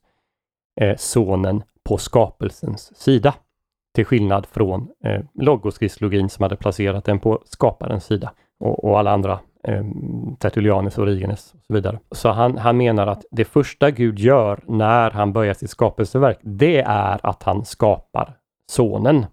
eh, 0.82 0.96
sonen 0.98 1.64
på 1.84 1.98
skapelsens 1.98 2.98
sida. 2.98 3.34
Till 3.96 4.06
skillnad 4.06 4.46
från 4.46 4.88
eh, 5.04 5.22
logoskristologin 5.34 6.30
som 6.30 6.44
hade 6.44 6.56
placerat 6.56 7.06
den 7.06 7.20
på 7.20 7.42
skaparens 7.46 8.06
sida 8.06 8.32
och, 8.60 8.84
och 8.84 9.00
alla 9.00 9.12
andra 9.12 9.40
eh, 9.64 9.86
Tertullianus, 10.40 10.98
Origenes 10.98 11.54
och 11.54 11.66
så 11.68 11.74
vidare. 11.74 12.00
Så 12.12 12.30
han, 12.30 12.58
han 12.58 12.78
menar 12.78 13.08
att 13.08 13.26
det 13.32 13.46
första 13.46 13.92
Gud 13.92 14.20
gör 14.20 14.60
när 14.68 15.12
han 15.12 15.34
börjar 15.34 15.54
sitt 15.54 15.70
skapelseverk, 15.70 16.40
det 16.42 16.82
är 16.82 17.20
att 17.24 17.44
han 17.44 17.66
skapar 17.66 18.38
sonen. 18.72 19.26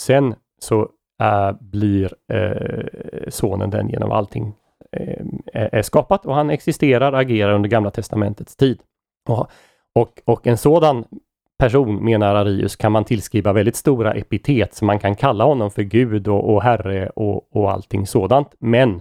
Sen 0.00 0.34
så 0.62 0.88
äh, 1.20 1.52
blir 1.60 2.14
äh, 2.28 3.30
sonen 3.30 3.70
den 3.70 3.88
genom 3.88 4.12
allting 4.12 4.54
äh, 4.92 5.24
är 5.52 5.82
skapat 5.82 6.26
och 6.26 6.34
han 6.34 6.50
existerar, 6.50 7.12
agerar 7.12 7.52
under 7.52 7.68
Gamla 7.68 7.90
Testamentets 7.90 8.56
tid. 8.56 8.78
Och, 9.28 9.50
och, 9.94 10.20
och 10.24 10.46
en 10.46 10.56
sådan 10.56 11.04
person, 11.58 12.04
menar 12.04 12.34
Arius, 12.34 12.76
kan 12.76 12.92
man 12.92 13.04
tillskriva 13.04 13.52
väldigt 13.52 13.76
stora 13.76 14.14
epitet, 14.14 14.74
så 14.74 14.84
man 14.84 14.98
kan 14.98 15.16
kalla 15.16 15.44
honom 15.44 15.70
för 15.70 15.82
Gud 15.82 16.28
och, 16.28 16.54
och 16.54 16.62
Herre 16.62 17.08
och, 17.08 17.56
och 17.56 17.70
allting 17.70 18.06
sådant. 18.06 18.54
Men 18.58 19.00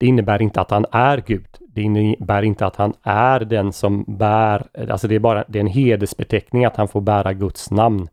det 0.00 0.06
innebär 0.06 0.42
inte 0.42 0.60
att 0.60 0.70
han 0.70 0.86
är 0.92 1.22
Gud. 1.26 1.48
Det 1.68 1.82
innebär 1.82 2.42
inte 2.42 2.66
att 2.66 2.76
han 2.76 2.92
är 3.02 3.40
den 3.40 3.72
som 3.72 4.04
bär, 4.08 4.66
alltså 4.90 5.08
det 5.08 5.14
är 5.14 5.18
bara 5.18 5.44
det 5.48 5.58
är 5.58 5.60
en 5.60 5.66
hedersbeteckning 5.66 6.64
att 6.64 6.76
han 6.76 6.88
får 6.88 7.00
bära 7.00 7.32
Guds 7.32 7.70
namn. 7.70 8.08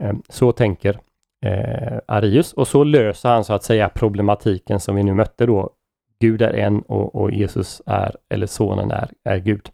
Ehm, 0.00 0.22
så 0.28 0.52
tänker 0.52 1.00
eh, 1.44 1.98
Arius 2.06 2.52
och 2.52 2.68
så 2.68 2.84
löser 2.84 3.28
han 3.28 3.44
så 3.44 3.52
att 3.52 3.64
säga 3.64 3.88
problematiken 3.88 4.80
som 4.80 4.96
vi 4.96 5.02
nu 5.02 5.14
mötte 5.14 5.46
då. 5.46 5.70
Gud 6.20 6.42
är 6.42 6.54
en 6.54 6.80
och, 6.80 7.14
och 7.14 7.30
Jesus 7.30 7.82
är, 7.86 8.16
eller 8.28 8.46
sonen 8.46 8.90
är, 8.90 9.10
är 9.24 9.38
Gud. 9.38 9.70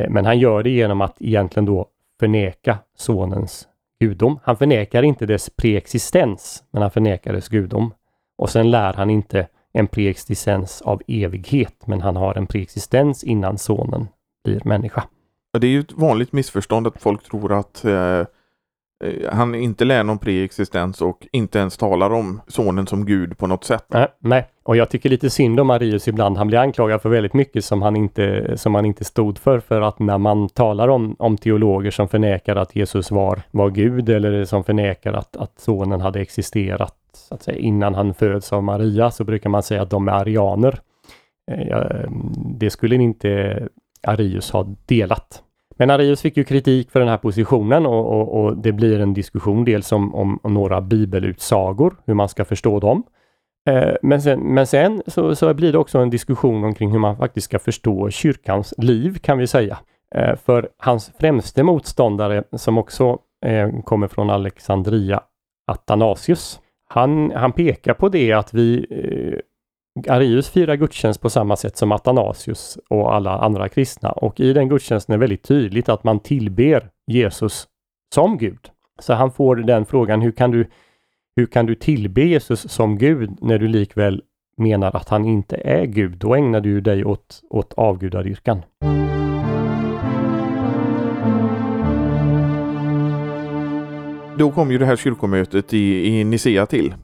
Eh, 0.00 0.10
men 0.10 0.24
han 0.24 0.38
gör 0.38 0.62
det 0.62 0.70
genom 0.70 1.00
att 1.00 1.16
egentligen 1.22 1.66
då 1.66 1.86
förneka 2.20 2.78
sonens 2.96 3.68
gudom. 4.00 4.38
Han 4.42 4.56
förnekar 4.56 5.02
inte 5.02 5.26
dess 5.26 5.50
preexistens, 5.50 6.64
men 6.70 6.82
han 6.82 6.90
förnekar 6.90 7.32
dess 7.32 7.48
gudom. 7.48 7.94
Och 8.38 8.50
sen 8.50 8.70
lär 8.70 8.92
han 8.92 9.10
inte 9.10 9.48
en 9.72 9.86
preexistens 9.86 10.82
av 10.82 11.02
evighet, 11.06 11.86
men 11.86 12.00
han 12.00 12.16
har 12.16 12.34
en 12.34 12.46
preexistens 12.46 13.24
innan 13.24 13.58
sonen 13.58 14.08
blir 14.44 14.60
människa. 14.64 15.04
Det 15.58 15.66
är 15.66 15.70
ju 15.70 15.80
ett 15.80 15.92
vanligt 15.92 16.32
missförstånd 16.32 16.86
att 16.86 17.02
folk 17.02 17.22
tror 17.22 17.52
att 17.52 17.84
eh, 17.84 18.24
Eh, 19.04 19.32
han 19.32 19.54
inte 19.54 19.84
lär 19.84 20.04
någon 20.04 20.18
preexistens 20.18 21.02
och 21.02 21.26
inte 21.32 21.58
ens 21.58 21.76
talar 21.76 22.12
om 22.12 22.40
sonen 22.46 22.86
som 22.86 23.06
gud 23.06 23.38
på 23.38 23.46
något 23.46 23.64
sätt. 23.64 23.84
Nej, 23.88 24.08
nej, 24.18 24.46
och 24.62 24.76
jag 24.76 24.90
tycker 24.90 25.08
lite 25.08 25.30
synd 25.30 25.60
om 25.60 25.70
Arius 25.70 26.08
ibland. 26.08 26.36
Han 26.36 26.46
blir 26.46 26.58
anklagad 26.58 27.02
för 27.02 27.08
väldigt 27.08 27.34
mycket 27.34 27.64
som 27.64 27.82
han 27.82 27.96
inte, 27.96 28.56
som 28.56 28.74
han 28.74 28.84
inte 28.84 29.04
stod 29.04 29.38
för. 29.38 29.60
För 29.60 29.80
att 29.80 29.98
när 29.98 30.18
man 30.18 30.48
talar 30.48 30.88
om, 30.88 31.16
om 31.18 31.36
teologer 31.36 31.90
som 31.90 32.08
förnekar 32.08 32.56
att 32.56 32.76
Jesus 32.76 33.10
var, 33.10 33.42
var 33.50 33.70
Gud 33.70 34.08
eller 34.08 34.44
som 34.44 34.64
förnekar 34.64 35.12
att, 35.12 35.36
att 35.36 35.60
sonen 35.60 36.00
hade 36.00 36.20
existerat 36.20 36.96
så 37.12 37.34
att 37.34 37.42
säga, 37.42 37.58
innan 37.58 37.94
han 37.94 38.14
föds 38.14 38.52
av 38.52 38.62
Maria 38.62 39.10
så 39.10 39.24
brukar 39.24 39.50
man 39.50 39.62
säga 39.62 39.82
att 39.82 39.90
de 39.90 40.08
är 40.08 40.12
arianer. 40.12 40.80
Eh, 41.50 41.68
eh, 41.68 42.10
det 42.58 42.70
skulle 42.70 42.94
inte 42.94 43.68
Arius 44.02 44.50
ha 44.50 44.66
delat. 44.86 45.42
Men 45.80 45.90
Arius 45.90 46.22
fick 46.22 46.36
ju 46.36 46.44
kritik 46.44 46.90
för 46.90 47.00
den 47.00 47.08
här 47.08 47.16
positionen 47.16 47.86
och, 47.86 48.06
och, 48.06 48.40
och 48.40 48.56
det 48.56 48.72
blir 48.72 49.00
en 49.00 49.14
diskussion 49.14 49.64
dels 49.64 49.92
om, 49.92 50.14
om, 50.14 50.40
om, 50.42 50.54
några 50.54 50.80
bibelutsagor, 50.80 51.96
hur 52.04 52.14
man 52.14 52.28
ska 52.28 52.44
förstå 52.44 52.80
dem. 52.80 53.02
Eh, 53.68 53.92
men 54.02 54.22
sen, 54.22 54.40
men 54.40 54.66
sen 54.66 55.02
så, 55.06 55.34
så, 55.36 55.54
blir 55.54 55.72
det 55.72 55.78
också 55.78 55.98
en 55.98 56.10
diskussion 56.10 56.64
omkring 56.64 56.90
hur 56.90 56.98
man 56.98 57.16
faktiskt 57.16 57.44
ska 57.44 57.58
förstå 57.58 58.10
kyrkans 58.10 58.74
liv 58.78 59.18
kan 59.18 59.38
vi 59.38 59.46
säga. 59.46 59.78
Eh, 60.14 60.36
för 60.36 60.68
hans 60.78 61.12
främste 61.20 61.62
motståndare 61.62 62.44
som 62.52 62.78
också 62.78 63.18
eh, 63.46 63.80
kommer 63.84 64.08
från 64.08 64.30
Alexandria, 64.30 65.20
Athanasius, 65.66 66.60
han, 66.88 67.30
han 67.30 67.52
pekar 67.52 67.94
på 67.94 68.08
det 68.08 68.32
att 68.32 68.54
vi 68.54 68.86
eh, 68.90 69.38
Arius 70.08 70.48
firar 70.48 70.76
gudstjänst 70.76 71.20
på 71.20 71.30
samma 71.30 71.56
sätt 71.56 71.76
som 71.76 71.92
Athanasius 71.92 72.78
och 72.88 73.14
alla 73.14 73.38
andra 73.38 73.68
kristna 73.68 74.12
och 74.12 74.40
i 74.40 74.52
den 74.52 74.68
gudstjänsten 74.68 75.12
är 75.12 75.18
det 75.18 75.20
väldigt 75.20 75.42
tydligt 75.42 75.88
att 75.88 76.04
man 76.04 76.20
tillber 76.20 76.90
Jesus 77.06 77.66
som 78.14 78.38
Gud. 78.38 78.70
Så 78.98 79.14
han 79.14 79.32
får 79.32 79.56
den 79.56 79.86
frågan, 79.86 80.20
hur 80.20 80.32
kan 80.32 80.50
du, 80.50 80.66
hur 81.36 81.46
kan 81.46 81.66
du 81.66 81.74
tillbe 81.74 82.22
Jesus 82.22 82.72
som 82.72 82.98
Gud 82.98 83.30
när 83.40 83.58
du 83.58 83.68
likväl 83.68 84.22
menar 84.56 84.96
att 84.96 85.08
han 85.08 85.24
inte 85.24 85.56
är 85.56 85.86
Gud? 85.86 86.18
Då 86.18 86.34
ägnar 86.34 86.60
du 86.60 86.80
dig 86.80 87.04
åt, 87.04 87.40
åt 87.50 87.72
avgudadyrkan. 87.72 88.62
Då 94.38 94.50
kom 94.50 94.70
ju 94.70 94.78
det 94.78 94.86
här 94.86 94.96
kyrkomötet 94.96 95.74
i, 95.74 96.06
i 96.06 96.24
Nicea 96.24 96.66
till. 96.66 96.94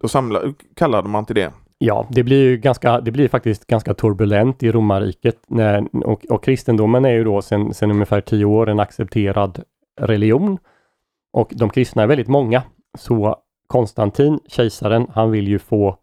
Då 0.00 0.08
samlade, 0.08 0.54
kallade 0.76 1.08
man 1.08 1.24
till 1.26 1.34
det 1.34 1.52
Ja, 1.82 2.06
det 2.10 2.22
blir 2.22 2.42
ju 2.42 2.56
ganska, 2.56 3.00
det 3.00 3.10
blir 3.10 3.28
faktiskt 3.28 3.66
ganska 3.66 3.94
turbulent 3.94 4.62
i 4.62 4.72
romarriket 4.72 5.36
när, 5.48 6.06
och, 6.06 6.26
och 6.30 6.44
kristendomen 6.44 7.04
är 7.04 7.12
ju 7.12 7.24
då 7.24 7.42
sedan 7.42 7.72
ungefär 7.82 8.20
tio 8.20 8.44
år 8.44 8.68
en 8.68 8.80
accepterad 8.80 9.62
religion. 10.00 10.58
Och 11.32 11.52
de 11.54 11.70
kristna 11.70 12.02
är 12.02 12.06
väldigt 12.06 12.28
många. 12.28 12.62
Så 12.98 13.36
Konstantin, 13.66 14.40
kejsaren, 14.46 15.06
han 15.14 15.30
vill 15.30 15.48
ju 15.48 15.58
få 15.58 15.96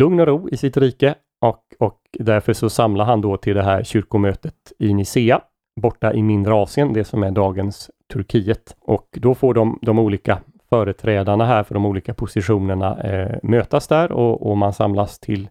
lugn 0.00 0.20
och 0.20 0.26
ro 0.26 0.48
i 0.48 0.56
sitt 0.56 0.76
rike 0.76 1.14
och, 1.40 1.62
och 1.78 2.00
därför 2.12 2.52
så 2.52 2.70
samlar 2.70 3.04
han 3.04 3.20
då 3.20 3.36
till 3.36 3.54
det 3.54 3.62
här 3.62 3.82
kyrkomötet 3.82 4.72
i 4.78 4.94
Nicea 4.94 5.40
borta 5.80 6.14
i 6.14 6.22
mindre 6.22 6.54
Asien, 6.54 6.92
det 6.92 7.04
som 7.04 7.22
är 7.22 7.30
dagens 7.30 7.90
Turkiet. 8.12 8.76
Och 8.80 9.08
då 9.12 9.34
får 9.34 9.54
de, 9.54 9.78
de 9.82 9.98
olika 9.98 10.40
företrädarna 10.74 11.44
här 11.44 11.62
för 11.62 11.74
de 11.74 11.86
olika 11.86 12.14
positionerna 12.14 13.00
eh, 13.02 13.38
mötas 13.42 13.88
där 13.88 14.12
och, 14.12 14.50
och, 14.50 14.56
man 14.56 14.72
samlas 14.72 15.18
till, 15.18 15.48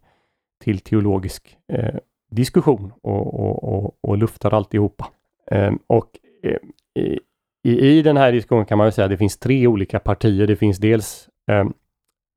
till 0.63 0.80
teologisk 0.80 1.57
eh, 1.74 1.95
diskussion 2.32 2.93
och, 3.01 3.39
och, 3.39 3.63
och, 3.63 3.97
och 4.01 4.17
luftar 4.17 4.53
alltihopa. 4.53 5.07
Eh, 5.51 5.74
och 5.88 6.09
eh, 6.43 6.57
i, 7.63 7.80
i 7.80 8.01
den 8.01 8.17
här 8.17 8.32
diskussionen 8.32 8.65
kan 8.65 8.78
man 8.78 8.91
säga 8.91 9.05
att 9.05 9.11
det 9.11 9.17
finns 9.17 9.38
tre 9.38 9.67
olika 9.67 9.99
partier. 9.99 10.47
Det 10.47 10.55
finns 10.55 10.78
dels 10.78 11.30
eh, 11.51 11.65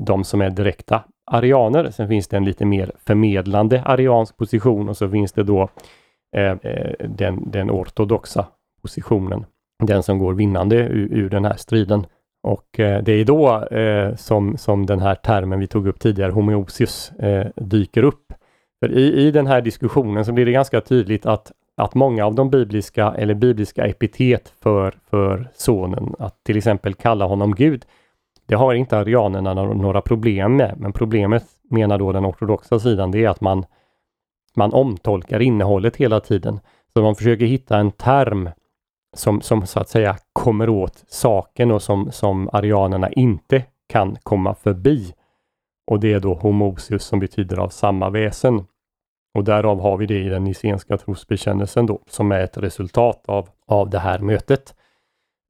de 0.04 0.24
som 0.24 0.40
är 0.40 0.50
direkta 0.50 1.04
arianer. 1.30 1.90
Sen 1.90 2.08
finns 2.08 2.28
det 2.28 2.36
en 2.36 2.44
lite 2.44 2.64
mer 2.64 2.92
förmedlande 3.06 3.82
ariansk 3.82 4.36
position 4.36 4.88
och 4.88 4.96
så 4.96 5.08
finns 5.08 5.32
det 5.32 5.42
då 5.42 5.68
eh, 6.36 6.52
eh 6.52 7.08
den, 7.08 7.50
den 7.50 7.70
ortodoxa 7.70 8.46
positionen. 8.82 9.46
den 9.82 10.02
som 10.02 10.18
går 10.18 10.34
vinnande 10.34 10.76
ur, 10.76 11.12
ur 11.12 11.30
den 11.30 11.44
här 11.44 11.56
striden. 11.56 12.06
Och 12.46 12.80
eh, 12.80 13.02
det 13.02 13.12
är 13.12 13.24
då 13.24 13.64
eh, 13.64 14.14
som, 14.14 14.56
som 14.56 14.86
den 14.86 15.00
här 15.00 15.14
termen 15.14 15.60
vi 15.60 15.66
tog 15.66 15.86
upp 15.86 16.00
tidigare, 16.00 16.32
homoousius, 16.32 17.12
eh, 17.12 17.46
dyker 17.56 18.02
upp. 18.02 18.32
För 18.80 18.92
i, 18.92 19.26
i 19.26 19.30
den 19.30 19.46
här 19.46 19.60
diskussionen 19.60 20.24
så 20.24 20.32
blir 20.32 20.46
det 20.46 20.52
ganska 20.52 20.80
tydligt 20.80 21.26
att, 21.26 21.52
att 21.76 21.94
många 21.94 22.26
av 22.26 22.34
de 22.34 22.50
bibliska 22.50 23.14
eller 23.18 23.34
bibliska 23.34 23.86
epitet 23.86 24.52
för, 24.62 24.94
för 25.10 25.48
sonen, 25.54 26.14
att 26.18 26.44
till 26.44 26.56
exempel 26.56 26.94
kalla 26.94 27.24
honom 27.24 27.54
Gud, 27.54 27.84
det 28.46 28.54
har 28.54 28.74
inte 28.74 28.98
arianerna 28.98 29.54
några 29.54 30.00
problem 30.00 30.56
med. 30.56 30.74
Men 30.76 30.92
problemet, 30.92 31.44
menar 31.70 31.98
då 31.98 32.12
den 32.12 32.26
ortodoxa 32.26 32.78
sidan, 32.78 33.10
det 33.10 33.24
är 33.24 33.28
att 33.28 33.40
man, 33.40 33.64
man 34.56 34.72
omtolkar 34.72 35.40
innehållet 35.42 35.96
hela 35.96 36.20
tiden. 36.20 36.60
Så 36.92 37.02
man 37.02 37.14
försöker 37.14 37.46
hitta 37.46 37.78
en 37.78 37.92
term 37.92 38.50
som, 39.16 39.40
som 39.40 39.66
så 39.66 39.80
att 39.80 39.88
säga 39.88 40.16
kommer 40.32 40.68
åt 40.68 41.04
saken 41.08 41.70
och 41.70 41.82
som, 41.82 42.12
som 42.12 42.50
arianerna 42.52 43.10
inte 43.10 43.64
kan 43.88 44.16
komma 44.22 44.54
förbi. 44.54 45.14
Och 45.86 46.00
det 46.00 46.12
är 46.12 46.20
då 46.20 46.34
homosius 46.34 47.04
som 47.04 47.20
betyder 47.20 47.56
av 47.56 47.68
samma 47.68 48.10
väsen. 48.10 48.64
Och 49.34 49.44
därav 49.44 49.80
har 49.80 49.96
vi 49.96 50.06
det 50.06 50.18
i 50.18 50.28
den 50.28 50.44
nicenska 50.44 50.96
trosbekännelsen 50.96 51.86
då, 51.86 52.02
som 52.06 52.32
är 52.32 52.40
ett 52.40 52.58
resultat 52.58 53.22
av, 53.26 53.48
av 53.66 53.90
det 53.90 53.98
här 53.98 54.18
mötet. 54.18 54.74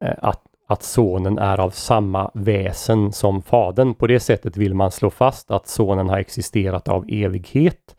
Eh, 0.05 0.15
att, 0.19 0.43
att 0.67 0.83
sonen 0.83 1.39
är 1.39 1.61
av 1.61 1.71
samma 1.71 2.31
väsen 2.35 3.13
som 3.13 3.43
fadern. 3.43 3.95
På 3.95 4.07
det 4.07 4.21
sättet 4.21 4.57
vill 4.57 4.75
man 4.75 4.91
slå 4.91 5.11
fast 5.11 5.51
att 5.51 5.67
sonen 5.67 6.09
har 6.09 6.19
existerat 6.19 6.89
av 6.89 7.05
evighet 7.09 7.97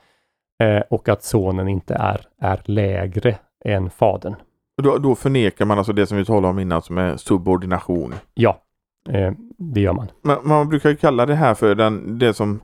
eh, 0.64 0.82
och 0.90 1.10
att 1.10 1.24
sonen 1.24 1.68
inte 1.68 1.96
är, 1.96 2.22
är 2.42 2.62
lägre 2.66 3.38
än 3.66 3.90
fadern. 3.90 4.36
Då, 4.84 4.98
då 4.98 5.16
förnekar 5.16 5.66
man 5.66 5.78
alltså 5.78 5.94
det 5.94 6.08
som 6.08 6.18
vi 6.18 6.26
talade 6.26 6.48
om 6.48 6.60
innan 6.60 6.82
som 6.82 6.98
är 6.98 7.18
subordination. 7.18 8.14
Ja, 8.34 8.62
eh, 9.10 9.32
det 9.58 9.82
gör 9.82 9.94
man. 9.94 10.08
Man, 10.22 10.38
man 10.44 10.70
brukar 10.70 10.94
kalla 10.94 11.26
det 11.26 11.36
här 11.36 11.54
för 11.54 11.76
den, 11.76 12.20
det 12.20 12.34
som 12.34 12.60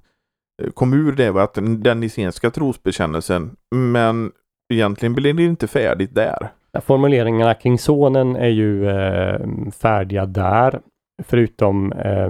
eh, 0.61 0.69
kom 0.69 0.93
ur 0.93 1.11
det 1.11 1.31
var 1.31 1.43
att 1.43 1.53
den, 1.53 1.83
den 1.83 1.99
nicenska 1.99 2.49
trosbekännelsen. 2.51 3.55
Men 3.75 4.31
egentligen 4.73 5.15
blev 5.15 5.35
det 5.35 5.43
inte 5.43 5.67
färdigt 5.67 6.15
där. 6.15 6.51
Formuleringarna 6.81 7.53
kring 7.53 7.77
sonen 7.77 8.35
är 8.35 8.49
ju 8.49 8.89
eh, 8.89 9.47
färdiga 9.71 10.25
där. 10.25 10.79
Förutom, 11.23 11.91
eh, 11.91 12.29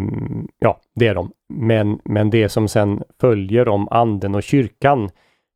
ja 0.59 0.79
det 0.95 1.07
är 1.07 1.15
de. 1.15 1.31
Men, 1.53 1.99
men 2.05 2.29
det 2.29 2.49
som 2.49 2.67
sen 2.67 3.03
följer 3.21 3.67
om 3.67 3.87
anden 3.91 4.35
och 4.35 4.43
kyrkan, 4.43 5.09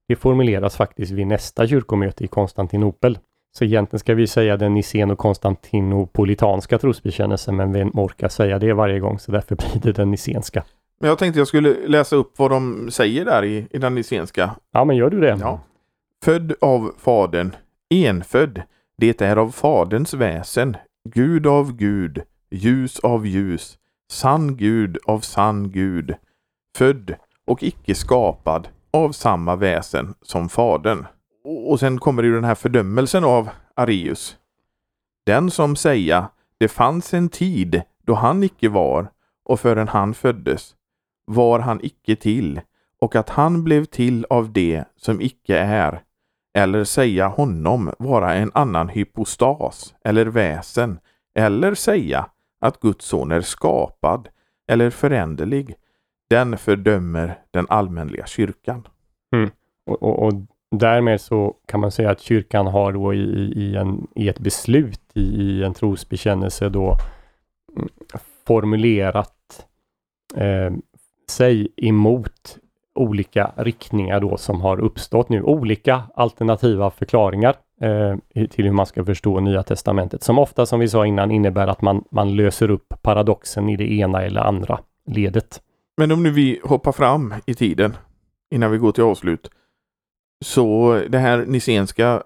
det 0.08 0.16
formuleras 0.16 0.78
faktiskt 0.78 1.12
vid 1.12 1.28
nästa 1.28 1.68
kyrkomöte 1.68 2.24
i 2.24 2.28
Konstantinopel. 2.28 3.20
Så 3.52 3.64
egentligen 3.64 4.00
ska 4.00 4.14
vi 4.14 4.28
säga 4.28 4.58
den 4.58 4.74
nicen 4.74 5.12
och 5.12 5.18
konstantinopolitanska 5.18 6.78
trosbekännelsen, 6.78 7.56
men 7.56 7.74
vem 7.74 7.92
orkar 7.94 8.30
säga 8.30 8.60
det 8.60 8.74
varje 8.74 9.00
gång, 9.00 9.20
så 9.20 9.32
därför 9.32 9.56
blir 9.72 9.82
det 9.82 9.92
den 9.92 10.12
nicenska. 10.12 10.64
Men 11.00 11.10
jag 11.10 11.20
tänkte 11.20 11.40
jag 11.40 11.48
skulle 11.48 11.88
läsa 11.88 12.16
upp 12.16 12.40
vad 12.40 12.52
de 12.52 12.92
säger 12.92 13.26
där 13.26 13.46
i, 13.46 13.68
i 13.72 13.78
den 13.78 13.96
nicenska. 13.96 14.56
Ja, 14.72 14.86
men 14.86 14.96
gör 14.96 15.10
du 15.10 15.20
det? 15.20 15.38
Ja. 15.42 15.60
Född 16.24 16.54
av 16.62 16.92
Fadern, 16.98 17.56
enfödd, 17.90 18.62
det 18.98 19.22
är 19.22 19.36
av 19.36 19.52
Faderns 19.52 20.14
väsen, 20.14 20.78
Gud 21.10 21.48
av 21.48 21.76
Gud, 21.76 22.22
ljus 22.52 23.00
av 23.00 23.28
ljus, 23.28 23.78
sann 24.12 24.58
Gud 24.58 24.98
av 25.06 25.20
sann 25.20 25.72
Gud, 25.72 26.16
född 26.78 27.16
och 27.46 27.64
icke 27.64 27.96
skapad 27.96 28.68
av 28.92 29.12
samma 29.12 29.56
väsen 29.56 30.14
som 30.22 30.50
Fadern 30.50 31.06
och 31.48 31.80
sen 31.80 32.00
kommer 32.00 32.24
ju 32.24 32.36
den 32.36 32.44
här 32.44 32.56
fördömelsen 32.56 33.24
av 33.24 33.50
Arius. 33.76 34.38
Den 35.26 35.52
som 35.52 35.76
säga, 35.76 36.30
det 36.58 36.68
fanns 36.68 37.14
en 37.14 37.30
tid 37.30 37.82
då 38.04 38.14
han 38.14 38.44
icke 38.44 38.70
var 38.70 39.12
och 39.46 39.60
förrän 39.60 39.88
han 39.88 40.14
föddes 40.14 40.76
var 41.26 41.60
han 41.60 41.80
icke 41.84 42.16
till 42.16 42.62
och 43.02 43.16
att 43.16 43.30
han 43.30 43.64
blev 43.64 43.86
till 43.86 44.26
av 44.30 44.54
det 44.54 44.84
som 44.96 45.22
icke 45.22 45.58
är 45.58 46.02
eller 46.58 46.84
säga 46.84 47.28
honom 47.28 47.94
vara 48.00 48.34
en 48.34 48.52
annan 48.54 48.90
hypostas 48.90 49.96
eller 50.04 50.26
väsen 50.26 51.00
eller 51.36 51.74
säga 51.74 52.30
att 52.60 52.80
Guds 52.80 53.06
son 53.06 53.32
är 53.32 53.42
skapad 53.42 54.28
eller 54.68 54.90
föränderlig 54.90 55.76
den 56.30 56.58
fördömer 56.58 57.40
den 57.52 57.66
allmänliga 57.70 58.26
kyrkan. 58.26 58.88
Mm. 59.36 59.50
Och, 59.86 60.04
och, 60.04 60.28
och, 60.28 60.34
Därmed 60.72 61.22
så 61.22 61.56
kan 61.66 61.80
man 61.80 61.92
säga 61.92 62.12
att 62.12 62.22
kyrkan 62.22 62.68
har 62.68 62.92
då 62.92 63.14
i, 63.14 63.54
i, 63.56 63.76
en, 63.76 64.08
i 64.16 64.30
ett 64.30 64.40
beslut 64.40 65.02
i, 65.14 65.22
i 65.22 65.64
en 65.64 65.74
trosbekännelse 65.74 66.70
då 66.70 66.98
mm, 67.78 67.90
formulerat 68.48 69.66
eh, 70.36 70.74
sig 71.30 71.68
emot 71.78 72.58
olika 72.96 73.52
riktningar 73.56 74.20
då 74.20 74.38
som 74.38 74.62
har 74.62 74.80
uppstått 74.80 75.30
nu. 75.30 75.44
Olika 75.44 76.04
alternativa 76.16 76.92
förklaringar 76.92 77.56
eh, 77.82 78.48
till 78.48 78.66
hur 78.66 78.72
man 78.72 78.86
ska 78.86 79.06
förstå 79.06 79.40
Nya 79.40 79.64
Testamentet. 79.64 80.24
Som 80.24 80.40
ofta, 80.40 80.66
som 80.66 80.80
vi 80.80 80.88
sa 80.88 81.06
innan, 81.06 81.32
innebär 81.32 81.68
att 81.68 81.82
man, 81.82 82.04
man 82.12 82.36
löser 82.36 82.72
upp 82.72 82.94
paradoxen 83.02 83.70
i 83.70 83.78
det 83.78 83.92
ena 83.92 84.24
eller 84.24 84.42
andra 84.42 84.80
ledet. 85.06 85.62
Men 85.98 86.12
om 86.12 86.24
nu 86.24 86.32
vi 86.32 86.60
hoppar 86.64 86.92
fram 86.92 87.34
i 87.46 87.54
tiden 87.54 87.94
innan 88.52 88.72
vi 88.72 88.78
går 88.78 88.92
till 88.92 89.04
avslut. 89.04 89.50
Så 90.46 91.00
det 91.10 91.18
här 91.18 91.46
nicenska 91.46 92.24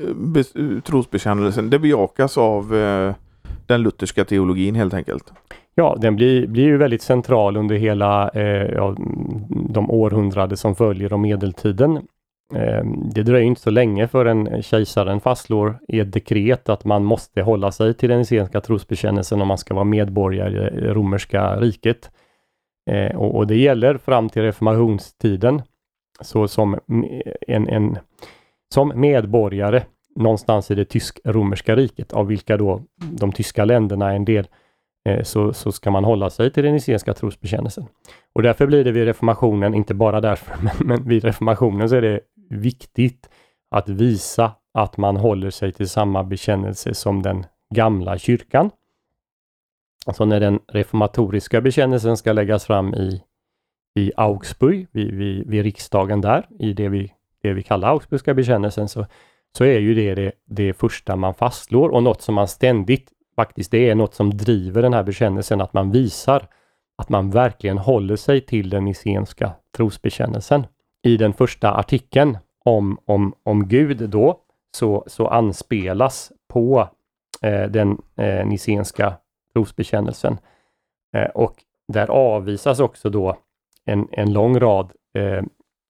eh, 0.00 0.40
eh, 0.64 0.80
trosbekännelsen, 0.80 1.70
det 1.70 1.78
bejakas 1.78 2.38
av 2.38 2.76
eh, 2.76 3.14
den 3.66 3.82
lutherska 3.82 4.24
teologin 4.24 4.74
helt 4.74 4.94
enkelt. 4.94 5.32
Ja, 5.74 5.96
den 6.00 6.16
blir, 6.16 6.46
blir 6.46 6.64
ju 6.64 6.76
väldigt 6.76 7.02
central 7.02 7.56
under 7.56 7.76
hela 7.76 8.28
eh, 8.28 8.72
ja, 8.72 8.96
de 9.48 9.90
århundraden 9.90 10.56
som 10.56 10.74
följer 10.74 11.12
om 11.12 11.20
medeltiden. 11.20 11.96
Eh, 12.54 12.84
det 13.14 13.22
dröjer 13.22 13.46
inte 13.46 13.60
så 13.60 13.70
länge 13.70 14.08
förrän 14.08 14.62
kejsaren 14.62 15.20
fastslår 15.20 15.78
i 15.88 16.00
ett 16.00 16.12
dekret 16.12 16.68
att 16.68 16.84
man 16.84 17.04
måste 17.04 17.42
hålla 17.42 17.72
sig 17.72 17.94
till 17.94 18.08
den 18.08 18.18
nicenska 18.18 18.60
trosbekännelsen 18.60 19.42
om 19.42 19.48
man 19.48 19.58
ska 19.58 19.74
vara 19.74 19.84
medborgare 19.84 20.68
i 20.68 20.92
romerska 20.92 21.56
riket. 21.56 22.10
Eh, 22.90 23.16
och, 23.16 23.36
och, 23.36 23.46
det 23.46 23.56
gäller 23.56 23.96
fram 23.96 24.28
till 24.28 24.42
reformationstiden 24.42 25.62
så 26.20 26.48
som 26.48 26.78
en, 27.46 27.68
en 27.68 27.98
som 28.74 28.92
medborgare 28.94 29.82
någonstans 30.16 30.70
i 30.70 30.74
det 30.74 30.84
tysk-romerska 30.84 31.76
riket, 31.76 32.12
av 32.12 32.26
vilka 32.26 32.56
då 32.56 32.82
de 32.96 33.32
tyska 33.32 33.64
länderna 33.64 34.10
är 34.12 34.16
en 34.16 34.24
del, 34.24 34.48
eh, 35.08 35.22
så, 35.22 35.52
så 35.52 35.72
ska 35.72 35.90
man 35.90 36.04
hålla 36.04 36.30
sig 36.30 36.52
till 36.52 36.64
den 36.64 36.72
nicenska 36.72 37.14
trosbekännelsen. 37.14 37.86
Och 38.32 38.42
därför 38.42 38.66
blir 38.66 38.84
det 38.84 38.92
vid 38.92 39.04
reformationen, 39.04 39.74
inte 39.74 39.94
bara 39.94 40.20
därför, 40.20 40.56
men, 40.62 40.86
men 40.88 41.08
vid 41.08 41.24
reformationen 41.24 41.88
så 41.88 41.96
är 41.96 42.02
det 42.02 42.20
viktigt 42.50 43.30
att 43.70 43.88
visa 43.88 44.52
att 44.74 44.96
man 44.96 45.16
håller 45.16 45.50
sig 45.50 45.72
till 45.72 45.88
samma 45.88 46.24
bekännelse 46.24 46.94
som 46.94 47.22
den 47.22 47.46
gamla 47.74 48.18
kyrkan. 48.18 48.70
Alltså 50.06 50.24
när 50.24 50.40
den 50.40 50.60
reformatoriska 50.68 51.60
bekännelsen 51.60 52.16
ska 52.16 52.32
läggas 52.32 52.64
fram 52.64 52.94
i 52.94 53.22
i 53.94 54.12
Augsburg, 54.16 54.86
vid, 54.92 55.14
vid, 55.14 55.46
vid 55.50 55.62
riksdagen 55.62 56.20
där, 56.20 56.46
i 56.58 56.72
det 56.72 56.88
vi, 56.88 57.12
det 57.42 57.52
vi 57.52 57.62
kallar 57.62 57.88
Augsburgska 57.88 58.34
bekännelsen, 58.34 58.88
så, 58.88 59.06
så 59.56 59.64
är 59.64 59.78
ju 59.78 59.94
det, 59.94 60.14
det 60.14 60.32
det 60.44 60.72
första 60.72 61.16
man 61.16 61.34
fastslår 61.34 61.88
och 61.88 62.02
något 62.02 62.22
som 62.22 62.34
man 62.34 62.48
ständigt, 62.48 63.10
faktiskt 63.36 63.70
det 63.70 63.90
är 63.90 63.94
något 63.94 64.14
som 64.14 64.36
driver 64.36 64.82
den 64.82 64.92
här 64.92 65.02
bekännelsen, 65.02 65.60
att 65.60 65.72
man 65.72 65.90
visar 65.90 66.46
att 66.96 67.08
man 67.08 67.30
verkligen 67.30 67.78
håller 67.78 68.16
sig 68.16 68.40
till 68.40 68.70
den 68.70 68.84
nicenska 68.84 69.52
trosbekännelsen. 69.76 70.66
I 71.02 71.16
den 71.16 71.32
första 71.32 71.72
artikeln 71.74 72.38
om, 72.64 72.98
om, 73.04 73.34
om 73.42 73.68
Gud 73.68 74.10
då, 74.10 74.40
så, 74.76 75.04
så 75.06 75.26
anspelas 75.26 76.32
på 76.48 76.88
eh, 77.42 77.62
den 77.62 78.02
eh, 78.16 78.46
nicenska 78.46 79.14
trosbekännelsen. 79.52 80.38
Eh, 81.16 81.28
och 81.28 81.54
där 81.88 82.10
avvisas 82.10 82.80
också 82.80 83.10
då 83.10 83.36
en, 83.86 84.08
en 84.12 84.32
lång 84.32 84.60
rad 84.60 84.92
eh, 85.18 85.42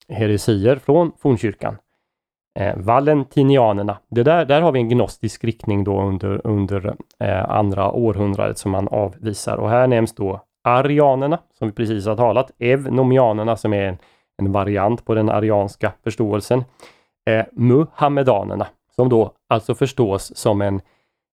heresier 0.08 0.76
från 0.76 1.12
fornkyrkan. 1.18 1.76
Eh, 2.58 2.76
Valentinianerna, 2.76 3.98
det 4.08 4.22
där, 4.22 4.44
där 4.44 4.60
har 4.60 4.72
vi 4.72 4.80
en 4.80 4.88
gnostisk 4.88 5.44
riktning 5.44 5.84
då 5.84 6.02
under, 6.02 6.46
under 6.46 6.94
eh, 7.20 7.50
andra 7.50 7.92
århundradet 7.92 8.58
som 8.58 8.70
man 8.70 8.88
avvisar. 8.88 9.56
Och 9.56 9.70
här 9.70 9.86
nämns 9.86 10.14
då 10.14 10.40
arianerna 10.64 11.38
som 11.58 11.68
vi 11.68 11.74
precis 11.74 12.06
har 12.06 12.16
talat, 12.16 12.50
evnomianerna 12.58 13.56
som 13.56 13.72
är 13.72 13.82
en, 13.82 13.98
en 14.38 14.52
variant 14.52 15.04
på 15.04 15.14
den 15.14 15.28
arianska 15.28 15.92
förståelsen, 16.04 16.64
eh, 17.30 17.44
muhammedanerna 17.52 18.66
som 18.96 19.08
då 19.08 19.32
alltså 19.48 19.74
förstås 19.74 20.36
som 20.36 20.62
en, 20.62 20.80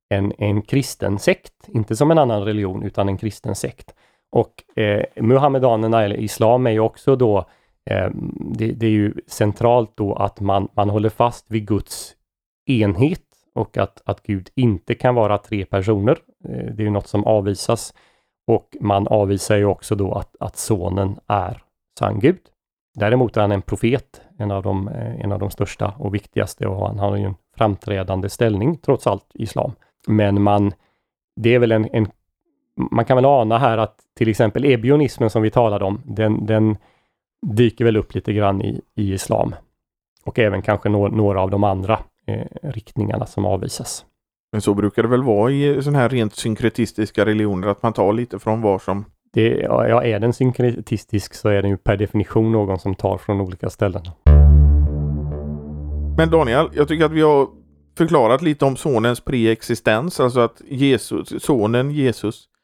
en, 0.10 0.34
en 0.38 0.62
kristen 0.62 1.20
sekt, 1.20 1.54
inte 1.68 1.96
som 1.96 2.12
en 2.12 2.18
annan 2.18 2.46
religion 2.46 2.84
utan 2.84 3.10
en 3.10 3.18
kristen 3.18 3.56
sekt. 3.56 3.96
Och 4.32 4.80
eh, 4.80 5.04
Muhammedanerna 5.16 6.04
eller 6.04 6.16
Islam 6.16 6.68
är 6.68 6.72
ju 6.72 6.80
också 6.80 7.16
då, 7.16 7.38
eh, 7.86 8.10
det, 8.56 8.72
det, 8.72 8.86
är 8.86 8.92
ju 8.92 9.14
centralt 9.28 9.92
då 9.96 10.14
att 10.14 10.40
man, 10.40 10.68
man 10.74 10.90
håller 10.90 11.10
fast 11.10 11.46
vid 11.52 11.68
Guds 11.68 12.16
enhet 12.66 13.24
och 13.56 13.78
att, 13.78 14.02
att 14.06 14.24
Gud 14.24 14.50
inte 14.56 14.96
kan 14.96 15.16
vara 15.16 15.38
tre 15.38 15.66
personer. 15.66 16.18
Eh, 16.50 16.74
det 16.74 16.84
är 16.84 16.86
ju 16.86 16.90
något 16.90 17.08
som 17.08 17.24
avvisas. 17.24 17.94
Och 18.48 18.78
man 18.82 19.08
avvisar 19.08 19.58
ju 19.58 19.66
också 19.66 19.96
då 19.96 20.14
att, 20.14 20.36
att 20.40 20.58
sonen 20.58 21.20
är 21.28 21.64
sann 22.00 22.20
Gud. 22.20 22.40
Däremot 22.96 23.38
är 23.38 23.42
han 23.42 23.52
en 23.52 23.62
profet, 23.62 24.22
en 24.38 24.52
av, 24.52 24.64
de, 24.64 24.88
eh, 24.88 25.22
en 25.22 25.32
av 25.32 25.40
de 25.40 25.50
största 25.50 25.94
och 25.98 26.16
viktigaste 26.16 26.68
och 26.68 26.88
han 26.88 27.00
har 27.00 27.18
ju 27.18 27.24
en 27.24 27.36
framträdande 27.58 28.30
ställning 28.30 28.78
trots 28.78 29.08
allt 29.08 29.26
i 29.34 29.44
islam. 29.44 29.72
Men 30.08 30.42
man, 30.42 30.74
det 31.36 31.56
är 31.56 31.60
väl 31.60 31.72
en, 31.72 31.90
en 31.92 32.08
man 32.92 33.06
kan 33.06 33.18
väl 33.18 33.26
ana 33.26 33.58
här 33.58 33.78
att 33.78 33.96
till 34.18 34.30
exempel 34.30 34.66
ebionismen 34.66 35.30
som 35.30 35.42
vi 35.42 35.52
talade 35.52 35.86
om, 35.86 36.02
den, 36.06 36.46
den 36.46 36.78
dyker 37.48 37.86
väl 37.86 37.98
upp 37.98 38.16
lite 38.16 38.34
grann 38.34 38.62
i, 38.62 38.82
i 38.96 39.14
islam. 39.14 39.56
Och 40.26 40.40
även 40.40 40.62
kanske 40.62 40.90
no, 40.90 41.08
några 41.08 41.42
av 41.42 41.50
de 41.50 41.64
andra 41.64 42.00
eh, 42.28 42.46
riktningarna 42.64 43.26
som 43.26 43.46
avvisas. 43.46 44.06
Men 44.52 44.62
så 44.62 44.74
brukar 44.74 45.04
det 45.04 45.10
väl 45.10 45.24
vara 45.24 45.52
i 45.52 45.82
sådana 45.84 46.00
här 46.00 46.10
rent 46.10 46.36
synkretistiska 46.36 47.26
religioner, 47.26 47.68
att 47.68 47.84
man 47.84 47.94
tar 47.94 48.14
lite 48.14 48.40
från 48.40 48.62
var 48.62 48.80
som 48.80 49.06
det, 49.34 49.58
ja, 49.58 50.04
är 50.04 50.20
den 50.20 50.34
synkretistisk 50.34 51.34
så 51.34 51.50
är 51.50 51.62
den 51.62 51.72
ju 51.72 51.78
per 51.78 51.98
definition 51.98 52.52
någon 52.52 52.80
som 52.80 52.96
tar 52.96 53.18
från 53.18 53.42
olika 53.42 53.70
ställen. 53.70 54.02
Men 56.18 56.30
Daniel, 56.30 56.70
jag 56.74 56.88
tycker 56.88 57.06
att 57.06 57.12
vi 57.12 57.22
har 57.22 57.48
förklarat 57.98 58.42
lite 58.42 58.66
om 58.66 58.76
sonens 58.76 59.22
preexistens, 59.22 60.20
alltså 60.20 60.40
att 60.40 60.62
Jesus, 60.68 61.44
sonen 61.44 61.92
Jesus 61.92 62.46
eh, 62.46 62.59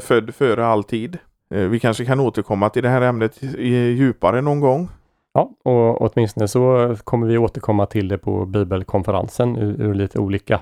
född 0.00 0.34
före 0.34 0.66
all 0.66 0.84
tid. 0.84 1.18
Eh, 1.50 1.68
vi 1.68 1.80
kanske 1.80 2.04
kan 2.04 2.20
återkomma 2.20 2.70
till 2.70 2.82
det 2.82 2.88
här 2.88 3.02
ämnet 3.02 3.42
djupare 3.58 4.40
någon 4.40 4.60
gång. 4.60 4.88
Ja, 5.32 5.50
och 5.64 6.00
åtminstone 6.00 6.48
så 6.48 6.96
kommer 7.04 7.26
vi 7.26 7.38
återkomma 7.38 7.86
till 7.86 8.08
det 8.08 8.18
på 8.18 8.46
bibelkonferensen 8.46 9.56
ur, 9.56 9.82
ur 9.82 9.94
lite 9.94 10.18
olika 10.18 10.60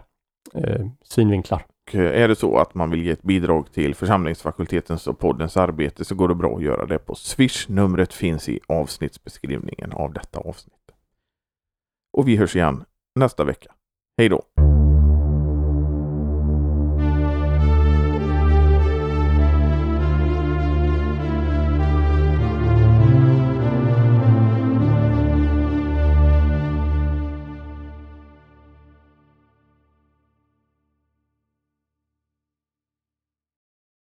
eh, 0.55 0.86
synvinklar. 1.03 1.64
Och 1.88 1.94
är 1.94 2.28
det 2.28 2.36
så 2.36 2.59
att 2.59 2.74
man 2.74 2.90
vill 2.90 3.03
ge 3.03 3.11
ett 3.11 3.22
bidrag 3.22 3.72
till 3.72 3.94
församlingsfakultetens 3.94 5.07
och 5.07 5.18
poddens 5.18 5.57
arbete 5.57 6.05
så 6.05 6.14
går 6.14 6.28
det 6.28 6.34
bra 6.34 6.57
att 6.57 6.62
göra 6.62 6.86
det 6.86 6.99
på 6.99 7.14
Swish. 7.14 7.68
Numret 7.68 8.12
finns 8.12 8.49
i 8.49 8.61
avsnittsbeskrivningen 8.66 9.92
av 9.92 10.12
detta 10.12 10.38
avsnitt. 10.38 10.74
Och 12.12 12.28
vi 12.28 12.36
hörs 12.36 12.57
igen 12.57 12.84
nästa 13.14 13.44
vecka. 13.44 13.70
Hej 14.18 14.28
då! 14.28 14.42